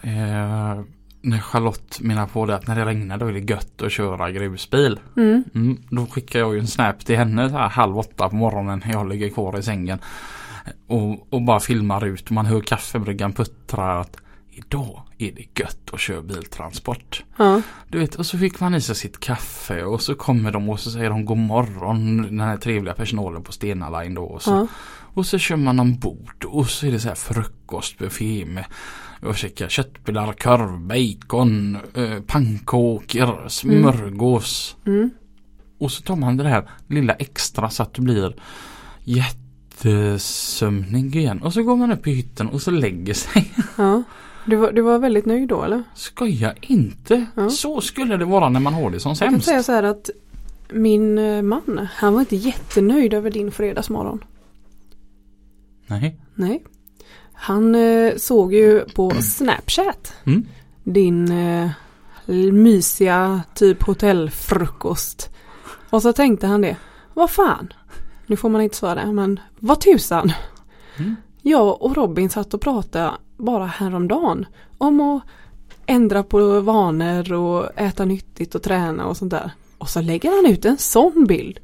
Eh, 0.01 0.81
när 1.27 1.39
Charlotte 1.39 1.99
menar 2.01 2.27
på 2.27 2.45
det 2.45 2.55
att 2.55 2.67
när 2.67 2.75
det 2.75 2.85
regnar 2.85 3.17
då 3.17 3.25
är 3.25 3.33
det 3.33 3.51
gött 3.51 3.81
att 3.81 3.91
köra 3.91 4.31
grusbil. 4.31 4.99
Mm. 5.17 5.43
Mm, 5.55 5.77
då 5.89 6.05
skickar 6.05 6.39
jag 6.39 6.53
ju 6.53 6.59
en 6.59 6.67
snap 6.67 7.05
till 7.05 7.17
henne 7.17 7.49
så 7.49 7.57
här 7.57 7.69
halv 7.69 7.97
åtta 7.97 8.29
på 8.29 8.35
morgonen 8.35 8.81
när 8.85 8.93
jag 8.93 9.09
ligger 9.09 9.29
kvar 9.29 9.59
i 9.59 9.63
sängen. 9.63 9.99
Och, 10.87 11.33
och 11.33 11.41
bara 11.41 11.59
filmar 11.59 12.05
ut 12.05 12.29
man 12.29 12.45
hör 12.45 12.61
kaffebryggan 12.61 13.33
puttra 13.33 13.99
att 13.99 14.17
idag 14.49 15.01
är 15.17 15.31
det 15.31 15.59
gött 15.61 15.93
att 15.93 15.99
köra 15.99 16.21
biltransport. 16.21 17.23
Ja. 17.37 17.61
Du 17.87 17.99
vet, 17.99 18.15
och 18.15 18.25
så 18.25 18.37
fick 18.37 18.59
man 18.59 18.75
i 18.75 18.81
sig 18.81 18.95
sitt 18.95 19.19
kaffe 19.19 19.83
och 19.83 20.01
så 20.01 20.15
kommer 20.15 20.51
de 20.51 20.69
och 20.69 20.79
så 20.79 20.91
säger 20.91 21.09
de 21.09 21.25
god 21.25 21.37
morgon 21.37 22.21
den 22.21 22.39
här 22.39 22.57
trevliga 22.57 22.93
personalen 22.93 23.43
på 23.43 23.51
Stena 23.51 23.99
Line 24.01 24.13
då. 24.13 24.23
Och 24.23 24.41
så, 24.41 24.51
Ja. 24.51 24.67
och 25.13 25.25
så 25.25 25.37
kör 25.37 25.55
man 25.55 25.79
ombord 25.79 26.45
och 26.47 26.69
så 26.69 26.87
är 26.87 26.91
det 26.91 26.99
så 26.99 27.07
här 27.07 27.15
frukostbuffé 27.15 28.45
med 28.45 28.65
jag 29.21 29.37
käkar 29.37 29.69
köttbullar, 29.69 30.33
korv, 30.33 30.79
bacon, 30.79 31.77
eh, 31.93 32.19
pannkakor, 32.27 33.47
smörgås. 33.49 34.75
Mm. 34.85 35.09
Och 35.79 35.91
så 35.91 36.01
tar 36.03 36.15
man 36.15 36.37
det 36.37 36.49
här 36.49 36.69
lilla 36.87 37.13
extra 37.13 37.69
så 37.69 37.83
att 37.83 37.93
du 37.93 38.01
blir 38.01 38.35
jättesömnig 39.03 41.15
igen. 41.15 41.41
Och 41.41 41.53
så 41.53 41.63
går 41.63 41.75
man 41.75 41.91
upp 41.91 42.07
i 42.07 42.11
hytten 42.11 42.47
och 42.49 42.61
så 42.61 42.71
lägger 42.71 43.13
sig. 43.13 43.51
ja. 43.77 44.03
Du, 44.45 44.55
var, 44.55 44.71
du 44.71 44.81
var 44.81 44.99
väldigt 44.99 45.25
nöjd 45.25 45.49
då 45.49 45.63
eller? 45.63 45.83
Skoja 45.95 46.53
inte. 46.61 47.25
Ja. 47.35 47.49
Så 47.49 47.81
skulle 47.81 48.17
det 48.17 48.25
vara 48.25 48.49
när 48.49 48.59
man 48.59 48.73
har 48.73 48.91
det 48.91 48.99
som 48.99 49.09
Jag 49.09 49.17
kan 49.19 49.29
sämst. 49.31 49.45
säga 49.47 49.63
så 49.63 49.71
här 49.71 49.83
att 49.83 50.09
min 50.69 51.17
eh, 51.17 51.41
man, 51.41 51.87
han 51.95 52.13
var 52.13 52.19
inte 52.19 52.35
jättenöjd 52.35 53.13
över 53.13 53.31
din 53.31 53.51
fredagsmorgon. 53.51 54.23
Nej. 55.87 56.19
Nej. 56.35 56.63
Han 57.39 57.75
eh, 57.75 58.15
såg 58.17 58.53
ju 58.53 58.85
på 58.85 59.11
Snapchat 59.21 60.13
Mm. 60.25 60.45
din 60.83 61.31
eh, 61.31 61.69
mysiga 62.51 63.41
typ 63.55 63.83
hotellfrukost. 63.83 65.29
Och 65.89 66.01
så 66.01 66.13
tänkte 66.13 66.47
han 66.47 66.61
det. 66.61 66.75
Vad 67.13 67.29
fan. 67.29 67.73
nu 68.25 68.35
får 68.37 68.49
man 68.49 68.61
inte 68.61 68.75
svara 68.75 69.05
men 69.11 69.39
vad 69.59 69.81
tusan. 69.81 70.31
Mm. 70.97 71.15
Jag 71.41 71.81
och 71.81 71.95
Robin 71.95 72.29
satt 72.29 72.53
och 72.53 72.61
pratade 72.61 73.11
bara 73.37 73.65
häromdagen 73.65 74.45
om 74.77 74.99
att 75.01 75.23
ändra 75.85 76.23
på 76.23 76.59
vanor 76.61 77.33
och 77.33 77.69
äta 77.75 78.05
nyttigt 78.05 78.55
och 78.55 78.63
träna 78.63 79.05
och 79.05 79.17
sånt 79.17 79.31
där. 79.31 79.51
Och 79.77 79.89
så 79.89 80.01
lägger 80.01 80.35
han 80.43 80.53
ut 80.53 80.65
en 80.65 80.77
sån 80.77 81.25
bild. 81.27 81.59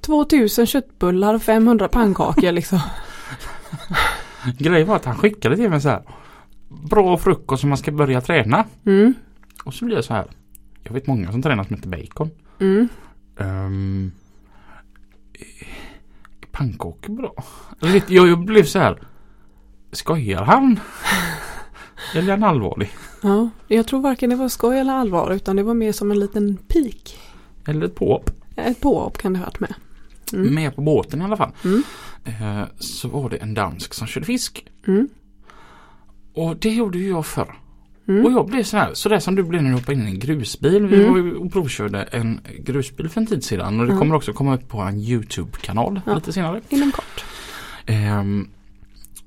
2000 0.00 0.66
köttbullar 0.66 1.34
och 1.34 1.42
500 1.42 1.88
pannkakor 1.88 2.52
liksom. 2.52 2.80
Grejen 4.58 4.88
var 4.88 4.96
att 4.96 5.04
han 5.04 5.16
skickade 5.16 5.56
till 5.56 5.70
mig 5.70 5.80
så 5.80 5.88
här. 5.88 6.02
Bra 6.68 7.16
frukost 7.18 7.62
om 7.64 7.68
man 7.70 7.78
ska 7.78 7.92
börja 7.92 8.20
träna. 8.20 8.64
Mm, 8.86 9.14
Och 9.64 9.74
så 9.74 9.84
blir 9.84 9.96
jag 9.96 10.04
så 10.04 10.14
här. 10.14 10.26
Jag 10.82 10.92
vet 10.92 11.06
många 11.06 11.32
som 11.32 11.42
tränar 11.42 11.64
som 11.64 11.76
heter 11.76 11.88
bacon. 11.88 12.30
mm. 12.60 12.88
Um, 13.38 14.12
pannkakor 16.50 17.12
bra? 17.16 17.34
Jag, 18.08 18.28
jag 18.28 18.44
blev 18.44 18.64
så 18.64 18.78
här. 18.78 18.98
Skojar 19.92 20.42
han? 20.44 20.80
Eller 22.14 22.26
är 22.32 22.36
han 22.38 22.44
allvarlig? 22.44 22.90
Ja, 23.22 23.50
jag 23.68 23.86
tror 23.86 24.00
varken 24.00 24.30
det 24.30 24.36
var 24.36 24.48
skoj 24.48 24.78
eller 24.78 24.92
allvar 24.92 25.32
utan 25.32 25.56
det 25.56 25.62
var 25.62 25.74
mer 25.74 25.92
som 25.92 26.10
en 26.10 26.20
liten 26.20 26.56
pik. 26.56 27.18
Eller 27.66 27.86
ett 27.86 27.94
påhopp? 27.94 28.30
Ett 28.56 28.80
påhopp 28.80 29.18
kan 29.18 29.32
det 29.32 29.38
ha 29.38 29.46
varit 29.46 29.60
med. 29.60 29.74
Mm. 30.32 30.54
Med 30.54 30.74
på 30.76 30.80
båten 30.82 31.20
i 31.20 31.24
alla 31.24 31.36
fall. 31.36 31.50
Mm. 31.64 31.82
Eh, 32.24 32.62
så 32.78 33.08
var 33.08 33.30
det 33.30 33.36
en 33.36 33.54
dansk 33.54 33.94
som 33.94 34.06
körde 34.06 34.26
fisk. 34.26 34.66
Mm. 34.86 35.08
Och 36.34 36.56
det 36.56 36.70
gjorde 36.70 36.98
ju 36.98 37.08
jag 37.08 37.26
förr. 37.26 37.54
Mm. 38.08 38.24
Och 38.26 38.32
jag 38.32 38.46
blev 38.46 38.62
så 38.62 38.76
här, 38.76 38.94
så 38.94 39.08
där 39.08 39.18
som 39.18 39.34
du 39.34 39.42
blev 39.42 39.62
när 39.62 39.70
du 39.70 39.76
hoppade 39.76 39.98
in 39.98 40.06
i 40.08 40.10
en 40.10 40.18
grusbil. 40.18 40.86
Vi 40.86 41.04
Mm. 41.04 41.12
var 41.32 41.44
och 41.44 41.52
provkörde 41.52 42.02
en 42.02 42.40
grusbil 42.58 43.08
för 43.08 43.20
en 43.20 43.26
tid 43.26 43.44
sedan. 43.44 43.80
Och 43.80 43.86
det 43.86 43.92
kommer 43.96 44.14
också 44.14 44.32
komma 44.32 44.54
upp 44.54 44.68
på 44.68 44.78
en 44.80 44.98
YouTube-kanal 44.98 46.00
Ja. 46.06 46.14
lite 46.14 46.32
senare. 46.32 46.60
Inom 46.68 46.92
kort. 46.92 47.24
Ehm, 47.86 48.48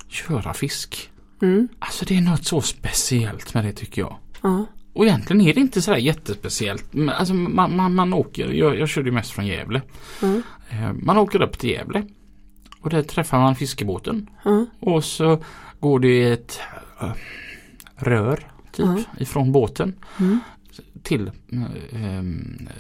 köra 0.07 0.53
fisk. 0.53 1.09
Mm. 1.41 1.67
Alltså 1.79 2.05
det 2.05 2.17
är 2.17 2.21
något 2.21 2.45
så 2.45 2.61
speciellt 2.61 3.53
med 3.53 3.65
det 3.65 3.71
tycker 3.71 4.01
jag. 4.01 4.17
Ja. 4.41 4.65
Och 4.93 5.05
egentligen 5.05 5.41
är 5.41 5.53
det 5.53 5.59
inte 5.59 5.81
sådär 5.81 5.97
jättespeciellt. 5.97 6.85
Alltså 7.13 7.33
man, 7.33 7.75
man, 7.75 7.95
man 7.95 8.13
åker, 8.13 8.49
jag, 8.53 8.79
jag 8.79 8.89
körde 8.89 9.07
ju 9.09 9.13
mest 9.13 9.31
från 9.31 9.47
Gävle. 9.47 9.81
Ja. 10.21 10.27
Ehm, 10.70 10.99
man 11.03 11.17
åker 11.17 11.41
upp 11.41 11.57
till 11.59 11.70
Gävle. 11.70 12.03
Och 12.82 12.89
där 12.89 13.03
träffar 13.03 13.39
man 13.39 13.55
fiskebåten. 13.55 14.30
Ja. 14.45 14.65
Och 14.80 15.03
så 15.03 15.43
går 15.80 15.99
det 15.99 16.24
ett 16.32 16.59
äh, 17.01 17.11
rör 17.95 18.36
typ 18.72 18.86
Ja. 18.86 18.97
ifrån 19.20 19.51
båten 19.51 19.93
Mm. 20.20 20.39
till 21.03 21.28
äh, 21.28 22.17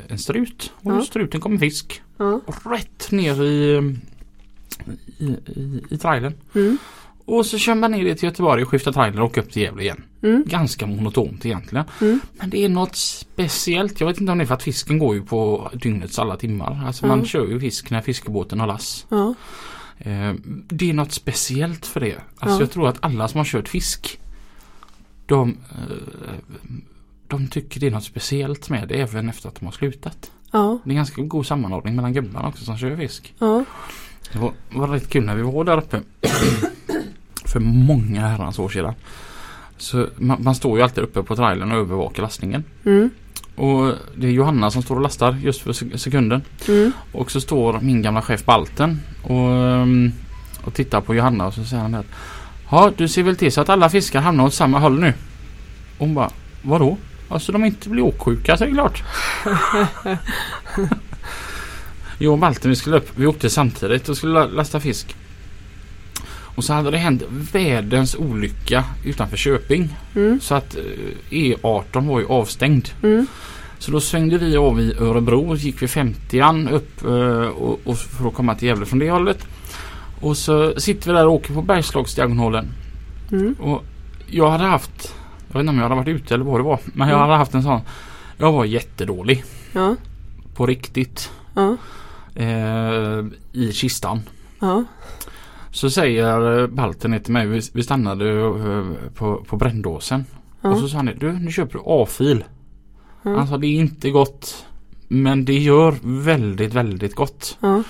en 0.07 0.17
strut. 0.17 0.73
Och 0.75 0.91
ur 0.91 1.01
struten 1.01 1.41
kommer 1.41 1.57
fisk. 1.57 2.01
Rätt 2.65 3.11
ner 3.11 3.43
i, 3.43 3.91
i, 5.17 5.25
i, 5.45 5.83
i 5.89 5.97
trailern. 5.97 6.33
Och 7.29 7.45
så 7.45 7.57
kör 7.57 7.75
man 7.75 7.91
ner 7.91 8.05
det 8.05 8.15
till 8.15 8.29
Göteborg 8.29 8.65
skiftar 8.65 8.91
trailer 8.91 9.21
och 9.21 9.25
åker 9.27 9.41
upp 9.41 9.51
till 9.51 9.61
Gävle 9.61 9.83
igen. 9.83 10.03
Mm. 10.23 10.43
Ganska 10.47 10.87
monotont 10.87 11.45
egentligen. 11.45 11.85
Mm. 12.01 12.19
Men 12.33 12.49
det 12.49 12.65
är 12.65 12.69
något 12.69 12.95
speciellt. 12.95 13.99
Jag 13.99 14.07
vet 14.07 14.19
inte 14.19 14.31
om 14.31 14.37
det 14.37 14.43
är 14.43 14.45
för 14.45 14.53
att 14.53 14.63
fisken 14.63 14.99
går 14.99 15.15
ju 15.15 15.21
på 15.21 15.69
dygnets 15.73 16.19
alla 16.19 16.37
timmar. 16.37 16.83
Alltså 16.87 17.05
man 17.07 17.25
kör 17.25 17.47
ju 17.47 17.59
fisk 17.59 17.89
när 17.89 18.01
fiskebåten 18.01 18.59
har 18.59 18.67
lass. 18.67 19.05
Eh, 19.97 20.33
det 20.69 20.89
är 20.89 20.93
något 20.93 21.11
speciellt 21.11 21.85
för 21.85 21.99
det. 21.99 22.15
Alltså 22.39 22.57
Ja. 22.57 22.61
jag 22.61 22.71
tror 22.71 22.87
att 22.87 22.97
alla 22.99 23.27
som 23.27 23.37
har 23.37 23.45
kört 23.45 23.67
fisk 23.69 24.19
de, 25.25 25.49
eh, 25.71 26.35
de 27.27 27.47
tycker 27.47 27.79
det 27.79 27.87
är 27.87 27.91
något 27.91 28.03
speciellt 28.03 28.69
med 28.69 28.87
det 28.87 29.01
även 29.01 29.29
efter 29.29 29.49
att 29.49 29.55
de 29.55 29.65
har 29.65 29.71
slutat. 29.73 30.31
Ja. 30.51 30.79
Det 30.83 30.91
är 30.91 30.95
ganska 30.95 31.21
god 31.21 31.45
sammanhållning 31.45 31.95
mellan 31.95 32.13
gubbarna 32.13 32.47
också 32.47 32.65
som 32.65 32.77
kör 32.77 32.95
fisk. 32.97 33.33
Ja. 33.39 33.63
Det 34.33 34.39
var, 34.39 34.53
var 34.71 34.87
rätt 34.87 35.09
kul 35.09 35.25
när 35.25 35.35
vi 35.35 35.41
var 35.41 35.63
där 35.63 35.77
uppe. 35.77 36.01
För 37.51 37.59
många 37.59 38.27
herrans 38.27 38.59
år 38.59 38.69
sedan. 38.69 38.93
Så 39.77 40.07
man, 40.17 40.43
man 40.43 40.55
står 40.55 40.77
ju 40.77 40.83
alltid 40.83 41.03
uppe 41.03 41.23
på 41.23 41.35
trailern 41.35 41.71
och 41.71 41.77
övervakar 41.77 42.23
lastningen. 42.23 42.63
Mm. 42.85 43.09
Och 43.55 43.93
det 44.15 44.27
är 44.27 44.31
Johanna 44.31 44.71
som 44.71 44.81
står 44.81 44.95
och 44.95 45.01
lastar 45.01 45.37
just 45.43 45.61
för 45.61 45.71
sek- 45.73 45.97
sekunden. 45.97 46.41
Mm. 46.67 46.91
Och 47.11 47.31
så 47.31 47.41
står 47.41 47.79
min 47.81 48.01
gamla 48.01 48.21
chef 48.21 48.45
Balten 48.45 48.99
och, 49.23 49.51
ehm, 49.51 50.11
och 50.63 50.73
tittar 50.73 51.01
på 51.01 51.15
Johanna 51.15 51.47
och 51.47 51.53
så 51.53 51.63
säger 51.63 51.81
han 51.83 51.95
att 51.95 52.05
Ja 52.71 52.91
du 52.97 53.07
ser 53.07 53.23
väl 53.23 53.35
till 53.35 53.51
så 53.51 53.61
att 53.61 53.69
alla 53.69 53.89
fiskar 53.89 54.21
hamnar 54.21 54.43
åt 54.45 54.53
samma 54.53 54.79
håll 54.79 54.99
nu. 54.99 55.07
Och 55.97 56.05
hon 56.05 56.13
bara 56.13 56.29
Vadå? 56.61 56.97
Alltså 57.29 57.51
de 57.51 57.65
inte 57.65 57.89
blir 57.89 58.03
åksjuka 58.03 58.57
så 58.57 58.63
är 58.63 58.67
det 58.67 58.73
klart. 58.73 59.03
jag 62.17 62.31
och 62.33 62.39
Balten 62.39 62.69
vi 62.69 62.75
skulle 62.75 62.97
upp, 62.97 63.09
vi 63.15 63.25
åkte 63.25 63.49
samtidigt 63.49 64.09
och 64.09 64.17
skulle 64.17 64.33
la- 64.33 64.45
lasta 64.47 64.79
fisk. 64.79 65.15
Och 66.59 66.65
så 66.65 66.73
hade 66.73 66.91
det 66.91 66.97
hänt 66.97 67.23
världens 67.51 68.15
olycka 68.15 68.83
utanför 69.05 69.37
Köping. 69.37 69.95
Mm. 70.15 70.39
Så 70.41 70.55
att 70.55 70.75
eh, 70.75 70.81
E18 71.29 72.07
var 72.07 72.19
ju 72.19 72.25
avstängd. 72.27 72.89
Mm. 73.03 73.27
Så 73.77 73.91
då 73.91 73.99
svängde 74.01 74.37
vi 74.37 74.57
av 74.57 74.79
i 74.81 74.93
Örebro 74.99 75.49
och 75.49 75.57
gick 75.57 75.81
vi 75.81 75.85
50an 75.85 76.71
upp 76.71 77.05
eh, 77.05 77.47
och, 77.49 77.79
och 77.83 77.97
för 77.97 78.27
att 78.27 78.33
komma 78.33 78.55
till 78.55 78.67
Gävle 78.67 78.85
från 78.85 78.99
det 78.99 79.11
hållet. 79.11 79.47
Och 80.21 80.37
så 80.37 80.73
sitter 80.79 81.07
vi 81.07 81.13
där 81.17 81.27
och 81.27 81.33
åker 81.33 81.53
på 81.53 81.61
Bergslagsdiagonalen. 81.61 82.67
Mm. 83.31 83.53
Och 83.53 83.83
jag 84.27 84.49
hade 84.49 84.63
haft, 84.63 85.15
jag 85.47 85.53
vet 85.53 85.59
inte 85.59 85.69
om 85.69 85.77
jag 85.77 85.83
hade 85.83 85.95
varit 85.95 86.07
ute 86.07 86.33
eller 86.33 86.45
vad 86.45 86.59
det 86.59 86.63
var. 86.63 86.79
Men 86.85 87.07
jag 87.07 87.15
Mm. 87.17 87.27
hade 87.29 87.37
haft 87.37 87.53
en 87.53 87.63
sån. 87.63 87.81
Jag 88.37 88.51
var 88.51 88.65
jättedålig. 88.65 89.43
Ja. 89.73 89.95
På 90.55 90.65
riktigt. 90.65 91.31
Ja. 91.55 91.77
Eh, 92.35 93.25
I 93.51 93.71
kistan. 93.73 94.19
Ja. 94.61 94.83
Så 95.71 95.89
säger 95.89 96.59
eh, 96.59 96.67
Balten 96.67 97.19
till 97.19 97.33
mig, 97.33 97.47
vi, 97.47 97.61
vi 97.73 97.83
stannade 97.83 98.31
eh, 98.39 99.09
på, 99.15 99.45
på 99.47 99.57
Brändåsen. 99.57 100.25
Ja. 100.61 100.69
Och 100.69 100.77
så 100.77 100.89
sa 100.89 100.97
han, 100.97 101.11
du 101.19 101.31
nu 101.31 101.51
köper 101.51 101.73
du 101.73 101.83
A-fil. 101.85 102.43
Ja. 103.23 103.39
Alltså 103.39 103.57
det 103.57 103.67
är 103.67 103.79
inte 103.79 104.09
gott. 104.09 104.65
Men 105.07 105.45
det 105.45 105.57
gör 105.57 105.95
väldigt, 106.01 106.73
väldigt 106.73 107.15
gott. 107.15 107.57
Ja. 107.59 107.83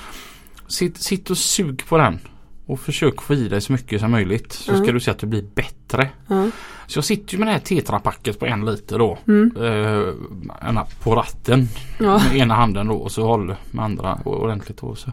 Sitt, 0.68 0.98
sitt 0.98 1.30
och 1.30 1.38
sug 1.38 1.86
på 1.88 1.98
den. 1.98 2.20
Och 2.66 2.80
försök 2.80 3.22
få 3.22 3.34
i 3.34 3.48
dig 3.48 3.62
så 3.62 3.72
mycket 3.72 4.02
som 4.02 4.12
möjligt. 4.12 4.54
Så 4.54 4.76
ska 4.76 4.92
du 4.92 5.00
se 5.00 5.12
att 5.12 5.20
du 5.20 5.28
blir 5.28 5.44
bättre. 5.56 6.10
Så 6.88 6.98
jag 6.98 7.06
sitter 7.06 7.34
ju 7.34 7.40
med 7.40 7.48
det 7.48 7.52
här 7.52 7.60
tetrapacket 7.60 8.40
på 8.40 8.46
en 8.46 8.66
liter 8.66 9.00
då. 9.00 9.18
Mm. 9.28 9.52
Eh, 9.58 10.84
på 11.04 11.16
ratten. 11.16 11.68
Ja. 12.00 12.22
Med 12.30 12.36
ena 12.38 12.54
handen 12.54 12.88
då 12.88 12.96
och 12.96 13.12
så 13.12 13.28
håller 13.28 13.58
med 13.72 13.86
andra 13.86 14.20
ordentligt. 14.26 14.78
Då, 14.78 14.96
så. 14.96 15.12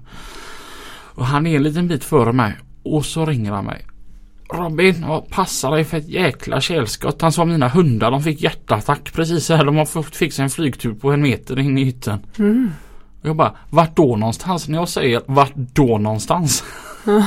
Och 1.17 1.27
han 1.27 1.47
är 1.47 1.57
en 1.57 1.63
liten 1.63 1.89
bit 1.89 2.05
före 2.05 2.33
mig. 2.33 2.57
Och 2.83 3.07
så 3.07 3.27
ringer 3.27 3.53
han 3.53 3.65
mig. 3.65 3.87
Robin, 4.53 5.05
passa 5.31 5.71
dig 5.71 5.85
för 5.85 5.97
ett 5.97 6.09
jäkla 6.09 6.61
kälskott. 6.61 7.23
Han 7.23 7.33
sa 7.33 7.45
mina 7.45 7.69
hundar 7.69 8.11
de 8.11 8.23
fick 8.23 8.43
hjärtattack 8.43 9.13
precis 9.13 9.49
här. 9.49 9.65
De 9.65 9.77
har 9.77 9.85
fått 9.85 10.17
fixa 10.17 10.43
en 10.43 10.51
flygtur 10.51 10.95
på 10.95 11.13
en 11.13 11.23
meter 11.23 11.59
in 11.59 11.79
i 11.79 11.85
hytten. 11.85 12.19
Mm. 12.39 12.71
Och 13.23 13.29
jag 13.29 13.37
bara, 13.37 13.57
vart 13.71 13.97
då 13.97 14.17
någonstans? 14.17 14.69
När 14.69 14.79
jag 14.79 14.89
säger 14.89 15.23
vart 15.27 15.53
då 15.55 15.99
någonstans? 15.99 16.65
Ja. 17.05 17.27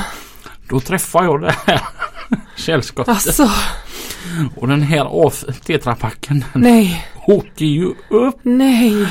Då 0.68 0.80
träffar 0.80 1.24
jag 1.24 1.40
det 1.40 1.54
här 1.66 1.80
källskottet. 2.56 3.08
Alltså, 3.08 3.48
Och 4.56 4.68
den 4.68 4.82
här 4.82 5.00
av 5.00 5.30
tetrapacken 5.66 6.44
den 6.52 6.62
nej, 6.62 7.04
åker 7.26 7.64
ju 7.64 7.86
upp. 8.10 8.36
nej. 8.42 9.06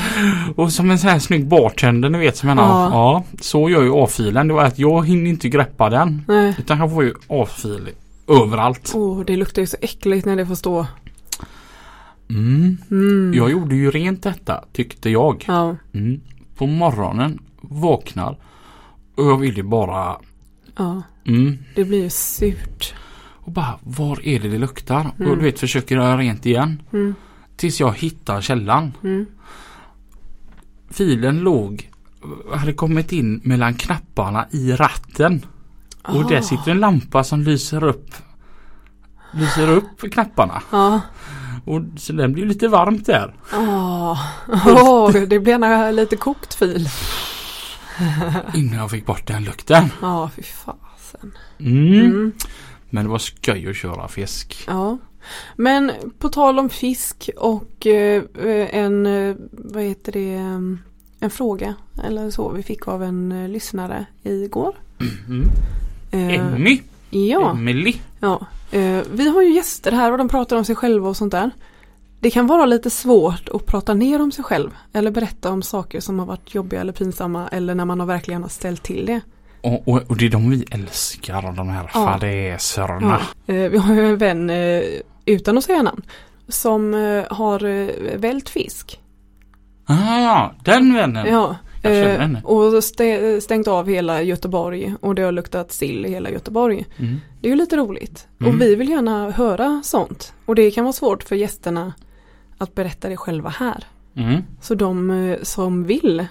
Och 0.56 0.72
som 0.72 0.90
en 0.90 0.98
sån 0.98 1.10
här 1.10 1.18
snygg 1.18 1.46
bartender 1.46 2.10
ni 2.10 2.18
vet 2.18 2.36
som 2.36 2.46
menar. 2.46 2.62
Ja. 2.62 2.90
Ja. 2.92 3.24
så 3.40 3.70
gör 3.70 3.82
ju 3.82 3.92
A-filen. 3.94 4.48
Det 4.48 4.54
var 4.54 4.64
att 4.64 4.78
jag 4.78 5.06
hinner 5.06 5.30
inte 5.30 5.48
greppa 5.48 5.90
den. 5.90 6.24
Nej. 6.28 6.54
Utan 6.58 6.78
jag 6.78 6.90
får 6.90 7.04
ju 7.04 7.14
A-fil 7.28 7.88
överallt. 8.28 8.92
Åh, 8.94 9.20
det 9.26 9.36
luktar 9.36 9.62
ju 9.62 9.66
så 9.66 9.76
äckligt 9.80 10.26
när 10.26 10.36
det 10.36 10.46
får 10.46 10.54
stå. 10.54 10.86
Mm. 12.30 12.76
Mm. 12.90 13.32
Jag 13.34 13.50
gjorde 13.50 13.74
ju 13.76 13.90
rent 13.90 14.22
detta 14.22 14.64
tyckte 14.72 15.10
jag. 15.10 15.44
Ja, 15.48 15.76
Mm. 15.94 16.20
På 16.56 16.66
morgonen 16.66 17.38
vaknar 17.60 18.36
och 19.16 19.24
jag 19.26 19.36
vill 19.36 19.56
ju 19.56 19.62
bara 19.62 20.16
ja. 20.76 21.02
mm, 21.26 21.58
Det 21.74 21.84
blir 21.84 22.02
ju 22.02 22.10
surt. 22.10 22.94
Och 23.50 23.54
bara, 23.54 23.78
var 23.82 24.26
är 24.26 24.40
det 24.40 24.48
det 24.48 24.58
luktar? 24.58 25.10
Mm. 25.18 25.30
Och 25.30 25.36
du 25.36 25.42
vet, 25.44 25.58
försöker 25.60 25.94
göra 25.94 26.16
rent 26.18 26.46
igen. 26.46 26.82
Mm. 26.92 27.14
Tills 27.56 27.80
jag 27.80 27.92
hittar 27.92 28.40
källan. 28.40 28.92
Mm. 29.02 29.26
Filen 30.90 31.38
låg, 31.40 31.90
hade 32.54 32.72
kommit 32.72 33.12
in 33.12 33.40
mellan 33.44 33.74
knapparna 33.74 34.46
i 34.50 34.72
ratten. 34.72 35.46
Och 36.02 36.28
där 36.28 36.38
Ah. 36.38 36.42
sitter 36.42 36.70
en 36.70 36.80
lampa 36.80 37.24
som 37.24 37.42
lyser 37.42 37.84
upp 37.84 38.10
Lyser 39.32 39.68
upp 39.70 40.12
knapparna. 40.12 40.62
Ja. 40.70 41.00
Och 41.64 41.82
så 41.96 42.12
den 42.12 42.32
blir 42.32 42.46
lite 42.46 42.68
varmt 42.68 43.06
där. 43.06 43.34
Åh, 43.54 44.22
Åh, 44.66 45.10
det 45.12 45.38
blir 45.40 45.48
gärna 45.48 45.90
lite 45.90 46.16
kokt 46.16 46.54
fil. 46.54 46.88
Innan 48.54 48.78
jag 48.78 48.90
fick 48.90 49.06
bort 49.06 49.26
den 49.26 49.44
lukten. 49.44 49.84
Ja, 50.02 50.30
fy 50.36 50.42
fasen. 50.42 51.32
Mm. 51.58 51.94
Mm. 52.04 52.32
Men 52.90 53.04
det 53.04 53.10
var 53.10 53.18
skoj 53.18 53.70
att 53.70 53.76
köra 53.76 54.08
fisk. 54.08 54.64
Ja. 54.66 54.98
Men 55.56 55.92
på 56.18 56.28
tal 56.28 56.58
om 56.58 56.70
fisk 56.70 57.30
och 57.36 57.86
eh, 57.86 58.22
en, 58.70 59.06
eh, 59.06 59.36
vad 59.50 59.82
heter 59.82 60.12
det, 60.12 60.34
eh, 60.34 60.60
en 61.20 61.30
fråga 61.30 61.74
eller 62.04 62.30
så 62.30 62.48
vi 62.48 62.62
fick 62.62 62.88
av 62.88 63.02
en 63.02 63.32
eh, 63.32 63.48
lyssnare 63.48 64.06
igår. 64.22 64.74
Mm. 65.28 65.48
Eh, 66.10 66.54
Emmy. 66.54 66.80
ja, 67.10 67.50
Emily. 67.50 67.94
ja. 68.20 68.46
Eh, 68.70 69.00
vi 69.12 69.28
har 69.28 69.42
ju 69.42 69.54
gäster 69.54 69.92
här 69.92 70.12
och 70.12 70.18
de 70.18 70.28
pratar 70.28 70.56
om 70.56 70.64
sig 70.64 70.76
själva 70.76 71.08
och 71.08 71.16
sånt 71.16 71.32
där. 71.32 71.50
Det 72.20 72.30
kan 72.30 72.46
vara 72.46 72.66
lite 72.66 72.90
svårt 72.90 73.48
att 73.48 73.66
prata 73.66 73.94
ner 73.94 74.22
om 74.22 74.32
sig 74.32 74.44
själv 74.44 74.70
eller 74.92 75.10
berätta 75.10 75.50
om 75.50 75.62
saker 75.62 76.00
som 76.00 76.18
har 76.18 76.26
varit 76.26 76.54
jobbiga 76.54 76.80
eller 76.80 76.92
pinsamma 76.92 77.48
eller 77.48 77.74
när 77.74 77.84
man 77.84 78.00
har 78.00 78.06
verkligen 78.06 78.42
har 78.42 78.48
ställt 78.48 78.82
till 78.82 79.06
det. 79.06 79.20
Och, 79.60 79.88
och, 79.88 80.02
och 80.10 80.16
det 80.16 80.26
är 80.26 80.30
de 80.30 80.50
vi 80.50 80.64
älskar, 80.70 81.52
de 81.56 81.68
här 81.68 81.90
Ja. 81.94 82.06
fadäserna. 82.06 83.20
Ja. 83.46 83.54
Eh, 83.54 83.70
Vi 83.70 83.78
har 83.78 83.94
ju 83.94 84.06
en 84.06 84.18
vän, 84.18 84.50
eh, 84.50 84.82
utan 85.26 85.58
att 85.58 85.64
säga 85.64 85.82
namn, 85.82 86.02
som 86.48 86.94
eh, 86.94 87.24
har 87.30 87.60
vält 88.16 88.48
fisk. 88.48 89.00
Ah, 89.86 90.50
den 90.64 90.94
vännen. 90.94 91.26
Ja. 91.26 91.56
Eh. 91.82 92.30
Och 92.44 92.72
stä- 92.80 93.40
stängt 93.40 93.68
av 93.68 93.88
hela 93.88 94.22
Göteborg 94.22 94.94
och 95.00 95.14
det 95.14 95.22
har 95.22 95.32
luktat 95.32 95.72
sill 95.72 96.06
i 96.06 96.10
hela 96.10 96.30
Göteborg. 96.30 96.86
Mm. 96.98 97.20
Det 97.40 97.48
är 97.48 97.50
ju 97.50 97.56
lite 97.56 97.76
roligt. 97.76 98.28
Mm. 98.40 98.54
Och 98.54 98.60
vi 98.60 98.74
vill 98.74 98.88
gärna 98.88 99.30
höra 99.30 99.80
sånt. 99.84 100.32
Och 100.46 100.54
det 100.54 100.70
kan 100.70 100.84
vara 100.84 100.92
svårt 100.92 101.22
för 101.22 101.36
gästerna 101.36 101.92
att 102.58 102.74
berätta 102.74 103.08
det 103.08 103.16
själva 103.16 103.48
här. 103.50 103.84
Mm. 104.16 104.42
Så 104.60 104.74
de 104.74 105.36
som 105.42 105.84
vill 105.84 106.26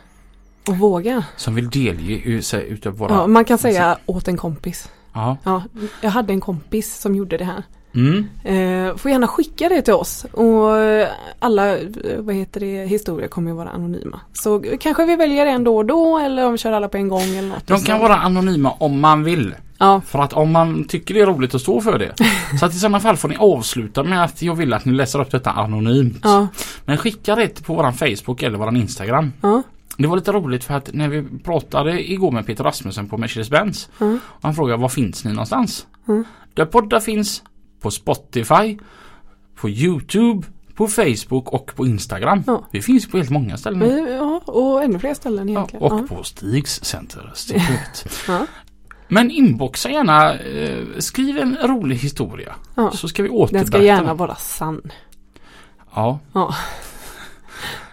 och 0.68 0.78
vågar. 0.78 1.24
Som 1.36 1.56
vill 1.56 1.70
delge 1.70 2.42
sig 2.42 2.68
utav 2.70 2.94
våra... 2.94 3.14
Ja, 3.14 3.28
man 3.28 3.46
kan 3.46 3.58
säga 3.58 3.98
åt 4.06 4.28
en 4.28 4.38
kompis. 4.38 4.90
Ja. 5.14 5.38
Ja, 5.44 5.64
jag 6.02 6.10
hade 6.10 6.34
en 6.34 6.42
kompis 6.42 7.00
som 7.00 7.16
gjorde 7.16 7.38
det 7.38 7.46
här. 7.46 7.64
Mm. 7.96 8.28
Eh, 8.44 8.96
får 8.96 9.12
gärna 9.12 9.28
skicka 9.28 9.70
det 9.70 9.82
till 9.82 9.94
oss 9.94 10.26
och 10.32 10.78
eh, 10.78 11.08
alla 11.40 11.78
eh, 11.78 11.88
vad 12.18 12.36
heter 12.36 12.60
det, 12.60 12.86
historier 12.86 13.28
kommer 13.28 13.52
ju 13.52 13.58
vara 13.58 13.70
anonyma. 13.70 14.20
Så 14.34 14.64
kanske 14.80 15.06
vi 15.06 15.16
väljer 15.16 15.46
en 15.46 15.64
då 15.64 15.78
och 15.78 15.86
då 15.86 16.18
eller 16.18 16.46
om 16.46 16.52
vi 16.52 16.58
kör 16.58 16.72
alla 16.72 16.90
på 16.90 16.98
en 16.98 17.08
gång 17.08 17.22
eller 17.38 17.50
något. 17.50 17.68
De 17.68 17.80
kan 17.80 18.00
vara 18.00 18.16
anonyma 18.16 18.72
om 18.72 19.00
man 19.00 19.24
vill. 19.24 19.56
Ja, 19.78 20.02
För 20.06 20.20
att 20.20 20.34
om 20.34 20.52
man 20.52 20.84
tycker 20.84 21.14
det 21.14 21.22
är 21.22 21.26
roligt 21.26 21.56
att 21.56 21.62
stå 21.62 21.82
för 21.82 22.00
det. 22.00 22.14
Så 22.60 22.66
att 22.66 22.74
i 22.74 22.78
sådana 22.80 23.00
fall 23.00 23.18
får 23.18 23.30
ni 23.30 23.36
avsluta 23.36 24.04
med 24.04 24.24
att 24.24 24.42
jag 24.42 24.56
vill 24.56 24.74
att 24.74 24.86
ni 24.86 24.94
läser 24.94 25.22
upp 25.22 25.32
detta 25.32 25.52
anonymt. 25.52 26.20
ja, 26.24 26.48
Men 26.86 26.98
skicka 26.98 27.36
det 27.36 27.66
på 27.66 27.74
våran 27.74 27.94
Facebook 27.94 28.44
eller 28.44 28.58
våran 28.58 28.78
Instagram. 28.78 29.34
ja, 29.42 29.64
Det 30.02 30.08
var 30.08 30.16
lite 30.16 30.32
roligt 30.32 30.64
för 30.64 30.74
att 30.74 30.94
när 30.94 31.08
vi 31.08 31.24
pratade 31.44 32.12
igår 32.12 32.32
med 32.32 32.46
Peter 32.46 32.64
Rasmussen 32.64 33.10
på 33.10 33.18
Mercedes-Benz. 33.18 33.90
ja. 34.00 34.06
Och 34.24 34.40
han 34.44 34.56
frågade 34.56 34.82
var 34.82 34.90
finns 34.90 35.26
ni 35.26 35.32
någonstans? 35.32 35.88
Mm. 36.08 36.24
Där 36.54 36.66
poddar 36.66 37.00
finns 37.00 37.44
på 37.82 37.92
Spotify, 37.92 38.78
på 39.56 39.70
Youtube, 39.70 40.48
på 40.76 40.88
Facebook 40.88 41.50
och 41.54 41.72
på 41.76 41.86
Instagram. 41.88 42.44
Ja. 42.48 42.64
Vi 42.72 42.82
finns 42.82 43.08
på 43.12 43.18
helt 43.18 43.30
många 43.30 43.58
ställen. 43.58 44.08
Ja 44.14 44.42
och 44.46 44.84
ännu 44.84 45.00
fler 45.00 45.14
ställen 45.14 45.50
Ja, 45.50 45.54
egentligen. 45.60 45.84
och 45.92 46.00
ja. 46.10 46.16
på 46.16 46.24
Stigs 46.24 46.84
Center. 46.86 47.34
Ja. 48.28 48.46
Men 49.08 49.32
inboxa 49.32 49.90
gärna, 49.90 50.34
eh, 50.34 50.84
skriv 51.00 51.38
en 51.38 51.58
rolig 51.64 51.96
historia. 51.96 52.56
Ja. 52.76 52.92
Så 52.92 53.08
ska 53.08 53.24
vi 53.24 53.30
Den 53.30 53.38
återberätta 53.38 53.68
ska 53.68 53.82
gärna 53.84 54.14
vara 54.14 54.36
sann. 54.36 54.92
Ja, 55.96 56.20
Ja. 56.34 56.56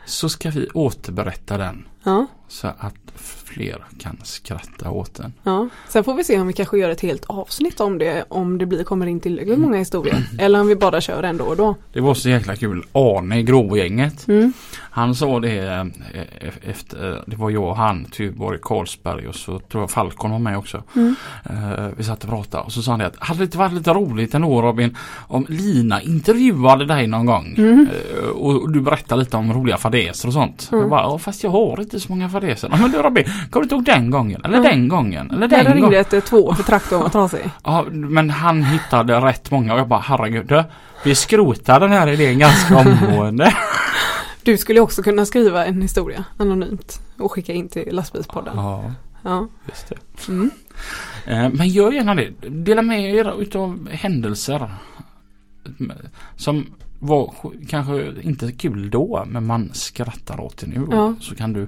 så 0.07 0.29
ska 0.29 0.51
vi 0.51 0.69
återberätta 0.75 1.57
den. 1.59 1.89
Ja, 2.07 2.27
Så 2.49 2.69
att 2.79 2.95
fler 3.57 3.85
kan 3.99 4.17
skratta 4.23 4.91
åt 4.91 5.15
den. 5.15 5.33
ja. 5.43 5.69
Sen 5.89 6.05
får 6.05 6.15
vi 6.15 6.25
se 6.25 6.41
om 6.41 6.47
vi 6.47 6.53
kanske 6.53 6.79
gör 6.79 6.91
ett 6.91 7.01
helt 7.01 7.25
avsnitt 7.27 7.81
om 7.81 7.99
det. 7.99 8.25
Om 8.29 8.59
det 8.59 8.67
blir, 8.67 8.85
kommer 8.85 9.07
in 9.07 9.21
tillräckligt 9.21 9.59
många 9.59 9.79
historier. 9.79 10.17
Eller 10.39 10.61
om 10.61 10.67
vi 10.69 10.77
bara 10.77 11.01
kör 11.01 11.23
en 11.23 11.37
då 11.37 11.45
och 11.45 11.57
då. 11.57 11.75
Det 11.93 12.01
var 12.01 12.15
så 12.15 12.29
jäkla 12.29 12.57
kul. 12.57 12.83
Arne, 12.93 13.43
Grågänget. 13.43 14.29
Mm. 14.29 14.53
Han 14.91 15.15
sa 15.15 15.41
det 15.41 15.59
eh, 15.59 15.81
e- 15.81 16.53
efter, 16.63 17.23
det 17.27 17.37
var 17.37 17.51
jag 17.51 17.65
och 17.65 17.77
han, 17.77 18.05
Tuborg, 18.05 18.59
Karlsberg 18.63 19.29
och 19.29 19.35
så 19.35 19.59
tror 19.59 19.83
jag 19.83 19.91
Falcon 19.91 20.31
var 20.31 20.39
med 20.39 20.59
också. 20.59 20.83
Mm. 20.97 21.15
Eh, 21.45 21.87
vi 21.97 22.05
satt 22.05 22.25
och 22.25 22.31
pratade 22.31 22.65
och 22.65 22.73
så 22.73 22.83
sa 22.83 22.91
han 22.91 22.99
det 23.01 23.07
att 23.07 23.17
hade 23.19 23.39
det 23.41 23.45
inte 23.45 23.59
varit 23.59 23.73
lite 23.73 23.91
roligt 23.95 24.35
ändå 24.35 24.63
Robin 24.63 24.97
om 25.29 25.47
Lina 25.49 26.03
intervjuade 26.03 26.85
dig 26.87 27.07
någon 27.07 27.27
gång 27.27 27.55
Mm. 27.59 27.89
Eh, 28.23 28.29
och, 28.29 28.73
du 28.73 28.81
berättade 28.81 29.21
lite 29.21 29.37
om 29.37 29.53
roliga 29.53 29.77
fadäser 29.77 30.29
och 30.29 30.33
sånt. 30.35 30.69
Mm. 30.73 30.81
Jag 30.81 30.91
bara, 30.91 31.01
"Ja, 31.03 31.19
fast 31.19 31.45
jag 31.45 31.51
har 31.51 31.81
inte 31.81 32.01
så 32.01 32.13
många 32.13 32.29
fadäser. 32.29 32.69
"Ja, 32.73 32.77
Men 32.79 32.91
du 32.91 32.99
Robin, 32.99 33.25
kommer 33.51 33.67
du 33.67 33.75
ihåg 33.75 33.85
den 33.85 34.11
gången? 34.11 34.41
Eller 34.45 34.59
Mm. 34.59 34.71
den 34.71 34.89
gången? 34.89 35.31
Eller 35.31 35.49
Där 35.49 35.57
den 35.57 35.65
gången? 35.65 35.83
ringde 35.83 35.99
ett 35.99 36.13
eh, 36.13 36.21
två 36.21 36.55
för 36.55 36.63
traktorn 36.63 37.01
var 37.03 37.09
trasig. 37.09 37.51
Ja, 37.65 37.85
men 37.91 38.31
han 38.31 38.63
hittade 38.63 39.21
rätt 39.21 39.51
många 39.51 39.73
och 39.75 39.81
jag 39.81 39.89
bara 39.89 40.01
herregud. 40.01 40.65
Vi 41.05 41.15
skrotar 41.15 41.81
den 41.81 41.91
här 41.93 42.09
idén 42.09 42.39
ganska 42.39 42.77
omgående. 42.79 43.55
Du 44.43 44.57
skulle 44.59 44.81
också 44.81 45.03
kunna 45.03 45.27
skriva 45.27 45.67
en 45.67 45.83
historia 45.83 46.25
anonymt 46.37 47.01
och 47.19 47.33
skicka 47.33 47.53
in 47.53 47.69
till 47.69 47.89
lastbilspodden. 47.95 48.53
ja, 48.57 48.93
Ja. 49.23 49.49
just 49.69 49.89
det. 49.89 50.29
Mm. 50.33 50.51
Eh, 51.27 51.49
Men 51.53 51.69
gör 51.69 51.93
gärna 51.93 52.15
det. 52.15 52.31
Dela 52.49 52.83
med 52.83 53.15
er 53.15 53.41
utav 53.43 53.89
händelser. 53.91 54.71
Som 56.37 56.67
var 56.99 57.35
kanske 57.69 58.13
inte 58.23 58.53
kul 58.53 58.91
då 58.91 59.25
men 59.27 59.47
man 59.47 59.71
skrattar 59.73 60.41
åt 60.41 60.57
det 60.59 60.67
nu. 60.67 60.87
Ja. 60.91 61.15
Så 61.21 61.35
kan 61.35 61.53
du 61.53 61.67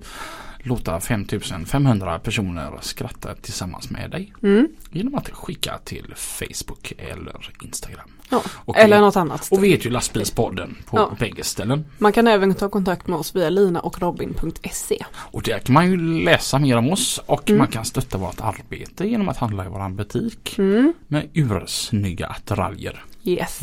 låta 0.68 1.00
5500 1.00 2.18
personer 2.18 2.72
skratta 2.80 3.34
tillsammans 3.34 3.90
med 3.90 4.10
dig. 4.10 4.32
Mm. 4.42 4.68
Genom 4.90 5.14
att 5.14 5.28
skicka 5.30 5.78
till 5.84 6.14
Facebook 6.16 6.92
eller 6.98 7.50
Instagram. 7.62 8.10
Ja. 8.30 8.42
Och, 8.64 8.76
Eller 8.78 9.00
något 9.00 9.16
annat. 9.16 9.48
och 9.50 9.64
vi 9.64 9.68
heter 9.68 9.84
ju 9.84 9.90
Lastbilspodden 9.90 10.76
på 10.86 10.96
Ja. 10.96 11.16
bägge 11.18 11.44
ställen. 11.44 11.84
Man 11.98 12.12
kan 12.12 12.26
även 12.26 12.54
ta 12.54 12.68
kontakt 12.68 13.06
med 13.06 13.18
oss 13.18 13.36
via 13.36 13.50
linaochrobin.se. 13.50 15.04
Och 15.14 15.42
där 15.42 15.58
kan 15.58 15.72
man 15.74 15.90
ju 15.90 15.96
läsa 16.24 16.58
mer 16.58 16.76
om 16.76 16.92
oss 16.92 17.20
och 17.26 17.48
Mm. 17.50 17.58
man 17.58 17.66
kan 17.68 17.84
stötta 17.84 18.18
vårt 18.18 18.40
arbete 18.40 19.06
genom 19.08 19.28
att 19.28 19.36
handla 19.36 19.64
i 19.64 19.68
våran 19.68 19.96
butik 19.96 20.58
Mm. 20.58 20.92
med 21.06 21.28
ursnygga 21.34 22.26
attiraljer. 22.26 23.04
Yes. 23.24 23.60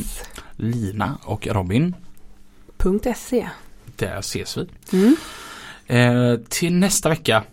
Lina 0.56 1.18
och 1.24 1.47
Robin, 1.47 1.95
.se. 3.16 3.49
där 3.95 4.20
ses 4.20 4.58
vi. 4.58 4.68
Mm. 4.97 5.16
Eh, 5.88 6.36
till 6.50 6.74
nästa 6.76 7.10
vecka, 7.10 7.44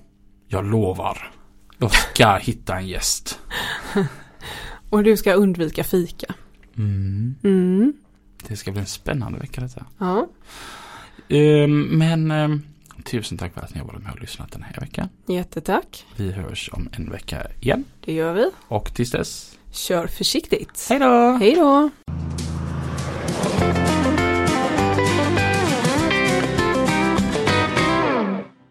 jag 0.48 0.64
lovar, 0.64 1.32
jag 1.78 1.90
ska 1.94 2.36
hitta 2.36 2.76
en 2.76 2.86
gäst. 2.88 3.38
Och 4.90 5.02
du 5.04 5.16
ska 5.16 5.32
undvika 5.32 5.84
fika. 5.84 6.34
Mm. 6.76 7.34
Mm. 7.44 7.92
Det 8.48 8.56
ska 8.56 8.72
bli 8.72 8.80
en 8.80 8.86
spännande 8.86 9.38
vecka 9.38 9.60
detta. 9.60 9.86
Ja. 9.98 10.28
Eh, 11.28 11.68
men 11.68 12.30
eh, 12.30 12.48
tusen 13.04 13.38
tack 13.38 13.54
för 13.54 13.60
att 13.60 13.74
ni 13.74 13.80
har 13.80 13.86
varit 13.86 14.02
med 14.02 14.12
och 14.12 14.20
lyssnat 14.20 14.52
den 14.52 14.62
här 14.62 14.80
veckan. 14.80 15.08
Jättetack. 15.26 16.06
Vi 16.16 16.32
hörs 16.32 16.70
om 16.72 16.88
en 16.92 17.10
vecka 17.10 17.46
igen 17.60 17.84
Det 18.04 18.12
gör 18.12 18.32
vi. 18.34 18.50
och 18.68 18.94
tills 18.94 19.10
dess, 19.10 19.58
Kör 19.72 20.06
försiktigt. 20.06 20.86
hej 20.90 20.98
då! 20.98 21.30
Hej 21.40 21.54
då. 21.54 21.90